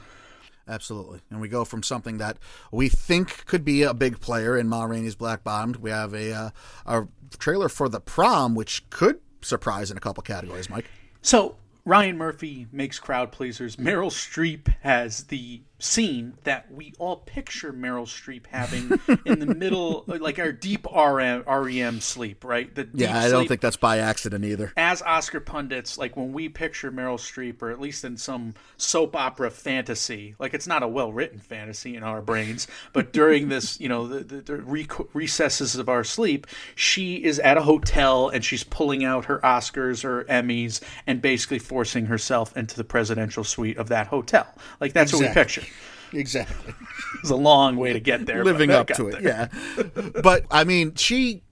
Absolutely. 0.69 1.21
And 1.29 1.39
we 1.39 1.47
go 1.47 1.63
from 1.63 1.81
something 1.81 2.17
that 2.17 2.37
we 2.71 2.89
think 2.89 3.45
could 3.45 3.63
be 3.63 3.83
a 3.83 3.93
big 3.93 4.19
player 4.19 4.57
in 4.57 4.67
Ma 4.67 4.83
Rainey's 4.83 5.15
Black 5.15 5.43
Bottomed. 5.43 5.77
We 5.77 5.91
have 5.91 6.13
a 6.13 6.33
uh, 6.33 6.49
a 6.85 7.07
trailer 7.39 7.69
for 7.69 7.87
the 7.87 8.01
prom, 8.01 8.53
which 8.53 8.89
could 8.89 9.19
surprise 9.41 9.91
in 9.91 9.97
a 9.97 10.01
couple 10.01 10.23
categories, 10.23 10.69
Mike. 10.69 10.89
So 11.21 11.55
Ryan 11.85 12.17
Murphy 12.17 12.67
makes 12.71 12.99
crowd 12.99 13.31
pleasers. 13.31 13.77
Meryl 13.77 14.11
Streep 14.11 14.67
has 14.81 15.23
the 15.23 15.61
scene 15.79 16.33
that 16.43 16.71
we 16.71 16.93
all 16.97 17.17
picture 17.17 17.71
Meryl 17.71 18.07
Streep 18.07 18.47
having 18.47 18.99
in 19.25 19.39
the 19.39 19.53
middle, 19.53 20.03
like 20.07 20.39
our 20.39 20.51
deep 20.51 20.85
RM, 20.85 21.43
REM 21.47 22.01
sleep, 22.01 22.43
right? 22.43 22.73
The 22.73 22.87
Yeah, 22.93 23.17
I 23.17 23.29
don't 23.29 23.47
think 23.47 23.61
that's 23.61 23.77
by 23.77 23.99
accident 23.99 24.43
either. 24.43 24.73
As 24.75 25.01
Oscar 25.01 25.39
pundits, 25.39 25.97
like 25.97 26.17
when 26.17 26.33
we 26.33 26.49
picture 26.49 26.91
Meryl 26.91 27.19
Streep, 27.19 27.61
or 27.61 27.69
at 27.69 27.79
least 27.79 28.03
in 28.03 28.17
some 28.17 28.55
soap 28.77 29.15
opera 29.15 29.51
fantasy, 29.51 30.35
like 30.39 30.53
it's 30.53 30.67
not 30.67 30.81
a 30.81 30.87
well 30.87 31.11
written 31.11 31.39
fantasy 31.39 31.95
in 31.95 32.03
our 32.03 32.21
brains, 32.21 32.67
but 32.93 33.13
during 33.17 33.49
this, 33.49 33.79
you 33.79 33.89
know, 33.89 34.07
the, 34.07 34.19
the, 34.19 34.41
the 34.41 34.55
rec- 34.57 35.15
recesses 35.15 35.75
of 35.75 35.89
our 35.89 36.03
sleep, 36.03 36.47
she 36.73 37.23
is 37.23 37.39
at 37.39 37.57
a 37.57 37.61
hotel 37.61 38.29
and 38.29 38.43
she's 38.43 38.63
pulling 38.63 39.03
out 39.03 39.25
her 39.25 39.39
Oscars 39.39 40.03
or 40.03 40.23
Emmys 40.25 40.81
and 41.05 41.21
basically 41.21 41.59
forcing 41.59 42.07
herself 42.07 42.55
into 42.57 42.75
the 42.75 42.83
presidential 42.83 43.43
suite 43.43 43.77
of 43.77 43.89
that 43.89 44.07
hotel. 44.07 44.47
Like 44.79 44.93
that's 44.93 45.13
what 45.13 45.21
we 45.21 45.27
picture. 45.29 45.66
Exactly. 46.13 46.73
It's 47.21 47.29
a 47.29 47.35
long 47.35 47.77
way 47.77 47.93
to 47.93 47.99
get 47.99 48.25
there. 48.25 48.43
Living 48.43 48.71
up 48.71 48.87
to 48.87 49.07
it, 49.07 49.21
there. 49.21 49.49
yeah. 49.75 50.21
but 50.21 50.45
I 50.49 50.63
mean, 50.63 50.95
she 50.95 51.43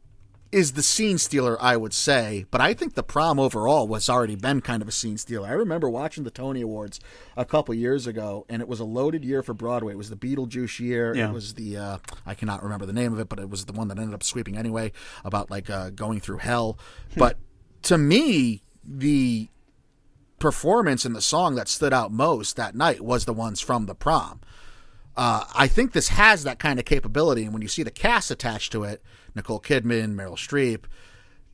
is 0.52 0.72
the 0.74 0.82
scene 0.82 1.18
stealer, 1.18 1.62
I 1.62 1.76
would 1.76 1.94
say. 1.94 2.46
But 2.50 2.62
I 2.62 2.74
think 2.74 2.94
the 2.96 3.04
prom 3.04 3.40
overall 3.40 3.88
was 3.88 4.10
already 4.10 4.36
been 4.36 4.62
kind 4.62 4.82
of 4.82 4.88
a 4.88 4.92
scene 4.92 5.18
stealer. 5.18 5.48
I 5.48 5.52
remember 5.52 5.90
watching 5.90 6.24
the 6.24 6.32
Tony 6.32 6.62
Awards 6.62 7.00
a 7.36 7.44
couple 7.44 7.74
years 7.76 8.08
ago, 8.08 8.46
and 8.48 8.62
it 8.62 8.68
was 8.68 8.80
a 8.80 8.86
loaded 8.86 9.26
year 9.26 9.44
for 9.44 9.54
Broadway. 9.54 9.94
It 9.94 9.98
was 9.98 10.10
the 10.10 10.16
Beetlejuice 10.16 10.80
year. 10.80 11.14
Yeah. 11.14 11.30
It 11.30 11.34
was 11.34 11.56
the 11.56 11.78
uh, 11.78 11.98
I 12.26 12.36
cannot 12.36 12.64
remember 12.64 12.86
the 12.86 12.94
name 12.94 13.12
of 13.12 13.20
it, 13.20 13.28
but 13.28 13.40
it 13.40 13.50
was 13.50 13.66
the 13.66 13.74
one 13.74 13.90
that 13.90 14.00
ended 14.00 14.14
up 14.14 14.24
sweeping 14.24 14.58
anyway 14.58 14.94
about 15.26 15.52
like 15.52 15.70
uh, 15.70 15.90
going 15.90 16.22
through 16.22 16.38
hell. 16.38 16.80
but 17.18 17.38
to 17.84 17.98
me, 17.98 18.62
the 18.84 19.50
performance 20.40 21.06
in 21.06 21.14
the 21.14 21.22
song 21.22 21.56
that 21.56 21.68
stood 21.68 21.94
out 21.94 22.12
most 22.12 22.56
that 22.56 22.76
night 22.76 23.02
was 23.02 23.26
the 23.26 23.34
ones 23.34 23.62
from 23.62 23.86
the 23.86 23.96
prom. 23.96 24.40
Uh, 25.18 25.46
I 25.56 25.68
think 25.68 25.94
this 25.94 26.10
has 26.10 26.44
that 26.44 26.60
kind 26.60 26.78
of 26.80 26.86
capability, 26.86 27.44
and 27.44 27.54
when 27.54 27.62
you 27.62 27.68
see 27.68 27.84
the 27.84 27.92
cast 27.92 28.32
attached 28.32 28.72
to 28.74 28.84
it, 28.84 29.02
Nicole 29.34 29.60
Kidman, 29.62 30.14
Meryl 30.16 30.36
Streep, 30.36 30.84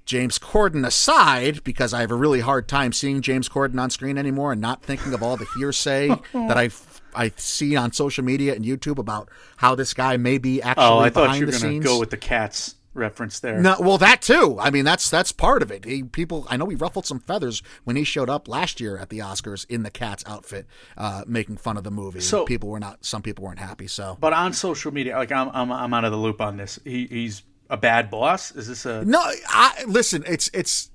James 0.06 0.40
Corden 0.40 0.86
aside, 0.86 1.64
because 1.64 1.94
I 1.94 2.02
have 2.02 2.12
a 2.12 2.16
really 2.16 2.40
hard 2.40 2.68
time 2.68 2.92
seeing 2.92 3.22
James 3.22 3.48
Corden 3.48 3.80
on 3.80 3.90
screen 3.92 4.18
anymore 4.18 4.52
and 4.52 4.60
not 4.60 4.82
thinking 4.84 5.14
of 5.14 5.22
all 5.22 5.38
the 5.38 5.46
hearsay 5.56 6.08
that 6.34 6.58
I 6.58 6.70
I 7.14 7.32
see 7.36 7.76
on 7.76 7.92
social 7.92 8.24
media 8.24 8.56
and 8.56 8.66
YouTube 8.66 8.98
about 8.98 9.30
how 9.58 9.76
this 9.76 9.94
guy 9.94 10.18
may 10.18 10.38
be 10.38 10.62
actually 10.62 10.86
Oh, 10.86 11.00
I 11.00 11.10
thought 11.10 11.38
you 11.38 11.46
were 11.46 11.52
going 11.52 11.82
to 11.82 11.88
go 11.88 12.00
with 12.00 12.10
the 12.10 12.18
cats 12.18 12.76
reference 12.94 13.40
there. 13.40 13.60
No, 13.60 13.76
well, 13.80 13.98
that 13.98 14.22
too. 14.22 14.58
I 14.60 14.70
mean, 14.70 14.86
that's 14.86 15.10
that's 15.10 15.32
part 15.32 15.62
of 15.62 15.72
it. 15.72 15.86
He, 15.86 16.04
people, 16.04 16.46
I 16.50 16.58
know 16.58 16.68
he 16.68 16.76
ruffled 16.76 17.06
some 17.06 17.20
feathers 17.20 17.64
when 17.84 17.96
he 17.96 18.04
showed 18.04 18.30
up 18.30 18.48
last 18.48 18.82
year 18.82 18.98
at 18.98 19.10
the 19.10 19.20
Oscars 19.20 19.66
in 19.70 19.84
the 19.84 19.90
cat's 19.90 20.24
outfit, 20.28 20.68
uh, 20.98 21.24
making 21.26 21.58
fun 21.58 21.78
of 21.78 21.84
the 21.84 21.92
movie. 21.92 22.20
So- 22.20 22.46
people 22.46 22.70
were 22.70 22.80
not. 22.80 23.04
Some 23.06 23.22
people 23.22 23.46
weren't 23.46 23.60
happy. 23.60 23.88
So 23.88 24.18
But 24.20 24.34
on 24.34 24.54
social 24.54 24.94
media, 24.94 25.16
like 25.16 25.32
I'm, 25.32 25.50
I'm, 25.54 25.72
I'm 25.72 25.94
out 25.94 26.06
of 26.06 26.12
the 26.12 26.18
loop 26.18 26.42
on 26.42 26.58
this. 26.58 26.80
He, 26.84 27.08
he's 27.08 27.44
a 27.70 27.78
bad 27.78 28.10
boss. 28.10 28.52
Is 28.52 28.68
this 28.68 28.86
a? 28.86 29.06
no, 29.06 29.20
I 29.48 29.84
listen. 29.88 30.24
It's 30.28 30.50
it's 30.54 30.92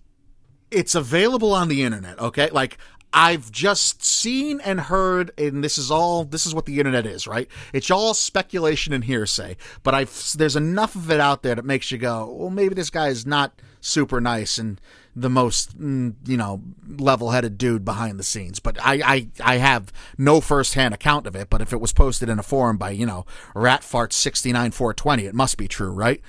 it's 0.71 0.95
available 0.95 1.53
on 1.53 1.69
the 1.69 1.83
internet. 1.83 2.19
Okay, 2.19 2.51
like. 2.51 2.79
I've 3.19 3.51
just 3.51 4.05
seen 4.05 4.61
and 4.61 4.79
heard, 4.79 5.31
and 5.39 5.65
this 5.65 5.79
is 5.79 5.91
all. 5.91 6.25
This 6.25 6.45
is 6.45 6.55
what 6.55 6.67
the 6.67 6.79
internet 6.79 7.07
is, 7.07 7.27
right? 7.27 7.49
It's 7.73 7.91
all 7.91 8.13
speculation 8.13 8.93
and 8.93 9.03
hearsay. 9.03 9.57
But 9.83 9.95
I've 9.95 10.33
there's 10.37 10.55
enough 10.55 10.95
of 10.95 11.11
it 11.11 11.19
out 11.19 11.43
there 11.43 11.55
that 11.55 11.65
makes 11.65 11.91
you 11.91 11.97
go, 11.97 12.31
well, 12.31 12.51
maybe 12.51 12.75
this 12.75 12.91
guy 12.91 13.09
is 13.09 13.25
not 13.25 13.59
super 13.81 14.21
nice 14.21 14.59
and 14.59 14.79
the 15.19 15.31
most, 15.31 15.81
mm, 15.81 16.15
you 16.27 16.37
know, 16.37 16.63
level-headed 16.87 17.57
dude 17.57 17.85
behind 17.87 18.19
the 18.21 18.23
scenes. 18.23 18.61
But 18.61 18.77
I, 18.81 19.01
I, 19.03 19.29
I 19.43 19.57
have 19.57 19.91
no 20.19 20.43
first-hand 20.43 20.93
account 20.93 21.27
of 21.27 21.35
it. 21.35 21.49
But 21.49 21.63
if 21.63 21.73
it 21.73 21.81
was 21.81 21.93
posted 21.95 22.29
in 22.29 22.39
a 22.39 22.43
forum 22.43 22.77
by, 22.77 22.91
you 22.91 23.07
know, 23.07 23.25
Ratfart 23.55 24.13
sixty 24.13 24.53
nine 24.53 24.71
four 24.73 24.93
twenty, 24.93 25.25
it 25.25 25.35
must 25.35 25.57
be 25.57 25.67
true, 25.69 25.91
right? 25.91 26.21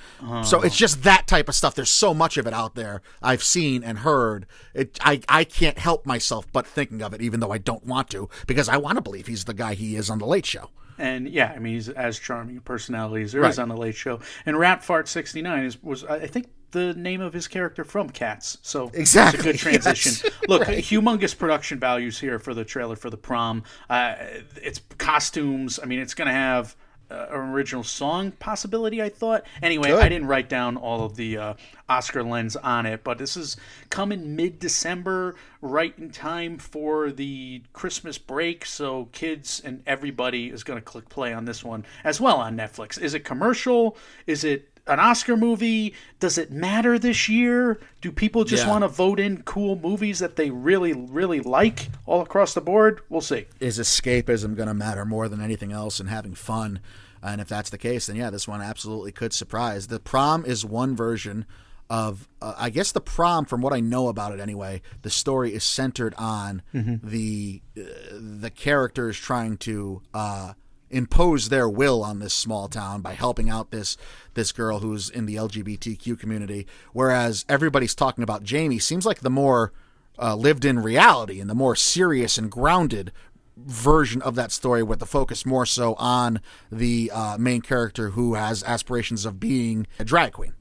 So 0.42 0.62
it's 0.62 0.76
just 0.76 1.02
that 1.02 1.26
type 1.26 1.48
of 1.48 1.54
stuff. 1.54 1.74
There's 1.74 1.90
so 1.90 2.14
much 2.14 2.38
of 2.38 2.46
it 2.46 2.54
out 2.54 2.74
there. 2.74 3.02
I've 3.22 3.42
seen 3.42 3.84
and 3.84 3.98
heard. 3.98 4.46
It, 4.74 4.98
I, 5.02 5.20
I 5.28 5.44
can't 5.44 5.78
help 5.78 6.06
myself 6.06 6.50
but 6.52 6.66
thinking 6.66 7.02
of 7.02 7.12
it, 7.12 7.20
even 7.20 7.40
though 7.40 7.50
I 7.52 7.58
don't 7.58 7.84
want 7.84 8.08
to, 8.10 8.28
because 8.46 8.68
I 8.68 8.78
want 8.78 8.96
to 8.96 9.02
believe 9.02 9.26
he's 9.26 9.44
the 9.44 9.54
guy 9.54 9.74
he 9.74 9.96
is 9.96 10.08
on 10.08 10.18
the 10.18 10.26
Late 10.26 10.46
Show. 10.46 10.70
And 10.96 11.28
yeah, 11.28 11.52
I 11.54 11.58
mean 11.60 11.74
he's 11.74 11.88
as 11.88 12.18
charming 12.18 12.56
a 12.56 12.60
personality 12.60 13.22
as 13.22 13.32
there 13.32 13.44
is 13.44 13.58
Right. 13.58 13.62
on 13.62 13.68
the 13.68 13.76
Late 13.76 13.94
Show. 13.94 14.18
And 14.46 14.56
Ratfart69 14.56 15.64
is 15.66 15.82
was 15.82 16.04
I 16.04 16.26
think 16.26 16.48
the 16.72 16.94
name 16.94 17.20
of 17.20 17.32
his 17.32 17.48
character 17.48 17.84
from 17.84 18.10
Cats. 18.10 18.58
So 18.62 18.90
Exactly, 18.94 19.38
it's 19.38 19.46
a 19.46 19.50
good 19.52 19.58
transition. 19.82 20.12
yes. 20.24 20.32
Look, 20.48 20.66
Right. 20.66 20.78
humongous 20.84 21.36
production 21.36 21.78
values 21.78 22.18
here 22.20 22.38
for 22.38 22.54
the 22.54 22.64
trailer 22.64 22.96
for 22.96 23.10
the 23.10 23.16
prom. 23.16 23.62
Uh, 23.88 24.14
it's 24.62 24.80
costumes. 24.98 25.78
I 25.82 25.86
mean, 25.86 25.98
it's 26.00 26.14
going 26.14 26.28
to 26.28 26.34
have. 26.34 26.76
Uh, 27.10 27.26
an 27.30 27.40
original 27.52 27.82
song 27.82 28.30
possibility, 28.32 29.00
I 29.02 29.08
thought. 29.08 29.46
Anyway, 29.62 29.88
Good. 29.88 30.02
I 30.02 30.10
didn't 30.10 30.26
write 30.28 30.50
down 30.50 30.76
all 30.76 31.06
of 31.06 31.16
the 31.16 31.38
uh, 31.38 31.54
Oscar 31.88 32.22
lens 32.22 32.54
on 32.54 32.84
it, 32.84 33.02
but 33.02 33.16
this 33.16 33.34
is 33.34 33.56
coming 33.88 34.36
mid 34.36 34.58
December, 34.58 35.34
right 35.62 35.94
in 35.98 36.10
time 36.10 36.58
for 36.58 37.10
the 37.10 37.62
Christmas 37.72 38.18
break. 38.18 38.66
So 38.66 39.08
kids 39.12 39.62
and 39.64 39.82
everybody 39.86 40.48
is 40.50 40.62
going 40.62 40.78
to 40.78 40.84
click 40.84 41.08
play 41.08 41.32
on 41.32 41.46
this 41.46 41.64
one 41.64 41.86
as 42.04 42.20
well 42.20 42.36
on 42.36 42.58
Netflix. 42.58 43.00
Is 43.00 43.14
it 43.14 43.20
commercial? 43.20 43.96
Is 44.26 44.44
it 44.44 44.77
an 44.88 44.98
Oscar 45.00 45.36
movie? 45.36 45.94
Does 46.20 46.38
it 46.38 46.50
matter 46.50 46.98
this 46.98 47.28
year? 47.28 47.78
Do 48.00 48.10
people 48.10 48.44
just 48.44 48.64
Yeah. 48.64 48.70
want 48.70 48.82
to 48.84 48.88
vote 48.88 49.20
in 49.20 49.42
cool 49.42 49.76
movies 49.76 50.18
that 50.20 50.36
they 50.36 50.50
really, 50.50 50.92
really 50.92 51.40
like 51.40 51.90
all 52.06 52.20
across 52.22 52.54
the 52.54 52.60
board? 52.60 53.00
We'll 53.08 53.20
see. 53.20 53.46
is 53.60 53.78
escapism 53.78 54.56
going 54.56 54.68
to 54.68 54.74
matter 54.74 55.04
more 55.04 55.28
than 55.28 55.40
anything 55.40 55.72
else 55.72 56.00
and 56.00 56.08
having 56.08 56.34
fun? 56.34 56.80
And 57.22 57.40
if 57.40 57.48
that's 57.48 57.70
the 57.70 57.78
case, 57.78 58.06
then 58.06 58.16
yeah, 58.16 58.30
this 58.30 58.46
one 58.48 58.62
absolutely 58.62 59.12
could 59.12 59.32
surprise. 59.32 59.88
The 59.88 59.98
prom 60.00 60.44
is 60.44 60.64
one 60.64 60.94
version 60.94 61.46
of, 61.90 62.28
uh, 62.42 62.54
I 62.56 62.70
guess, 62.70 62.92
the 62.92 63.00
prom. 63.00 63.44
From 63.46 63.60
what 63.60 63.72
I 63.72 63.80
know 63.80 64.08
about 64.08 64.32
it, 64.32 64.40
anyway, 64.40 64.82
the 65.02 65.10
story 65.10 65.52
is 65.54 65.64
centered 65.64 66.14
on 66.16 66.62
the 66.72 67.62
uh, 67.76 67.82
the 68.12 68.50
characters 68.50 69.16
trying 69.18 69.56
to 69.58 70.02
uh, 70.14 70.52
impose 70.90 71.48
their 71.48 71.68
will 71.68 72.02
on 72.02 72.18
this 72.18 72.34
small 72.34 72.68
town 72.68 73.00
by 73.00 73.14
helping 73.14 73.50
out 73.50 73.70
this 73.70 73.96
this 74.34 74.52
girl 74.52 74.80
who's 74.80 75.10
in 75.10 75.26
the 75.26 75.36
LGBTQ 75.36 76.18
community. 76.18 76.66
Whereas 76.92 77.44
everybody's 77.48 77.94
talking 77.94 78.24
about 78.24 78.42
Jamie 78.42 78.78
seems 78.78 79.04
like 79.04 79.20
the 79.20 79.30
more 79.30 79.72
uh, 80.18 80.34
lived 80.34 80.64
in 80.64 80.78
reality 80.78 81.40
and 81.40 81.48
the 81.48 81.54
more 81.54 81.76
serious 81.76 82.38
and 82.38 82.50
grounded 82.50 83.12
version 83.56 84.22
of 84.22 84.34
that 84.36 84.52
story 84.52 84.82
with 84.82 85.00
the 85.00 85.06
focus 85.06 85.44
more 85.44 85.66
so 85.66 85.94
on 85.94 86.40
the 86.70 87.10
uh, 87.12 87.36
main 87.38 87.60
character 87.60 88.10
who 88.10 88.34
has 88.34 88.62
aspirations 88.64 89.24
of 89.24 89.40
being 89.40 89.86
a 89.98 90.04
drag 90.04 90.32
queen. 90.32 90.54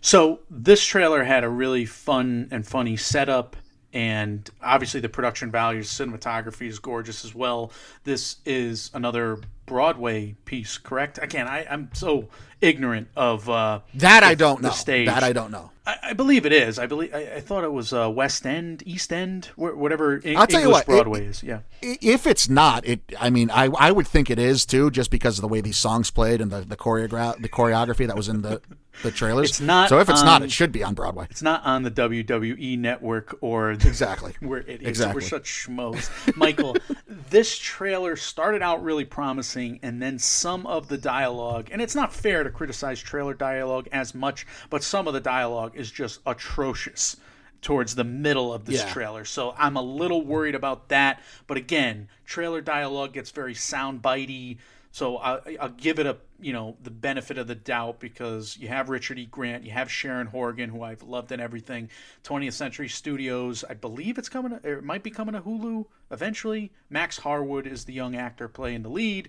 So 0.00 0.40
this 0.48 0.84
trailer 0.84 1.24
had 1.24 1.44
a 1.44 1.48
really 1.48 1.84
fun 1.84 2.48
and 2.50 2.66
funny 2.66 2.96
setup, 2.96 3.56
and 3.92 4.48
obviously 4.62 5.00
the 5.00 5.08
production 5.08 5.50
values, 5.50 5.90
cinematography 5.90 6.68
is 6.68 6.78
gorgeous 6.78 7.24
as 7.24 7.34
well. 7.34 7.72
This 8.04 8.36
is 8.44 8.90
another 8.94 9.38
Broadway 9.66 10.34
piece, 10.44 10.78
correct? 10.78 11.18
Again, 11.22 11.46
I, 11.48 11.66
I'm 11.70 11.90
so 11.92 12.28
ignorant 12.60 13.08
of 13.16 13.48
uh, 13.48 13.80
That 13.94 14.22
I 14.22 14.34
don't 14.34 14.62
the 14.62 14.68
know. 14.68 14.74
stage. 14.74 15.06
That 15.06 15.22
I 15.22 15.32
don't 15.32 15.50
know. 15.50 15.70
I, 15.86 15.96
I 16.02 16.12
believe 16.12 16.44
it 16.44 16.52
is. 16.52 16.78
I 16.78 16.86
believe. 16.86 17.14
I, 17.14 17.36
I 17.36 17.40
thought 17.40 17.64
it 17.64 17.72
was 17.72 17.92
uh, 17.92 18.10
West 18.10 18.46
End, 18.46 18.82
East 18.86 19.12
End, 19.12 19.46
wh- 19.56 19.76
whatever 19.76 20.20
I'll 20.26 20.46
tell 20.46 20.60
you 20.60 20.66
English 20.66 20.72
what, 20.72 20.86
Broadway 20.86 21.26
is. 21.26 21.42
Yeah. 21.42 21.60
If 21.82 22.26
it's 22.26 22.48
not, 22.48 22.84
it. 22.86 23.00
I 23.18 23.30
mean, 23.30 23.50
I 23.50 23.66
I 23.78 23.90
would 23.90 24.06
think 24.06 24.30
it 24.30 24.38
is 24.38 24.66
too, 24.66 24.90
just 24.90 25.10
because 25.10 25.38
of 25.38 25.42
the 25.42 25.48
way 25.48 25.60
these 25.60 25.78
songs 25.78 26.10
played 26.10 26.40
and 26.40 26.50
the 26.50 26.60
the 26.60 26.76
choreograph 26.76 27.40
the 27.40 27.48
choreography 27.48 28.06
that 28.06 28.16
was 28.16 28.28
in 28.28 28.42
the 28.42 28.60
the 29.02 29.10
trailers. 29.10 29.50
It's 29.50 29.60
not 29.60 29.88
So 29.88 29.98
if 29.98 30.08
it's 30.08 30.22
not, 30.22 30.42
it 30.42 30.50
should 30.50 30.72
be 30.72 30.82
on 30.82 30.94
Broadway. 30.94 31.26
It's 31.30 31.42
not 31.42 31.64
on 31.64 31.82
the 31.82 31.90
WWE 31.90 32.78
network 32.78 33.38
or 33.40 33.70
Exactly. 33.70 34.34
We're 34.42 34.58
idiots. 34.58 34.86
Exactly. 34.86 35.22
We're 35.22 35.28
such 35.28 35.44
schmoes. 35.66 36.36
Michael, 36.36 36.76
this 37.06 37.56
trailer 37.56 38.16
started 38.16 38.62
out 38.62 38.82
really 38.82 39.04
promising, 39.04 39.80
and 39.82 40.02
then 40.02 40.18
some 40.18 40.66
of 40.66 40.88
the 40.88 40.98
dialogue, 40.98 41.68
and 41.72 41.80
it's 41.80 41.94
not 41.94 42.12
fair 42.12 42.44
to 42.44 42.50
criticize 42.50 43.00
trailer 43.00 43.34
dialogue 43.34 43.88
as 43.92 44.14
much, 44.14 44.46
but 44.68 44.82
some 44.82 45.06
of 45.06 45.14
the 45.14 45.20
dialogue 45.20 45.69
is 45.74 45.90
just 45.90 46.20
atrocious 46.26 47.16
towards 47.62 47.94
the 47.94 48.04
middle 48.04 48.52
of 48.52 48.64
this 48.64 48.82
Yeah. 48.82 48.92
trailer. 48.92 49.24
So 49.24 49.54
I'm 49.58 49.76
a 49.76 49.82
little 49.82 50.24
worried 50.24 50.54
about 50.54 50.88
that. 50.88 51.20
But 51.46 51.56
again, 51.58 52.08
trailer 52.24 52.60
dialogue 52.60 53.12
gets 53.12 53.30
very 53.30 53.54
sound 53.54 54.00
bitey. 54.02 54.58
So 54.92 55.18
I, 55.18 55.56
I'll 55.60 55.68
give 55.68 55.98
it 55.98 56.06
a 56.06 56.16
you 56.40 56.52
know 56.54 56.76
the 56.82 56.90
benefit 56.90 57.36
of 57.38 57.46
the 57.46 57.54
doubt 57.54 58.00
because 58.00 58.56
you 58.56 58.68
have 58.68 58.88
Richard 58.88 59.18
E. 59.18 59.26
Grant, 59.26 59.62
you 59.62 59.70
have 59.72 59.90
Sharon 59.90 60.26
Horgan, 60.26 60.70
who 60.70 60.82
I've 60.82 61.02
loved 61.02 61.32
in 61.32 61.38
everything. 61.38 61.90
20th 62.24 62.54
Century 62.54 62.88
Studios, 62.88 63.62
I 63.68 63.74
believe 63.74 64.16
it's 64.18 64.28
coming. 64.30 64.58
To, 64.58 64.68
it 64.78 64.82
might 64.82 65.02
be 65.02 65.10
coming 65.10 65.34
to 65.34 65.40
Hulu 65.42 65.84
eventually. 66.10 66.72
Max 66.88 67.18
Harwood 67.18 67.66
is 67.66 67.84
the 67.84 67.92
young 67.92 68.16
actor 68.16 68.48
playing 68.48 68.82
the 68.82 68.88
lead. 68.88 69.28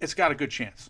It's 0.00 0.14
got 0.14 0.30
a 0.30 0.34
good 0.34 0.50
chance. 0.50 0.88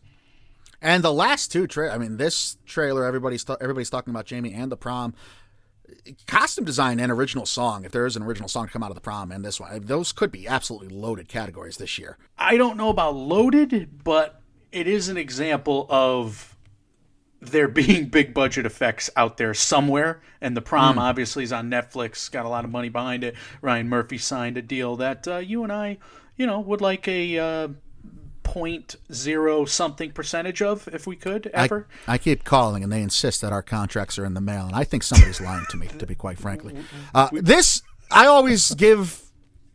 And 0.82 1.04
the 1.04 1.12
last 1.12 1.52
two 1.52 1.68
tra- 1.68 1.94
I 1.94 1.98
mean, 1.98 2.16
this 2.16 2.58
trailer, 2.66 3.06
everybody's 3.06 3.44
ta- 3.44 3.56
everybody's 3.60 3.88
talking 3.88 4.10
about 4.12 4.26
Jamie 4.26 4.52
and 4.52 4.70
the 4.70 4.76
prom. 4.76 5.14
Costume 6.26 6.64
design 6.64 6.98
and 6.98 7.12
original 7.12 7.46
song, 7.46 7.84
if 7.84 7.92
there 7.92 8.04
is 8.04 8.16
an 8.16 8.22
original 8.24 8.48
song 8.48 8.66
to 8.66 8.72
come 8.72 8.82
out 8.82 8.90
of 8.90 8.96
the 8.96 9.00
prom 9.00 9.30
and 9.30 9.44
this 9.44 9.60
one, 9.60 9.82
those 9.82 10.10
could 10.10 10.32
be 10.32 10.48
absolutely 10.48 10.88
loaded 10.88 11.28
categories 11.28 11.76
this 11.76 11.98
year. 11.98 12.18
I 12.36 12.56
don't 12.56 12.76
know 12.76 12.88
about 12.88 13.14
loaded, 13.14 14.02
but 14.02 14.40
it 14.72 14.88
is 14.88 15.08
an 15.08 15.16
example 15.16 15.86
of 15.88 16.56
there 17.40 17.68
being 17.68 18.06
big 18.06 18.34
budget 18.34 18.66
effects 18.66 19.10
out 19.16 19.36
there 19.36 19.54
somewhere. 19.54 20.20
And 20.40 20.56
the 20.56 20.62
prom 20.62 20.98
obviously 20.98 21.44
is 21.44 21.52
on 21.52 21.70
Netflix, 21.70 22.30
got 22.30 22.46
a 22.46 22.48
lot 22.48 22.64
of 22.64 22.70
money 22.70 22.88
behind 22.88 23.22
it. 23.22 23.34
Ryan 23.60 23.88
Murphy 23.88 24.18
signed 24.18 24.56
a 24.56 24.62
deal 24.62 24.96
that 24.96 25.28
uh, 25.28 25.38
you 25.38 25.62
and 25.62 25.72
I, 25.72 25.98
you 26.36 26.46
know, 26.46 26.60
would 26.60 26.80
like 26.80 27.06
a 27.06 27.38
uh, 27.38 27.68
point 28.42 28.96
zero 29.12 29.64
something 29.64 30.12
percentage 30.12 30.62
of 30.62 30.88
if 30.92 31.06
we 31.06 31.16
could 31.16 31.48
ever. 31.48 31.86
I 32.06 32.18
keep 32.18 32.44
calling 32.44 32.82
and 32.82 32.92
they 32.92 33.02
insist 33.02 33.40
that 33.40 33.52
our 33.52 33.62
contracts 33.62 34.18
are 34.18 34.24
in 34.24 34.34
the 34.34 34.40
mail, 34.40 34.66
and 34.66 34.74
I 34.74 34.84
think 34.84 35.02
somebody's 35.02 35.40
lying 35.40 35.64
to 35.70 35.76
me, 35.76 35.88
to 35.88 36.06
be 36.06 36.14
quite 36.14 36.38
frankly. 36.38 36.74
Uh, 37.14 37.28
this, 37.32 37.82
I 38.10 38.26
always 38.26 38.72
give 38.74 39.22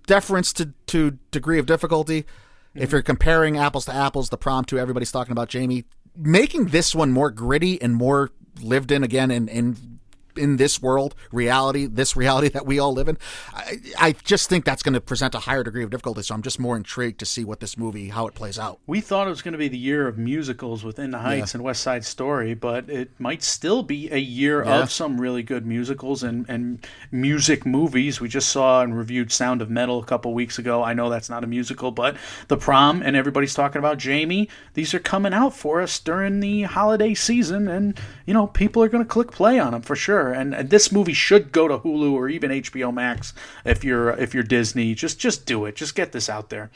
deference 0.08 0.52
to, 0.54 0.74
to 0.88 1.20
degree 1.32 1.60
of 1.60 1.66
difficulty. 1.66 2.26
If 2.74 2.92
you're 2.92 3.02
comparing 3.02 3.58
apples 3.58 3.86
to 3.86 3.94
apples, 3.94 4.30
the 4.30 4.38
prom 4.38 4.66
to 4.66 4.80
everybody's 4.80 5.12
talking 5.12 5.32
about 5.32 5.50
Jamie, 5.50 5.86
making 6.16 6.68
this 6.68 6.96
one 6.96 7.12
more 7.12 7.30
gritty 7.30 7.80
and 7.82 7.96
more 7.96 8.32
lived 8.62 8.92
in 8.92 9.04
again 9.04 9.30
in, 9.30 9.48
in 9.48 9.97
in 10.38 10.58
this 10.58 10.82
world 10.82 11.16
reality 11.32 11.86
this 11.86 12.16
reality 12.16 12.48
that 12.58 12.66
we 12.66 12.80
all 12.80 12.94
live 12.94 13.08
in 13.08 13.18
i, 13.54 13.78
I 14.00 14.12
just 14.24 14.50
think 14.50 14.66
that's 14.66 14.84
going 14.84 14.94
to 14.94 15.02
present 15.02 15.36
a 15.36 15.40
higher 15.40 15.64
degree 15.64 15.84
of 15.84 15.90
difficulty 15.90 16.22
so 16.24 16.36
i'm 16.36 16.42
just 16.42 16.60
more 16.60 16.76
intrigued 16.76 17.20
to 17.20 17.26
see 17.26 17.44
what 17.44 17.60
this 17.60 17.78
movie 17.78 18.10
how 18.10 18.28
it 18.28 18.34
plays 18.36 18.58
out 18.60 18.80
We 18.88 19.02
thought 19.02 19.28
it 19.28 19.32
was 19.32 19.42
going 19.42 19.54
to 19.54 19.58
be 19.58 19.68
the 19.68 19.78
year 19.78 20.08
of 20.08 20.18
musicals 20.18 20.84
within 20.84 21.12
the 21.12 21.18
Heights 21.20 21.54
and 21.54 21.64
West 21.64 21.82
Side 21.82 22.06
Story, 22.06 22.54
but 22.54 22.90
it 22.90 23.10
might 23.20 23.44
still 23.44 23.84
be 23.84 24.10
a 24.12 24.18
year 24.18 24.64
Yeah. 24.64 24.82
of 24.84 24.92
some 24.92 25.20
really 25.20 25.44
good 25.44 25.66
musicals 25.66 26.24
and, 26.24 26.46
and 26.50 26.86
music 27.12 27.66
movies. 27.66 28.22
We 28.22 28.28
just 28.30 28.50
saw 28.50 28.82
and 28.82 28.98
reviewed 28.98 29.32
Sound 29.32 29.62
of 29.62 29.70
Metal 29.70 30.00
a 30.00 30.06
couple 30.06 30.34
weeks 30.34 30.58
ago. 30.60 30.84
I 30.84 30.94
know 30.94 31.10
that's 31.10 31.30
not 31.30 31.44
a 31.44 31.48
musical, 31.48 31.92
but 31.92 32.16
The 32.48 32.58
Prom 32.58 33.02
and 33.02 33.16
everybody's 33.16 33.54
talking 33.54 33.80
about 33.80 33.98
Jamie. 33.98 34.50
These 34.74 34.94
are 34.94 35.00
coming 35.00 35.34
out 35.34 35.56
for 35.56 35.82
us 35.82 36.00
during 36.00 36.40
the 36.40 36.64
holiday 36.64 37.14
season, 37.14 37.68
and 37.68 38.00
you 38.26 38.34
know 38.34 38.48
people 38.48 38.84
are 38.84 38.90
going 38.90 39.04
to 39.04 39.10
click 39.10 39.32
play 39.32 39.60
on 39.60 39.72
them 39.72 39.82
for 39.82 39.96
sure. 39.96 40.27
And, 40.34 40.54
and 40.54 40.70
this 40.70 40.92
movie 40.92 41.14
should 41.14 41.52
go 41.52 41.68
to 41.68 41.78
Hulu 41.80 42.12
or 42.14 42.30
even 42.30 42.52
HBO 42.52 42.94
Max 42.94 43.34
if 43.66 43.84
you're 43.84 44.10
if 44.12 44.34
you're 44.34 44.44
Disney. 44.44 44.94
Just 44.96 45.20
just 45.20 45.46
do 45.46 45.66
it. 45.66 45.76
Just 45.76 45.96
get 45.96 46.12
this 46.12 46.30
out 46.30 46.50
there. 46.50 46.70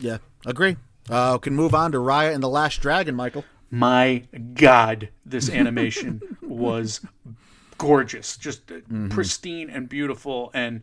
yeah 0.00 0.18
agree 0.46 0.76
uh 1.10 1.38
can 1.38 1.54
move 1.54 1.74
on 1.74 1.92
to 1.92 1.98
raya 1.98 2.32
and 2.34 2.42
the 2.42 2.48
last 2.48 2.80
dragon 2.80 3.14
michael 3.14 3.44
my 3.70 4.22
god 4.54 5.08
this 5.24 5.48
animation 5.50 6.20
was 6.42 7.00
gorgeous 7.78 8.36
just 8.36 8.70
uh, 8.72 8.78
pristine 9.10 9.68
and 9.70 9.88
beautiful 9.88 10.50
and 10.54 10.80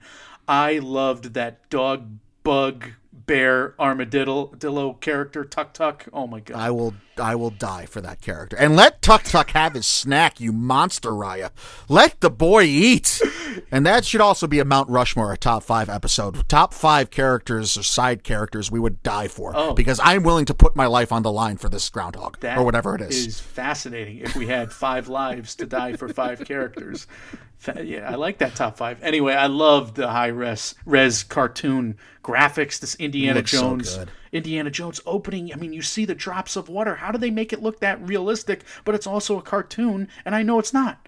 i 0.47 0.77
loved 0.79 1.33
that 1.33 1.69
dog 1.69 2.17
bug 2.43 2.91
bear 3.29 3.75
armadillo 3.79 4.47
dillo 4.57 4.99
character 4.99 5.45
Tuk 5.45 5.71
Tuk 5.71 6.07
oh 6.11 6.25
my 6.25 6.39
god 6.39 6.57
I 6.57 6.71
will 6.71 6.95
I 7.19 7.35
will 7.35 7.49
die 7.49 7.85
for 7.85 8.01
that 8.01 8.21
character. 8.21 8.55
And 8.57 8.75
let 8.75 9.01
Tuk 9.01 9.23
Tuk 9.23 9.51
have 9.51 9.73
his 9.73 9.85
snack, 9.85 10.39
you 10.39 10.51
monster 10.51 11.11
Raya. 11.11 11.51
Let 11.87 12.21
the 12.21 12.29
boy 12.29 12.63
eat. 12.63 13.21
And 13.71 13.85
that 13.85 14.05
should 14.05 14.21
also 14.21 14.47
be 14.47 14.59
a 14.59 14.65
Mount 14.65 14.89
Rushmore, 14.89 15.33
a 15.33 15.37
top 15.37 15.63
five 15.63 15.89
episode. 15.89 16.47
Top 16.47 16.73
five 16.73 17.09
characters 17.09 17.77
or 17.77 17.83
side 17.83 18.23
characters 18.23 18.71
we 18.71 18.79
would 18.79 19.01
die 19.03 19.27
for. 19.27 19.53
Oh. 19.55 19.73
Because 19.73 19.99
I'm 20.03 20.23
willing 20.23 20.45
to 20.45 20.53
put 20.53 20.75
my 20.75 20.85
life 20.85 21.11
on 21.11 21.23
the 21.23 21.31
line 21.31 21.57
for 21.57 21.67
this 21.67 21.89
groundhog. 21.89 22.39
That 22.39 22.57
or 22.57 22.63
whatever 22.63 22.95
it 22.95 23.01
is. 23.01 23.27
is 23.27 23.39
fascinating 23.39 24.19
if 24.19 24.35
we 24.35 24.47
had 24.47 24.71
five 24.71 25.07
lives 25.07 25.55
to 25.55 25.65
die 25.65 25.93
for 25.93 26.07
five 26.09 26.45
characters 26.45 27.07
Fa- 27.31 27.37
yeah 27.83 28.09
i 28.09 28.15
like 28.15 28.37
that 28.37 28.55
top 28.55 28.77
five 28.77 29.01
anyway 29.03 29.33
i 29.33 29.47
love 29.47 29.95
the 29.95 30.07
high 30.07 30.27
res 30.27 30.75
res 30.85 31.23
cartoon 31.23 31.97
graphics 32.23 32.79
this 32.79 32.95
indiana 32.95 33.45
so 33.45 33.59
jones 33.59 33.97
good. 33.97 34.11
indiana 34.31 34.69
jones 34.71 35.01
opening 35.05 35.51
i 35.53 35.55
mean 35.55 35.73
you 35.73 35.81
see 35.81 36.05
the 36.05 36.15
drops 36.15 36.55
of 36.55 36.69
water 36.69 36.95
how 36.95 37.11
do 37.11 37.17
they 37.17 37.31
make 37.31 37.51
it 37.51 37.61
look 37.61 37.79
that 37.79 38.01
realistic 38.07 38.63
but 38.85 38.95
it's 38.95 39.07
also 39.07 39.37
a 39.37 39.41
cartoon 39.41 40.07
and 40.25 40.35
i 40.35 40.41
know 40.41 40.57
it's 40.59 40.73
not 40.73 41.07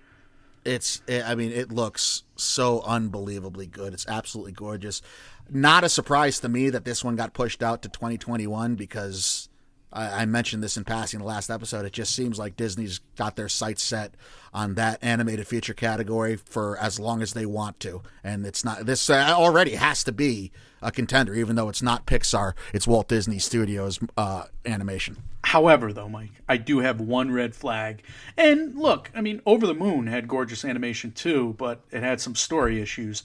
It's, 0.64 1.02
eh, 1.08 1.24
I 1.26 1.34
mean, 1.34 1.52
it 1.52 1.72
looks 1.72 2.22
so 2.36 2.82
unbelievably 2.86 3.66
good. 3.66 3.94
It's 3.94 4.06
absolutely 4.08 4.52
gorgeous. 4.52 5.02
Not 5.50 5.84
a 5.84 5.90
surprise 5.90 6.40
to 6.42 6.50
me 6.50 6.70
that 6.70 6.86
this 6.86 7.04
one 7.04 7.16
got 7.16 7.34
pushed 7.34 7.64
out 7.64 7.82
to 7.82 7.90
2021 7.90 8.76
because 8.76 9.50
I, 9.94 10.22
I 10.22 10.26
mentioned 10.26 10.64
this 10.64 10.78
in 10.78 10.84
passing 10.84 11.20
in 11.20 11.22
the 11.22 11.28
last 11.28 11.50
episode. 11.50 11.86
It 11.86 11.94
just 11.94 12.16
seems 12.16 12.40
like 12.40 12.56
Disney's 12.56 13.00
got 13.16 13.36
their 13.36 13.50
sights 13.50 13.84
set 13.84 14.14
on 14.54 14.76
that 14.76 15.00
animated 15.02 15.48
feature 15.48 15.74
category 15.74 16.36
for 16.36 16.78
as 16.78 17.00
long 17.00 17.22
as 17.22 17.34
they 17.34 17.46
want 17.46 17.80
to. 17.82 18.02
And 18.24 18.46
it's 18.46 18.64
not, 18.66 18.86
this 18.86 19.10
uh, 19.10 19.34
already 19.36 19.76
has 19.76 20.04
to 20.06 20.12
be 20.12 20.52
a 20.82 20.92
contender, 20.92 21.34
even 21.36 21.56
though 21.56 21.70
it's 21.70 21.82
not 21.82 22.06
Pixar, 22.06 22.54
it's 22.74 22.88
Walt 22.88 23.08
Disney 23.08 23.40
Studios 23.40 24.00
uh, 24.18 24.46
animation. 24.66 25.18
However, 25.44 25.92
though, 25.92 26.10
Mike, 26.10 26.32
I 26.48 26.58
do 26.58 26.80
have 26.80 27.00
one 27.00 27.32
red 27.32 27.56
flag. 27.56 28.04
And 28.38 28.76
look, 28.76 29.12
I 29.16 29.22
mean, 29.22 29.42
Over 29.46 29.68
the 29.68 29.74
Moon 29.74 30.08
had 30.08 30.28
gorgeous 30.28 30.64
animation 30.64 31.12
too, 31.12 31.56
but 31.58 31.82
it 31.92 32.04
had 32.04 32.22
some 32.22 32.36
story 32.36 32.82
issues. 32.82 33.24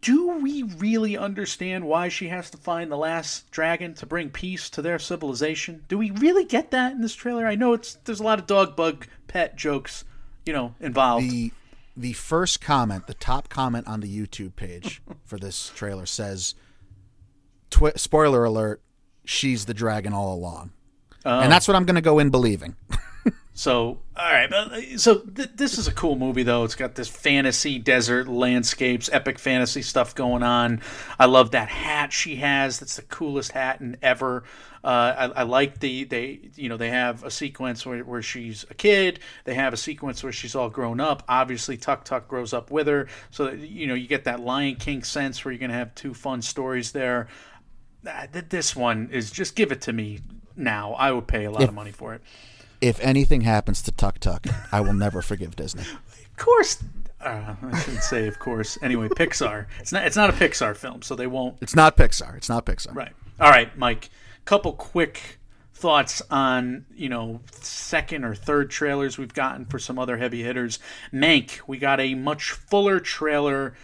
Do 0.00 0.38
we 0.38 0.62
really 0.62 1.16
understand 1.16 1.84
why 1.84 2.08
she 2.08 2.28
has 2.28 2.50
to 2.50 2.56
find 2.56 2.90
the 2.92 2.96
last 2.96 3.50
dragon 3.50 3.94
to 3.94 4.06
bring 4.06 4.30
peace 4.30 4.70
to 4.70 4.82
their 4.82 4.98
civilization? 4.98 5.84
Do 5.88 5.98
we 5.98 6.10
really 6.10 6.44
get 6.44 6.70
that 6.70 6.92
in 6.92 7.00
this 7.00 7.14
trailer? 7.14 7.46
I 7.46 7.54
know 7.54 7.72
it's 7.72 7.94
there's 8.04 8.20
a 8.20 8.24
lot 8.24 8.38
of 8.38 8.46
dog 8.46 8.76
bug 8.76 9.06
pet 9.26 9.56
jokes, 9.56 10.04
you 10.44 10.52
know, 10.52 10.74
involved. 10.80 11.28
the 11.28 11.52
the 11.96 12.12
first 12.12 12.60
comment, 12.60 13.06
the 13.06 13.14
top 13.14 13.48
comment 13.48 13.86
on 13.88 14.00
the 14.00 14.26
YouTube 14.26 14.54
page 14.54 15.02
for 15.24 15.38
this 15.38 15.72
trailer 15.74 16.06
says, 16.06 16.54
twi- 17.70 17.92
"Spoiler 17.96 18.44
alert: 18.44 18.82
She's 19.24 19.64
the 19.64 19.74
dragon 19.74 20.12
all 20.12 20.34
along," 20.34 20.72
and 21.24 21.46
oh. 21.46 21.48
that's 21.48 21.66
what 21.66 21.74
I'm 21.76 21.84
going 21.84 21.96
to 21.96 22.02
go 22.02 22.18
in 22.18 22.30
believing. 22.30 22.76
So, 23.58 24.00
all 24.14 24.32
right. 24.32 24.52
uh, 24.52 24.98
So, 24.98 25.20
th- 25.20 25.52
this 25.54 25.78
is 25.78 25.88
a 25.88 25.92
cool 25.92 26.14
movie, 26.14 26.42
though. 26.42 26.64
It's 26.64 26.74
got 26.74 26.94
this 26.94 27.08
fantasy 27.08 27.78
desert 27.78 28.28
landscapes, 28.28 29.08
epic 29.10 29.38
fantasy 29.38 29.80
stuff 29.80 30.14
going 30.14 30.42
on. 30.42 30.82
I 31.18 31.24
love 31.24 31.52
that 31.52 31.70
hat 31.70 32.12
she 32.12 32.36
has. 32.36 32.78
That's 32.80 32.96
the 32.96 33.02
coolest 33.02 33.52
hat 33.52 33.80
in 33.80 33.96
ever. 34.02 34.44
Uh, 34.84 35.30
I, 35.34 35.40
I 35.40 35.42
like 35.44 35.80
the 35.80 36.04
they 36.04 36.50
you 36.54 36.68
know 36.68 36.76
they 36.76 36.90
have 36.90 37.24
a 37.24 37.30
sequence 37.30 37.86
where, 37.86 38.04
where 38.04 38.20
she's 38.20 38.66
a 38.68 38.74
kid. 38.74 39.20
They 39.44 39.54
have 39.54 39.72
a 39.72 39.78
sequence 39.78 40.22
where 40.22 40.32
she's 40.34 40.54
all 40.54 40.68
grown 40.68 41.00
up. 41.00 41.22
Obviously, 41.26 41.78
Tuk 41.78 42.04
Tuk 42.04 42.28
grows 42.28 42.52
up 42.52 42.70
with 42.70 42.86
her, 42.88 43.08
so 43.30 43.46
that, 43.46 43.58
you 43.58 43.86
know 43.86 43.94
you 43.94 44.06
get 44.06 44.24
that 44.24 44.38
Lion 44.40 44.76
King 44.76 45.02
sense 45.02 45.42
where 45.42 45.50
you're 45.52 45.58
gonna 45.58 45.72
have 45.72 45.94
two 45.94 46.12
fun 46.12 46.42
stories 46.42 46.92
there. 46.92 47.26
Uh, 48.06 48.26
th- 48.30 48.50
This 48.50 48.76
one 48.76 49.08
is 49.10 49.30
just 49.30 49.56
give 49.56 49.72
it 49.72 49.80
to 49.82 49.94
me 49.94 50.20
now. 50.56 50.92
I 50.92 51.10
would 51.10 51.26
pay 51.26 51.46
a 51.46 51.50
lot 51.50 51.68
of 51.68 51.74
money 51.74 51.90
for 51.92 52.12
it. 52.12 52.20
If 52.80 53.00
anything 53.00 53.42
happens 53.42 53.82
to 53.82 53.92
Tuk 53.92 54.18
Tuk, 54.18 54.46
I 54.72 54.80
will 54.80 54.92
never 54.92 55.22
forgive 55.22 55.56
Disney. 55.56 55.84
Of 56.38 56.44
course, 56.44 56.84
uh, 57.22 57.54
I 57.62 57.80
shouldn't 57.80 58.02
say 58.02 58.28
of 58.28 58.38
course. 58.38 58.76
Anyway, 58.82 59.08
Pixar. 59.08 59.64
It's 59.80 59.90
not. 59.90 60.06
It's 60.06 60.16
not 60.16 60.28
a 60.28 60.34
Pixar 60.34 60.76
film, 60.76 61.00
so 61.00 61.14
they 61.14 61.26
won't. 61.26 61.56
It's 61.62 61.74
not 61.74 61.96
Pixar. 61.96 62.36
It's 62.36 62.50
not 62.50 62.66
Pixar. 62.66 62.94
Right. 62.94 63.12
All 63.40 63.48
right, 63.50 63.74
Mike. 63.78 64.10
Couple 64.44 64.74
quick 64.74 65.38
thoughts 65.72 66.20
on 66.30 66.84
you 66.94 67.08
know 67.08 67.40
second 67.60 68.24
or 68.24 68.34
third 68.34 68.70
trailers 68.70 69.18
we've 69.18 69.34
gotten 69.34 69.64
for 69.64 69.78
some 69.78 69.98
other 69.98 70.18
heavy 70.18 70.42
hitters. 70.42 70.78
Mank. 71.10 71.60
We 71.66 71.78
got 71.78 72.00
a 72.00 72.14
much 72.14 72.52
fuller 72.52 73.00
trailer. 73.00 73.74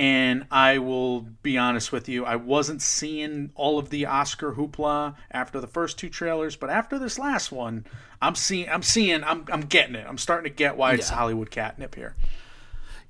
And 0.00 0.46
I 0.50 0.78
will 0.78 1.20
be 1.42 1.58
honest 1.58 1.92
with 1.92 2.08
you, 2.08 2.24
I 2.24 2.36
wasn't 2.36 2.80
seeing 2.80 3.52
all 3.54 3.78
of 3.78 3.90
the 3.90 4.06
Oscar 4.06 4.54
hoopla 4.54 5.14
after 5.30 5.60
the 5.60 5.66
first 5.66 5.98
two 5.98 6.08
trailers, 6.08 6.56
but 6.56 6.70
after 6.70 6.98
this 6.98 7.18
last 7.18 7.52
one, 7.52 7.84
I'm 8.22 8.34
seeing, 8.34 8.70
I'm 8.70 8.82
seeing, 8.82 9.22
I'm, 9.22 9.44
I'm 9.52 9.60
getting 9.60 9.94
it. 9.94 10.06
I'm 10.08 10.16
starting 10.16 10.50
to 10.50 10.56
get 10.56 10.78
why 10.78 10.94
it's 10.94 11.10
Yeah. 11.10 11.16
Hollywood 11.16 11.50
catnip 11.50 11.96
here. 11.96 12.14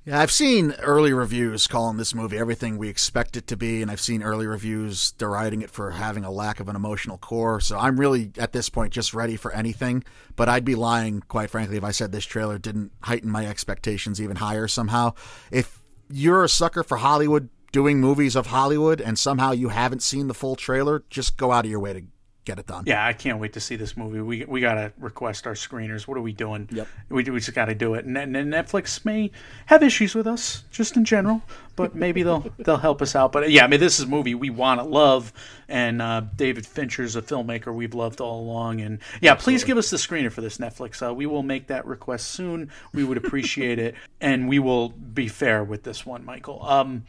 Yeah, 0.03 0.19
I've 0.19 0.31
seen 0.31 0.73
early 0.79 1.13
reviews 1.13 1.65
calling 1.65 1.95
this 1.95 2.13
movie 2.13 2.37
everything 2.37 2.77
we 2.77 2.89
expect 2.89 3.37
it 3.37 3.47
to 3.47 3.55
be, 3.55 3.81
and 3.81 3.89
I've 3.89 4.01
seen 4.01 4.21
early 4.21 4.47
reviews 4.47 5.11
deriding 5.13 5.61
it 5.61 5.69
for 5.69 5.91
having 5.91 6.25
a 6.25 6.31
lack 6.31 6.59
of 6.59 6.67
an 6.67 6.75
emotional 6.75 7.17
core. 7.17 7.61
So 7.61 7.77
I'm 7.77 7.97
really, 8.01 8.31
at 8.37 8.51
this 8.51 8.67
point, 8.67 8.91
just 8.91 9.13
ready 9.13 9.37
for 9.37 9.53
anything. 9.53 10.03
But 10.35 10.49
I'd 10.49 10.65
be 10.65 10.75
lying, 10.75 11.21
quite 11.21 11.51
frankly, 11.51 11.77
if 11.77 11.85
I 11.85 11.91
said 11.91 12.11
this 12.11 12.25
trailer 12.25 12.57
didn't 12.57 12.91
heighten 13.03 13.29
my 13.29 13.45
expectations 13.45 14.19
even 14.19 14.35
higher 14.35 14.67
somehow. 14.67 15.13
If 15.51 15.80
you're 16.11 16.43
a 16.43 16.49
sucker 16.49 16.83
for 16.83 16.97
Hollywood 16.97 17.49
doing 17.71 17.99
movies 17.99 18.35
of 18.35 18.47
Hollywood 18.47 18.99
and 18.99 19.17
somehow 19.17 19.51
you 19.51 19.69
haven't 19.69 20.03
seen 20.03 20.27
the 20.27 20.33
full 20.33 20.55
trailer, 20.55 21.03
just 21.09 21.37
go 21.37 21.51
out 21.51 21.65
of 21.65 21.71
your 21.71 21.79
way 21.79 21.93
to 21.93 22.03
get 22.45 22.57
it 22.57 22.67
done. 22.67 22.83
Yeah, 22.87 23.05
I 23.05 23.13
can't 23.13 23.39
wait 23.39 23.53
to 23.53 23.59
see 23.59 23.75
this 23.75 23.95
movie. 23.95 24.19
We 24.19 24.45
we 24.45 24.61
gotta 24.61 24.91
request 24.97 25.45
our 25.45 25.53
screeners. 25.53 26.07
What 26.07 26.17
are 26.17 26.21
we 26.21 26.33
doing? 26.33 26.67
Yep. 26.71 26.87
We, 27.09 27.23
we 27.23 27.39
just 27.39 27.53
gotta 27.53 27.75
do 27.75 27.93
it. 27.93 28.05
And, 28.05 28.17
and 28.17 28.35
Netflix 28.51 29.05
may 29.05 29.31
have 29.67 29.83
issues 29.83 30.15
with 30.15 30.27
us, 30.27 30.63
just 30.71 30.97
in 30.97 31.05
general, 31.05 31.41
but 31.75 31.95
maybe 31.95 32.23
they'll 32.23 32.45
they'll 32.59 32.77
help 32.77 33.01
us 33.01 33.15
out. 33.15 33.31
But 33.31 33.51
yeah, 33.51 33.63
I 33.63 33.67
mean, 33.67 33.79
this 33.79 33.99
is 33.99 34.05
a 34.05 34.09
movie 34.09 34.35
we 34.35 34.49
want 34.49 34.79
to 34.79 34.85
love, 34.85 35.31
and 35.69 36.01
uh, 36.01 36.21
David 36.35 36.65
Fincher's 36.65 37.15
a 37.15 37.21
filmmaker 37.21 37.73
we've 37.73 37.93
loved 37.93 38.21
all 38.21 38.41
along. 38.41 38.81
And 38.81 38.99
yeah, 39.21 39.35
please 39.35 39.63
give 39.63 39.77
us 39.77 39.89
the 39.89 39.97
screener 39.97 40.31
for 40.31 40.41
this 40.41 40.57
Netflix. 40.57 41.07
Uh, 41.07 41.13
we 41.13 41.25
will 41.25 41.43
make 41.43 41.67
that 41.67 41.85
request 41.85 42.29
soon. 42.29 42.71
We 42.93 43.03
would 43.03 43.17
appreciate 43.17 43.77
it, 43.79 43.95
and 44.21 44.49
we 44.49 44.59
will 44.59 44.89
be 44.89 45.27
fair 45.27 45.63
with 45.63 45.83
this 45.83 46.05
one, 46.05 46.25
Michael. 46.25 46.63
Um, 46.63 47.05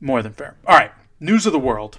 more 0.00 0.22
than 0.22 0.32
fair. 0.32 0.56
All 0.66 0.76
right, 0.76 0.92
news 1.18 1.46
of 1.46 1.52
the 1.52 1.58
world 1.58 1.98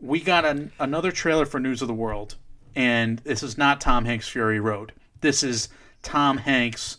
we 0.00 0.20
got 0.20 0.44
an, 0.44 0.72
another 0.78 1.10
trailer 1.10 1.46
for 1.46 1.58
News 1.58 1.82
of 1.82 1.88
the 1.88 1.94
World, 1.94 2.36
and 2.74 3.18
this 3.20 3.42
is 3.42 3.58
not 3.58 3.80
Tom 3.80 4.04
Hanks' 4.04 4.28
Fury 4.28 4.60
Road. 4.60 4.92
This 5.20 5.42
is 5.42 5.68
Tom 6.02 6.38
Hanks, 6.38 6.98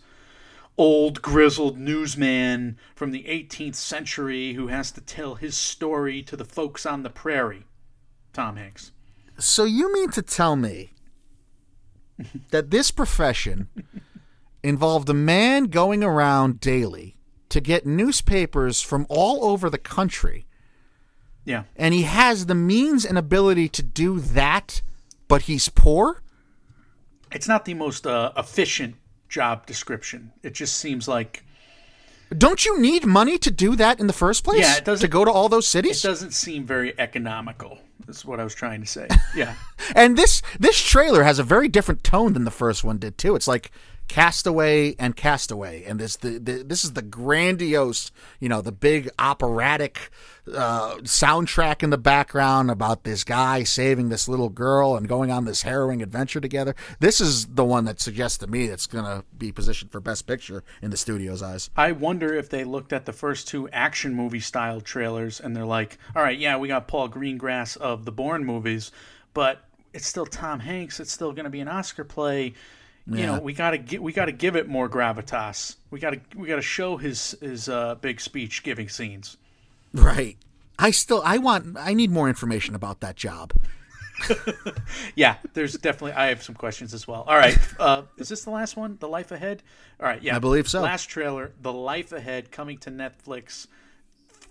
old 0.77 1.21
grizzled 1.21 1.77
newsman 1.77 2.77
from 2.95 3.11
the 3.11 3.23
18th 3.23 3.75
century 3.75 4.53
who 4.53 4.67
has 4.67 4.91
to 4.91 5.01
tell 5.01 5.35
his 5.35 5.57
story 5.57 6.21
to 6.23 6.35
the 6.35 6.45
folks 6.45 6.85
on 6.85 7.03
the 7.03 7.09
prairie. 7.09 7.65
Tom 8.33 8.57
Hanks. 8.57 8.91
So 9.37 9.63
you 9.63 9.91
mean 9.93 10.09
to 10.11 10.21
tell 10.21 10.55
me 10.55 10.91
that 12.51 12.71
this 12.71 12.91
profession 12.91 13.69
involved 14.63 15.09
a 15.09 15.13
man 15.13 15.65
going 15.65 16.03
around 16.03 16.59
daily 16.59 17.15
to 17.49 17.61
get 17.61 17.85
newspapers 17.85 18.81
from 18.81 19.05
all 19.09 19.45
over 19.45 19.69
the 19.69 19.77
country, 19.77 20.45
Yeah. 21.49 21.63
and 21.75 21.93
he 21.93 22.03
has 22.03 22.45
the 22.45 22.55
means 22.55 23.03
and 23.05 23.17
ability 23.17 23.67
to 23.69 23.81
do 23.83 24.19
that, 24.19 24.81
but 25.27 25.43
he's 25.43 25.67
poor? 25.69 26.21
It's 27.31 27.47
not 27.47 27.65
the 27.65 27.73
most 27.73 28.05
uh, 28.07 28.31
efficient 28.37 28.95
job 29.29 29.65
description. 29.65 30.31
It 30.43 30.53
just 30.53 30.77
seems 30.77 31.07
like 31.07 31.43
Don't 32.35 32.65
you 32.65 32.79
need 32.79 33.05
money 33.05 33.37
to 33.39 33.49
do 33.51 33.75
that 33.75 33.99
in 33.99 34.05
the 34.07 34.13
first 34.13 34.43
place? 34.43 34.61
Yeah, 34.61 34.77
it 34.77 34.85
doesn't- 34.85 35.05
To 35.07 35.11
go 35.11 35.25
to 35.25 35.31
all 35.31 35.49
those 35.49 35.67
cities? 35.67 36.03
it 36.03 36.07
doesn't 36.07 36.33
seem 36.33 36.65
very 36.65 36.93
economical. 36.99 37.79
Is 38.07 38.25
what 38.25 38.39
I 38.39 38.43
was 38.43 38.55
trying 38.55 38.81
to 38.81 38.87
say. 38.87 39.07
Yeah. 39.35 39.53
And 39.95 40.17
this 40.17 40.41
this 40.59 40.79
trailer 40.81 41.23
has 41.23 41.37
a 41.39 41.43
very 41.43 41.67
different 41.67 42.03
tone 42.03 42.33
than 42.33 42.43
the 42.43 42.51
first 42.63 42.83
one 42.83 42.97
did 42.97 43.17
too. 43.17 43.35
It's 43.35 43.47
like 43.47 43.71
Castaway 44.09 44.95
and 44.97 45.15
Castaway, 45.15 45.83
and 45.83 45.99
this 45.99 46.17
the, 46.17 46.39
the 46.39 46.63
this 46.63 46.83
is 46.83 46.93
the 46.93 47.03
grandiose, 47.03 48.11
you 48.39 48.49
know, 48.49 48.59
the 48.59 48.71
big 48.71 49.07
operatic 49.19 50.09
uh, 50.51 50.95
soundtrack 51.03 51.83
in 51.83 51.91
the 51.91 51.97
background 51.97 52.71
about 52.71 53.03
this 53.03 53.23
guy 53.23 53.63
saving 53.63 54.09
this 54.09 54.27
little 54.27 54.49
girl 54.49 54.95
and 54.95 55.07
going 55.07 55.29
on 55.29 55.45
this 55.45 55.61
harrowing 55.61 56.01
adventure 56.01 56.41
together. 56.41 56.75
This 56.99 57.21
is 57.21 57.45
the 57.45 57.63
one 57.63 57.85
that 57.85 58.01
suggests 58.01 58.39
to 58.39 58.47
me 58.47 58.65
it's 58.65 58.87
gonna 58.87 59.23
be 59.37 59.51
positioned 59.51 59.91
for 59.91 59.99
Best 59.99 60.25
Picture 60.25 60.63
in 60.81 60.89
the 60.89 60.97
studio's 60.97 61.43
eyes. 61.43 61.69
I 61.77 61.91
wonder 61.91 62.33
if 62.33 62.49
they 62.49 62.63
looked 62.63 62.91
at 62.91 63.05
the 63.05 63.13
first 63.13 63.47
two 63.47 63.69
action 63.69 64.15
movie 64.15 64.39
style 64.39 64.81
trailers 64.81 65.39
and 65.39 65.55
they're 65.55 65.65
like, 65.65 65.99
all 66.15 66.23
right, 66.23 66.37
yeah, 66.37 66.57
we 66.57 66.67
got 66.67 66.87
Paul 66.87 67.09
Greengrass 67.09 67.77
of 67.77 68.05
the 68.05 68.11
Bourne 68.11 68.43
movies, 68.43 68.91
but 69.35 69.61
it's 69.93 70.07
still 70.07 70.25
Tom 70.25 70.61
Hanks. 70.61 70.99
It's 70.99 71.11
still 71.11 71.31
going 71.31 71.45
to 71.45 71.49
be 71.49 71.59
an 71.59 71.67
Oscar 71.67 72.03
play. 72.03 72.53
You 73.09 73.25
know, 73.25 73.39
we 73.39 73.53
gotta 73.53 73.77
gi- 73.77 73.99
we 73.99 74.13
gotta 74.13 74.31
give 74.31 74.55
it 74.55 74.67
more 74.67 74.87
gravitas. 74.89 75.75
We 75.89 75.99
gotta 75.99 76.19
we 76.35 76.47
gotta 76.47 76.61
show 76.61 76.97
his 76.97 77.35
his 77.41 77.67
uh, 77.69 77.95
big 77.95 78.21
speech 78.21 78.63
giving 78.63 78.89
scenes. 78.89 79.37
Right. 79.93 80.37
I 80.77 80.91
still 80.91 81.21
I 81.25 81.37
want 81.39 81.75
I 81.77 81.93
need 81.93 82.11
more 82.11 82.27
information 82.29 82.75
about 82.75 82.99
that 83.01 83.15
job. 83.15 83.53
Yeah, 85.15 85.35
there's 85.53 85.73
definitely. 85.77 86.13
I 86.13 86.27
have 86.27 86.43
some 86.43 86.55
questions 86.55 86.93
as 86.93 87.07
well. 87.07 87.23
All 87.27 87.37
right, 87.37 87.57
uh, 87.79 88.03
is 88.17 88.29
this 88.29 88.43
the 88.43 88.49
last 88.51 88.75
one? 88.77 88.97
The 88.99 89.07
Life 89.07 89.31
Ahead. 89.31 89.63
All 89.99 90.05
right, 90.07 90.21
yeah, 90.21 90.35
I 90.35 90.39
believe 90.39 90.67
so. 90.67 90.81
Last 90.81 91.05
trailer, 91.05 91.51
The 91.61 91.73
Life 91.73 92.11
Ahead, 92.11 92.51
coming 92.51 92.77
to 92.79 92.91
Netflix. 92.91 93.67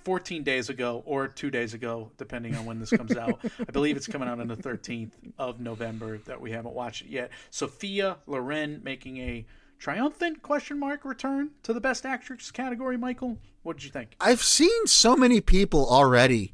14 0.04 0.42
days 0.42 0.68
ago 0.68 1.02
or 1.06 1.28
two 1.28 1.50
days 1.50 1.74
ago, 1.74 2.10
depending 2.16 2.54
on 2.54 2.64
when 2.64 2.78
this 2.78 2.90
comes 2.90 3.16
out. 3.16 3.38
I 3.60 3.70
believe 3.72 3.96
it's 3.96 4.06
coming 4.06 4.28
out 4.28 4.40
on 4.40 4.48
the 4.48 4.56
13th 4.56 5.12
of 5.38 5.60
November 5.60 6.18
that 6.26 6.40
we 6.40 6.50
haven't 6.50 6.74
watched 6.74 7.02
it 7.02 7.08
yet. 7.08 7.30
Sophia 7.50 8.18
Loren 8.26 8.80
making 8.82 9.18
a 9.18 9.46
triumphant 9.78 10.42
question 10.42 10.78
mark 10.78 11.04
return 11.04 11.50
to 11.62 11.72
the 11.72 11.80
Best 11.80 12.04
Actress 12.04 12.50
category. 12.50 12.96
Michael, 12.96 13.38
what 13.62 13.76
did 13.76 13.84
you 13.84 13.90
think? 13.90 14.16
I've 14.20 14.42
seen 14.42 14.86
so 14.86 15.16
many 15.16 15.40
people 15.40 15.86
already 15.88 16.52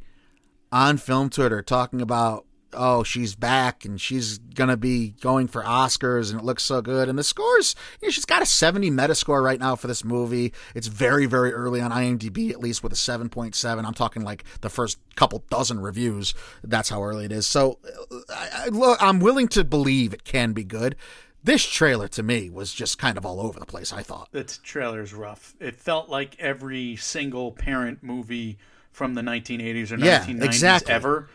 on 0.73 0.97
film 0.97 1.31
Twitter 1.31 1.63
talking 1.63 2.01
about, 2.01 2.47
oh, 2.77 3.03
she's 3.03 3.35
back 3.35 3.85
and 3.85 4.01
she's 4.01 4.39
gonna 4.39 4.77
be 4.77 5.15
going 5.21 5.49
for 5.49 5.63
Oscars 5.63 6.31
and 6.31 6.41
it 6.41 6.45
looks 6.45 6.63
so 6.63 6.83
good. 6.83 7.09
And 7.09 7.19
the 7.19 7.25
scores, 7.25 7.75
you 8.01 8.09
know, 8.09 8.11
she's 8.11 8.25
got 8.25 8.43
a 8.43 8.47
70 8.47 8.91
Metascore 8.91 9.43
right 9.43 9.59
now 9.59 9.77
for 9.77 9.87
this 9.87 10.05
movie. 10.05 10.53
It's 10.75 10.87
very, 10.87 11.27
very 11.27 11.53
early 11.53 11.81
on 11.81 11.91
IMDb, 11.91 12.51
at 12.51 12.61
least 12.61 12.83
with 12.83 12.93
a 12.93 12.97
7.7. 12.97 13.85
I'm 13.85 13.95
talking 13.95 14.23
like 14.23 14.45
the 14.61 14.71
first 14.71 14.99
couple 15.17 15.45
dozen 15.51 15.81
reviews. 15.81 16.35
That's 16.63 16.89
how 16.89 17.03
early 17.03 17.25
it 17.27 17.33
is. 17.33 17.47
So 17.47 17.79
uh, 18.11 18.17
I, 18.31 18.49
I, 18.65 18.69
look, 18.69 19.03
I'm 19.03 19.21
willing 19.21 19.49
to 19.49 19.65
believe 19.65 20.13
it 20.13 20.25
can 20.25 20.53
be 20.53 20.65
good. 20.65 20.97
This 21.43 21.65
trailer 21.67 22.09
to 22.09 22.23
me 22.23 22.49
was 22.49 22.73
just 22.73 22.99
kind 22.99 23.19
of 23.19 23.27
all 23.27 23.39
over 23.41 23.61
the 23.61 23.67
place. 23.67 23.93
I 23.93 24.03
thought. 24.03 24.29
The 24.33 24.45
trailer's 24.45 25.13
rough. 25.13 25.55
It 25.61 25.77
felt 25.77 26.09
like 26.09 26.37
every 26.39 26.97
single 26.97 27.53
parent 27.53 28.03
movie 28.03 28.57
from 28.93 29.13
the 29.15 29.21
1980s 29.21 29.93
or 29.93 29.97
Yeah, 29.97 30.25
1990s 30.25 30.45
exactly. 30.45 30.95
ever. 30.95 31.29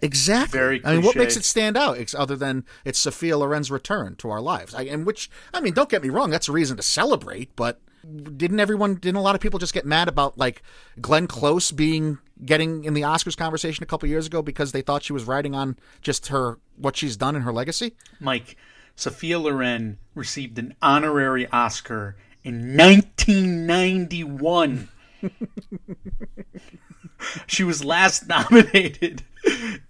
Exactly. 0.00 0.58
Very 0.58 0.84
I 0.84 0.96
mean, 0.96 1.04
what 1.04 1.16
makes 1.16 1.36
it 1.36 1.44
stand 1.44 1.76
out 1.76 2.14
other 2.14 2.36
than 2.36 2.64
it's 2.84 2.98
Sophia 2.98 3.38
Loren's 3.38 3.70
return 3.70 4.16
to 4.16 4.30
our 4.30 4.40
lives? 4.40 4.74
I, 4.74 4.82
and 4.82 5.06
which, 5.06 5.30
I 5.54 5.60
mean, 5.60 5.74
don't 5.74 5.88
get 5.88 6.02
me 6.02 6.08
wrong, 6.08 6.30
that's 6.30 6.48
a 6.48 6.52
reason 6.52 6.76
to 6.76 6.82
celebrate. 6.82 7.54
But 7.56 7.80
didn't 8.36 8.60
everyone? 8.60 8.96
Didn't 8.96 9.16
a 9.16 9.22
lot 9.22 9.34
of 9.34 9.40
people 9.40 9.58
just 9.58 9.74
get 9.74 9.86
mad 9.86 10.08
about 10.08 10.36
like 10.36 10.62
Glenn 11.00 11.26
Close 11.26 11.70
being 11.70 12.18
getting 12.44 12.84
in 12.84 12.94
the 12.94 13.02
Oscars 13.02 13.36
conversation 13.36 13.84
a 13.84 13.86
couple 13.86 14.08
years 14.08 14.26
ago 14.26 14.42
because 14.42 14.72
they 14.72 14.82
thought 14.82 15.04
she 15.04 15.12
was 15.12 15.24
writing 15.24 15.54
on 15.54 15.76
just 16.00 16.28
her 16.28 16.58
what 16.76 16.96
she's 16.96 17.16
done 17.16 17.36
in 17.36 17.42
her 17.42 17.52
legacy? 17.52 17.94
Mike, 18.18 18.56
Sophia 18.96 19.38
Loren 19.38 19.98
received 20.14 20.58
an 20.58 20.74
honorary 20.82 21.46
Oscar 21.48 22.16
in 22.42 22.76
1991. 22.76 24.88
she 27.46 27.64
was 27.64 27.84
last 27.84 28.28
nominated 28.28 29.22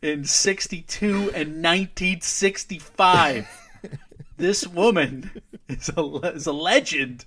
in 0.01 0.25
62 0.25 1.07
and 1.07 1.63
1965. 1.63 3.49
This 4.37 4.67
woman 4.67 5.31
is 5.69 5.91
a, 5.97 6.03
is 6.35 6.47
a 6.47 6.53
legend, 6.53 7.25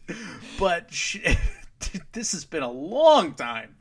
but 0.60 0.92
she, 0.92 1.24
this 2.12 2.32
has 2.34 2.46
been 2.46 2.64
a 2.64 2.72
long 2.72 3.34
time 3.34 3.76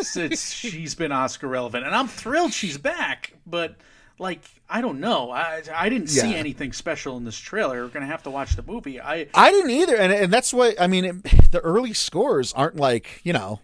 since 0.00 0.50
she's 0.52 0.94
been 0.94 1.12
Oscar 1.12 1.48
relevant. 1.48 1.86
And 1.86 1.94
I'm 1.94 2.08
thrilled 2.08 2.52
she's 2.52 2.78
back, 2.78 3.34
but 3.46 3.76
like 4.18 4.42
I 4.68 4.80
don't 4.80 5.00
know. 5.00 5.30
I 5.30 5.62
I 5.74 5.88
didn't 5.88 6.08
see 6.08 6.34
anything 6.34 6.72
special 6.72 7.16
in 7.16 7.24
this 7.24 7.38
trailer. 7.38 7.82
We're 7.82 7.88
gonna 7.88 8.06
have 8.06 8.22
to 8.24 8.30
watch 8.30 8.56
the 8.56 8.62
movie. 8.62 9.00
I 9.00 9.28
I 9.34 9.50
didn't 9.50 9.70
either, 9.70 9.96
and 9.96 10.12
and 10.12 10.32
that's 10.32 10.52
what 10.52 10.80
I 10.80 10.86
mean. 10.86 11.04
It, 11.04 11.50
the 11.52 11.60
early 11.60 11.92
scores 11.92 12.52
aren't 12.52 12.76
like 12.76 13.20
you 13.24 13.32
know 13.32 13.60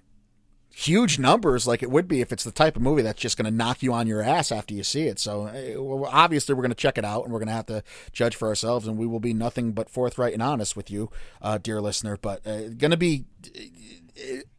huge 0.74 1.18
numbers 1.18 1.66
like 1.66 1.82
it 1.82 1.90
would 1.90 2.08
be 2.08 2.20
if 2.20 2.32
it's 2.32 2.44
the 2.44 2.50
type 2.50 2.76
of 2.76 2.82
movie 2.82 3.02
that's 3.02 3.20
just 3.20 3.36
going 3.36 3.44
to 3.44 3.56
knock 3.56 3.82
you 3.82 3.92
on 3.92 4.06
your 4.06 4.22
ass 4.22 4.50
after 4.50 4.74
you 4.74 4.82
see 4.82 5.02
it. 5.06 5.18
So 5.18 5.46
eh, 5.46 5.76
well, 5.76 6.08
obviously 6.10 6.54
we're 6.54 6.62
going 6.62 6.70
to 6.70 6.74
check 6.76 6.98
it 6.98 7.04
out 7.04 7.24
and 7.24 7.32
we're 7.32 7.38
going 7.38 7.48
to 7.48 7.54
have 7.54 7.66
to 7.66 7.82
judge 8.12 8.34
for 8.36 8.48
ourselves, 8.48 8.86
and 8.86 8.96
we 8.96 9.06
will 9.06 9.20
be 9.20 9.34
nothing 9.34 9.72
but 9.72 9.90
forthright 9.90 10.32
and 10.32 10.42
honest 10.42 10.76
with 10.76 10.90
you, 10.90 11.10
uh, 11.40 11.58
dear 11.58 11.80
listener. 11.80 12.16
But 12.20 12.46
uh, 12.46 12.68
going 12.70 12.90
to 12.90 12.96
be. 12.96 13.24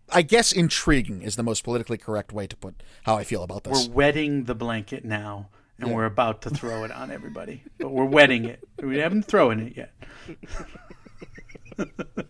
I 0.09 0.21
guess 0.21 0.51
intriguing 0.51 1.23
is 1.23 1.37
the 1.37 1.43
most 1.43 1.63
politically 1.63 1.97
correct 1.97 2.31
way 2.31 2.45
to 2.45 2.55
put 2.55 2.83
how 3.03 3.15
I 3.15 3.23
feel 3.23 3.41
about 3.41 3.63
this. 3.63 3.87
we're 3.87 3.93
wetting 3.93 4.43
the 4.43 4.53
blanket 4.53 5.03
now, 5.03 5.49
and 5.79 5.93
we're 5.93 6.05
about 6.05 6.43
to 6.43 6.51
throw 6.51 6.83
it 6.83 6.91
on 6.91 7.09
everybody. 7.09 7.63
But 7.79 7.89
we're 7.89 8.05
wetting 8.05 8.45
it. 8.45 8.63
We 8.81 8.97
haven't 8.99 9.23
thrown 9.23 9.59
it 9.59 9.77
yet. 9.77 9.93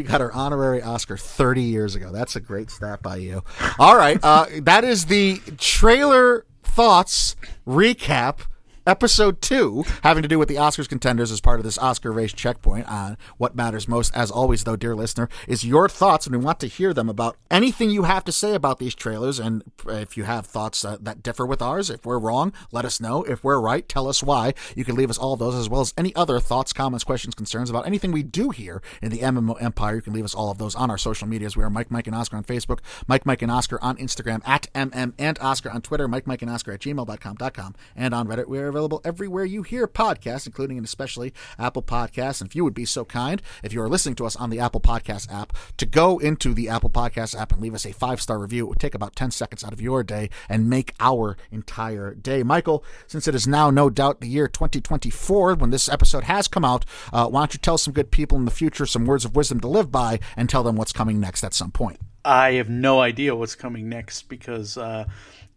she 0.00 0.08
got 0.08 0.20
her 0.20 0.32
honorary 0.32 0.82
Oscar 0.82 1.16
30 1.16 1.62
years 1.62 1.94
ago. 1.94 2.10
That's 2.10 2.34
a 2.36 2.40
great 2.40 2.70
stat 2.70 3.02
by 3.02 3.16
you. 3.16 3.42
All 3.78 3.96
right, 3.96 4.18
uh, 4.22 4.46
that 4.62 4.82
is 4.82 5.06
the 5.06 5.38
trailer 5.58 6.46
thoughts 6.62 7.36
recap. 7.66 8.38
Episode 8.86 9.42
two, 9.42 9.84
having 10.02 10.22
to 10.22 10.28
do 10.28 10.38
with 10.38 10.48
the 10.48 10.54
Oscars 10.54 10.88
contenders 10.88 11.30
as 11.30 11.40
part 11.40 11.60
of 11.60 11.64
this 11.64 11.76
Oscar 11.76 12.10
race 12.10 12.32
checkpoint 12.32 12.88
on 12.90 13.18
what 13.36 13.54
matters 13.54 13.86
most, 13.86 14.14
as 14.16 14.30
always, 14.30 14.64
though, 14.64 14.74
dear 14.74 14.94
listener, 14.94 15.28
is 15.46 15.66
your 15.66 15.86
thoughts, 15.86 16.26
and 16.26 16.34
we 16.34 16.42
want 16.42 16.58
to 16.60 16.66
hear 16.66 16.94
them 16.94 17.10
about 17.10 17.36
anything 17.50 17.90
you 17.90 18.04
have 18.04 18.24
to 18.24 18.32
say 18.32 18.54
about 18.54 18.78
these 18.78 18.94
trailers. 18.94 19.38
And 19.38 19.62
if 19.86 20.16
you 20.16 20.24
have 20.24 20.46
thoughts 20.46 20.82
uh, 20.82 20.96
that 21.02 21.22
differ 21.22 21.44
with 21.44 21.60
ours, 21.60 21.90
if 21.90 22.06
we're 22.06 22.18
wrong, 22.18 22.54
let 22.72 22.86
us 22.86 23.02
know. 23.02 23.22
If 23.24 23.44
we're 23.44 23.60
right, 23.60 23.86
tell 23.86 24.08
us 24.08 24.22
why. 24.22 24.54
You 24.74 24.86
can 24.86 24.96
leave 24.96 25.10
us 25.10 25.18
all 25.18 25.36
those, 25.36 25.54
as 25.54 25.68
well 25.68 25.82
as 25.82 25.92
any 25.98 26.14
other 26.16 26.40
thoughts, 26.40 26.72
comments, 26.72 27.04
questions, 27.04 27.34
concerns 27.34 27.68
about 27.68 27.86
anything 27.86 28.12
we 28.12 28.22
do 28.22 28.48
here 28.48 28.80
in 29.02 29.10
the 29.10 29.18
MMO 29.18 29.60
Empire. 29.60 29.96
You 29.96 30.02
can 30.02 30.14
leave 30.14 30.24
us 30.24 30.34
all 30.34 30.50
of 30.50 30.56
those 30.56 30.74
on 30.74 30.90
our 30.90 30.98
social 30.98 31.28
medias. 31.28 31.54
We 31.54 31.64
are 31.64 31.70
Mike, 31.70 31.90
Mike, 31.90 32.06
and 32.06 32.16
Oscar 32.16 32.38
on 32.38 32.44
Facebook, 32.44 32.78
Mike, 33.06 33.26
Mike, 33.26 33.42
and 33.42 33.52
Oscar 33.52 33.78
on 33.82 33.98
Instagram, 33.98 34.40
at 34.48 34.72
MM 34.72 35.12
and 35.18 35.38
Oscar 35.40 35.70
on 35.70 35.82
Twitter, 35.82 36.08
Mike, 36.08 36.26
Mike, 36.26 36.40
and 36.40 36.50
Oscar 36.50 36.72
at 36.72 36.80
gmail.com.com, 36.80 37.74
and 37.94 38.14
on 38.14 38.26
Reddit. 38.26 38.70
Are 38.70 38.79
available 38.80 39.02
everywhere 39.04 39.44
you 39.44 39.62
hear 39.62 39.86
podcasts, 39.86 40.46
including 40.46 40.78
and 40.78 40.86
especially 40.86 41.34
Apple 41.58 41.82
Podcasts. 41.82 42.40
And 42.40 42.48
if 42.48 42.56
you 42.56 42.64
would 42.64 42.74
be 42.74 42.86
so 42.86 43.04
kind, 43.04 43.42
if 43.62 43.74
you 43.74 43.82
are 43.82 43.90
listening 43.90 44.14
to 44.16 44.26
us 44.26 44.36
on 44.36 44.48
the 44.48 44.58
Apple 44.58 44.80
Podcast 44.80 45.30
app, 45.30 45.52
to 45.76 45.84
go 45.84 46.18
into 46.18 46.54
the 46.54 46.70
Apple 46.70 46.88
Podcast 46.88 47.38
app 47.38 47.52
and 47.52 47.60
leave 47.60 47.74
us 47.74 47.84
a 47.84 47.92
five 47.92 48.22
star 48.22 48.38
review. 48.38 48.64
It 48.64 48.68
would 48.70 48.80
take 48.80 48.94
about 48.94 49.14
10 49.14 49.32
seconds 49.32 49.62
out 49.62 49.74
of 49.74 49.82
your 49.82 50.02
day 50.02 50.30
and 50.48 50.70
make 50.70 50.94
our 50.98 51.36
entire 51.50 52.14
day. 52.14 52.42
Michael, 52.42 52.82
since 53.06 53.28
it 53.28 53.34
is 53.34 53.46
now 53.46 53.70
no 53.70 53.90
doubt 53.90 54.20
the 54.20 54.28
year 54.28 54.48
2024 54.48 55.56
when 55.56 55.70
this 55.70 55.88
episode 55.88 56.24
has 56.24 56.48
come 56.48 56.64
out, 56.64 56.86
uh, 57.12 57.28
why 57.28 57.42
don't 57.42 57.52
you 57.52 57.60
tell 57.60 57.76
some 57.76 57.92
good 57.92 58.10
people 58.10 58.38
in 58.38 58.46
the 58.46 58.50
future 58.50 58.86
some 58.86 59.04
words 59.04 59.26
of 59.26 59.36
wisdom 59.36 59.60
to 59.60 59.68
live 59.68 59.90
by 59.90 60.18
and 60.36 60.48
tell 60.48 60.62
them 60.62 60.76
what's 60.76 60.92
coming 60.92 61.20
next 61.20 61.44
at 61.44 61.52
some 61.52 61.70
point? 61.70 61.98
I 62.24 62.52
have 62.52 62.68
no 62.68 63.00
idea 63.00 63.34
what's 63.34 63.54
coming 63.54 63.88
next 63.88 64.28
because 64.28 64.76
uh, 64.76 65.04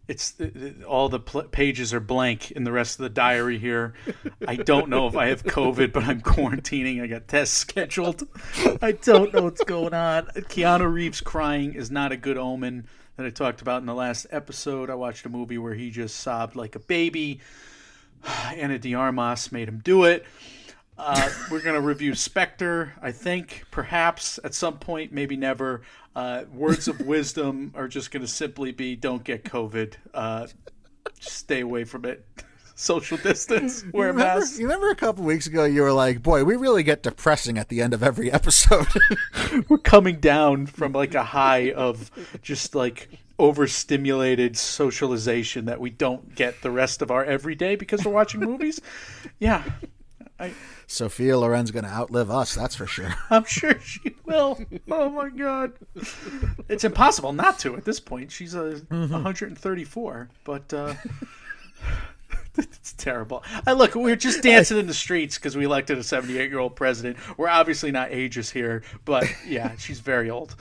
it's 0.06 0.34
all 0.86 1.08
the 1.08 1.20
pl- 1.20 1.44
pages 1.44 1.94
are 1.94 2.00
blank 2.00 2.50
in 2.50 2.64
the 2.64 2.72
rest 2.72 2.98
of 2.98 3.04
the 3.04 3.08
diary 3.08 3.58
here. 3.58 3.94
I 4.46 4.56
don't 4.56 4.88
know 4.88 5.06
if 5.06 5.16
I 5.16 5.26
have 5.26 5.44
COVID, 5.44 5.92
but 5.92 6.04
I'm 6.04 6.20
quarantining. 6.20 7.02
I 7.02 7.06
got 7.06 7.26
tests 7.26 7.56
scheduled. 7.56 8.28
I 8.82 8.92
don't 8.92 9.32
know 9.32 9.42
what's 9.42 9.64
going 9.64 9.94
on. 9.94 10.26
Keanu 10.26 10.92
Reeves 10.92 11.20
crying 11.20 11.74
is 11.74 11.90
not 11.90 12.12
a 12.12 12.16
good 12.16 12.36
omen 12.36 12.86
that 13.16 13.24
I 13.24 13.30
talked 13.30 13.62
about 13.62 13.80
in 13.80 13.86
the 13.86 13.94
last 13.94 14.26
episode. 14.30 14.90
I 14.90 14.94
watched 14.94 15.24
a 15.24 15.30
movie 15.30 15.58
where 15.58 15.74
he 15.74 15.90
just 15.90 16.16
sobbed 16.16 16.54
like 16.54 16.74
a 16.76 16.80
baby. 16.80 17.40
Ana 18.56 18.78
de 18.78 18.94
Armas 18.94 19.52
made 19.52 19.68
him 19.68 19.80
do 19.82 20.04
it. 20.04 20.26
Uh, 20.96 21.28
we're 21.50 21.62
going 21.62 21.74
to 21.74 21.80
review 21.80 22.14
Spectre, 22.14 22.94
I 23.02 23.10
think, 23.10 23.64
perhaps 23.70 24.38
at 24.44 24.54
some 24.54 24.78
point, 24.78 25.12
maybe 25.12 25.36
never. 25.36 25.82
Uh, 26.14 26.44
words 26.52 26.86
of 26.88 27.00
wisdom 27.00 27.72
are 27.74 27.88
just 27.88 28.10
going 28.10 28.20
to 28.22 28.28
simply 28.28 28.72
be 28.72 28.94
don't 28.96 29.24
get 29.24 29.44
COVID. 29.44 29.94
Uh, 30.12 30.46
stay 31.20 31.60
away 31.60 31.84
from 31.84 32.04
it. 32.04 32.24
Social 32.76 33.16
distance. 33.18 33.84
Wear 33.92 34.08
a 34.08 34.12
remember, 34.12 34.40
mask. 34.40 34.58
you 34.58 34.66
remember 34.66 34.90
a 34.90 34.96
couple 34.96 35.24
weeks 35.24 35.46
ago 35.46 35.64
you 35.64 35.82
were 35.82 35.92
like, 35.92 36.22
boy, 36.22 36.42
we 36.42 36.56
really 36.56 36.82
get 36.82 37.04
depressing 37.04 37.56
at 37.56 37.68
the 37.68 37.80
end 37.80 37.94
of 37.94 38.02
every 38.02 38.32
episode. 38.32 38.88
We're 39.68 39.78
coming 39.78 40.18
down 40.18 40.66
from 40.66 40.92
like 40.92 41.14
a 41.14 41.22
high 41.22 41.70
of 41.70 42.10
just 42.42 42.74
like 42.74 43.10
overstimulated 43.38 44.56
socialization 44.56 45.66
that 45.66 45.78
we 45.80 45.90
don't 45.90 46.34
get 46.34 46.62
the 46.62 46.70
rest 46.70 47.00
of 47.02 47.10
our 47.12 47.24
everyday 47.24 47.76
because 47.76 48.04
we're 48.04 48.12
watching 48.12 48.40
movies. 48.40 48.80
Yeah. 49.38 49.64
I, 50.44 50.52
Sophia 50.86 51.38
Loren's 51.38 51.70
going 51.70 51.84
to 51.84 51.90
outlive 51.90 52.30
us, 52.30 52.54
that's 52.54 52.76
for 52.76 52.86
sure. 52.86 53.14
I'm 53.30 53.44
sure 53.44 53.78
she 53.80 54.14
will. 54.24 54.60
Oh 54.90 55.08
my 55.08 55.28
god, 55.30 55.72
it's 56.68 56.84
impossible 56.84 57.32
not 57.32 57.58
to 57.60 57.76
at 57.76 57.84
this 57.84 58.00
point. 58.00 58.30
She's 58.30 58.54
a 58.54 58.80
134, 58.88 60.28
but 60.44 60.74
uh, 60.74 60.94
it's 62.58 62.92
terrible. 62.94 63.42
I 63.66 63.72
look, 63.72 63.94
we're 63.94 64.16
just 64.16 64.42
dancing 64.42 64.78
in 64.78 64.86
the 64.86 64.94
streets 64.94 65.38
because 65.38 65.56
we 65.56 65.64
elected 65.64 65.98
a 65.98 66.02
78 66.02 66.50
year 66.50 66.58
old 66.58 66.76
president. 66.76 67.16
We're 67.36 67.48
obviously 67.48 67.90
not 67.90 68.12
ages 68.12 68.50
here, 68.50 68.82
but 69.04 69.26
yeah, 69.46 69.76
she's 69.76 70.00
very 70.00 70.30
old. 70.30 70.54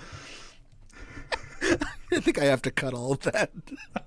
I 2.12 2.20
think 2.20 2.40
I 2.40 2.46
have 2.46 2.62
to 2.64 2.72
cut 2.72 2.94
all 2.94 3.14
of 3.14 3.22
that. 3.22 3.52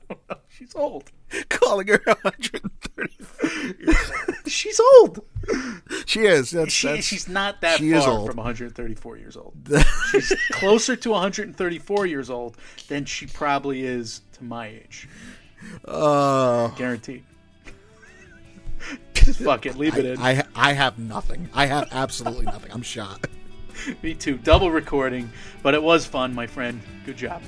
She's 0.48 0.74
old. 0.74 1.10
Calling 1.48 1.88
her 1.88 2.00
130. 2.22 4.50
She's 4.50 4.80
old. 4.98 5.20
She 6.06 6.20
is. 6.20 6.50
That's, 6.50 6.72
She, 6.72 6.86
that's, 6.86 7.06
she's 7.06 7.28
not 7.28 7.60
that 7.60 7.78
she 7.78 7.92
far 7.92 8.26
from 8.26 8.36
134 8.36 9.16
years 9.18 9.36
old. 9.36 9.54
she's 10.10 10.32
closer 10.52 10.96
to 10.96 11.10
134 11.10 12.06
years 12.06 12.30
old 12.30 12.56
than 12.88 13.04
she 13.04 13.26
probably 13.26 13.84
is 13.84 14.22
to 14.34 14.44
my 14.44 14.68
age. 14.68 15.08
Oh, 15.86 16.72
Guaranteed. 16.78 17.24
Just 19.14 19.40
fuck 19.40 19.66
it, 19.66 19.76
leave 19.76 19.96
it 19.98 20.04
in. 20.06 20.18
I, 20.20 20.44
I 20.54 20.72
have 20.74 20.98
nothing. 20.98 21.48
I 21.52 21.66
have 21.66 21.88
absolutely 21.90 22.44
nothing. 22.46 22.70
I'm 22.72 22.82
shot. 22.82 23.26
Me 24.02 24.14
too. 24.14 24.38
Double 24.38 24.70
recording, 24.70 25.30
but 25.62 25.74
it 25.74 25.82
was 25.82 26.06
fun, 26.06 26.34
my 26.34 26.46
friend. 26.46 26.80
Good 27.04 27.16
job. 27.16 27.42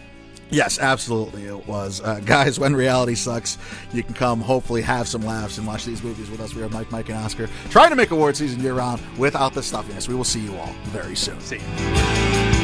Yes, 0.51 0.79
absolutely, 0.79 1.45
it 1.45 1.67
was. 1.67 2.01
Uh, 2.01 2.21
guys, 2.25 2.59
when 2.59 2.75
reality 2.75 3.15
sucks, 3.15 3.59
you 3.93 4.03
can 4.03 4.15
come, 4.15 4.41
hopefully, 4.41 4.81
have 4.81 5.07
some 5.07 5.21
laughs 5.21 5.59
and 5.59 5.67
watch 5.67 5.85
these 5.85 6.03
movies 6.03 6.31
with 6.31 6.41
us. 6.41 6.55
We 6.55 6.63
are 6.63 6.71
Mike, 6.71 6.91
Mike, 6.91 7.11
and 7.11 7.19
Oscar, 7.19 7.49
trying 7.69 7.91
to 7.91 7.97
make 7.97 8.13
award 8.13 8.37
season 8.37 8.61
year 8.61 8.75
round 8.75 9.03
without 9.19 9.53
the 9.53 9.63
stuffiness. 9.63 10.09
We 10.09 10.15
will 10.15 10.25
see 10.25 10.41
you 10.41 10.57
all 10.57 10.73
very 10.85 11.17
soon. 11.17 11.39
See 11.41 11.57
you. 11.57 12.58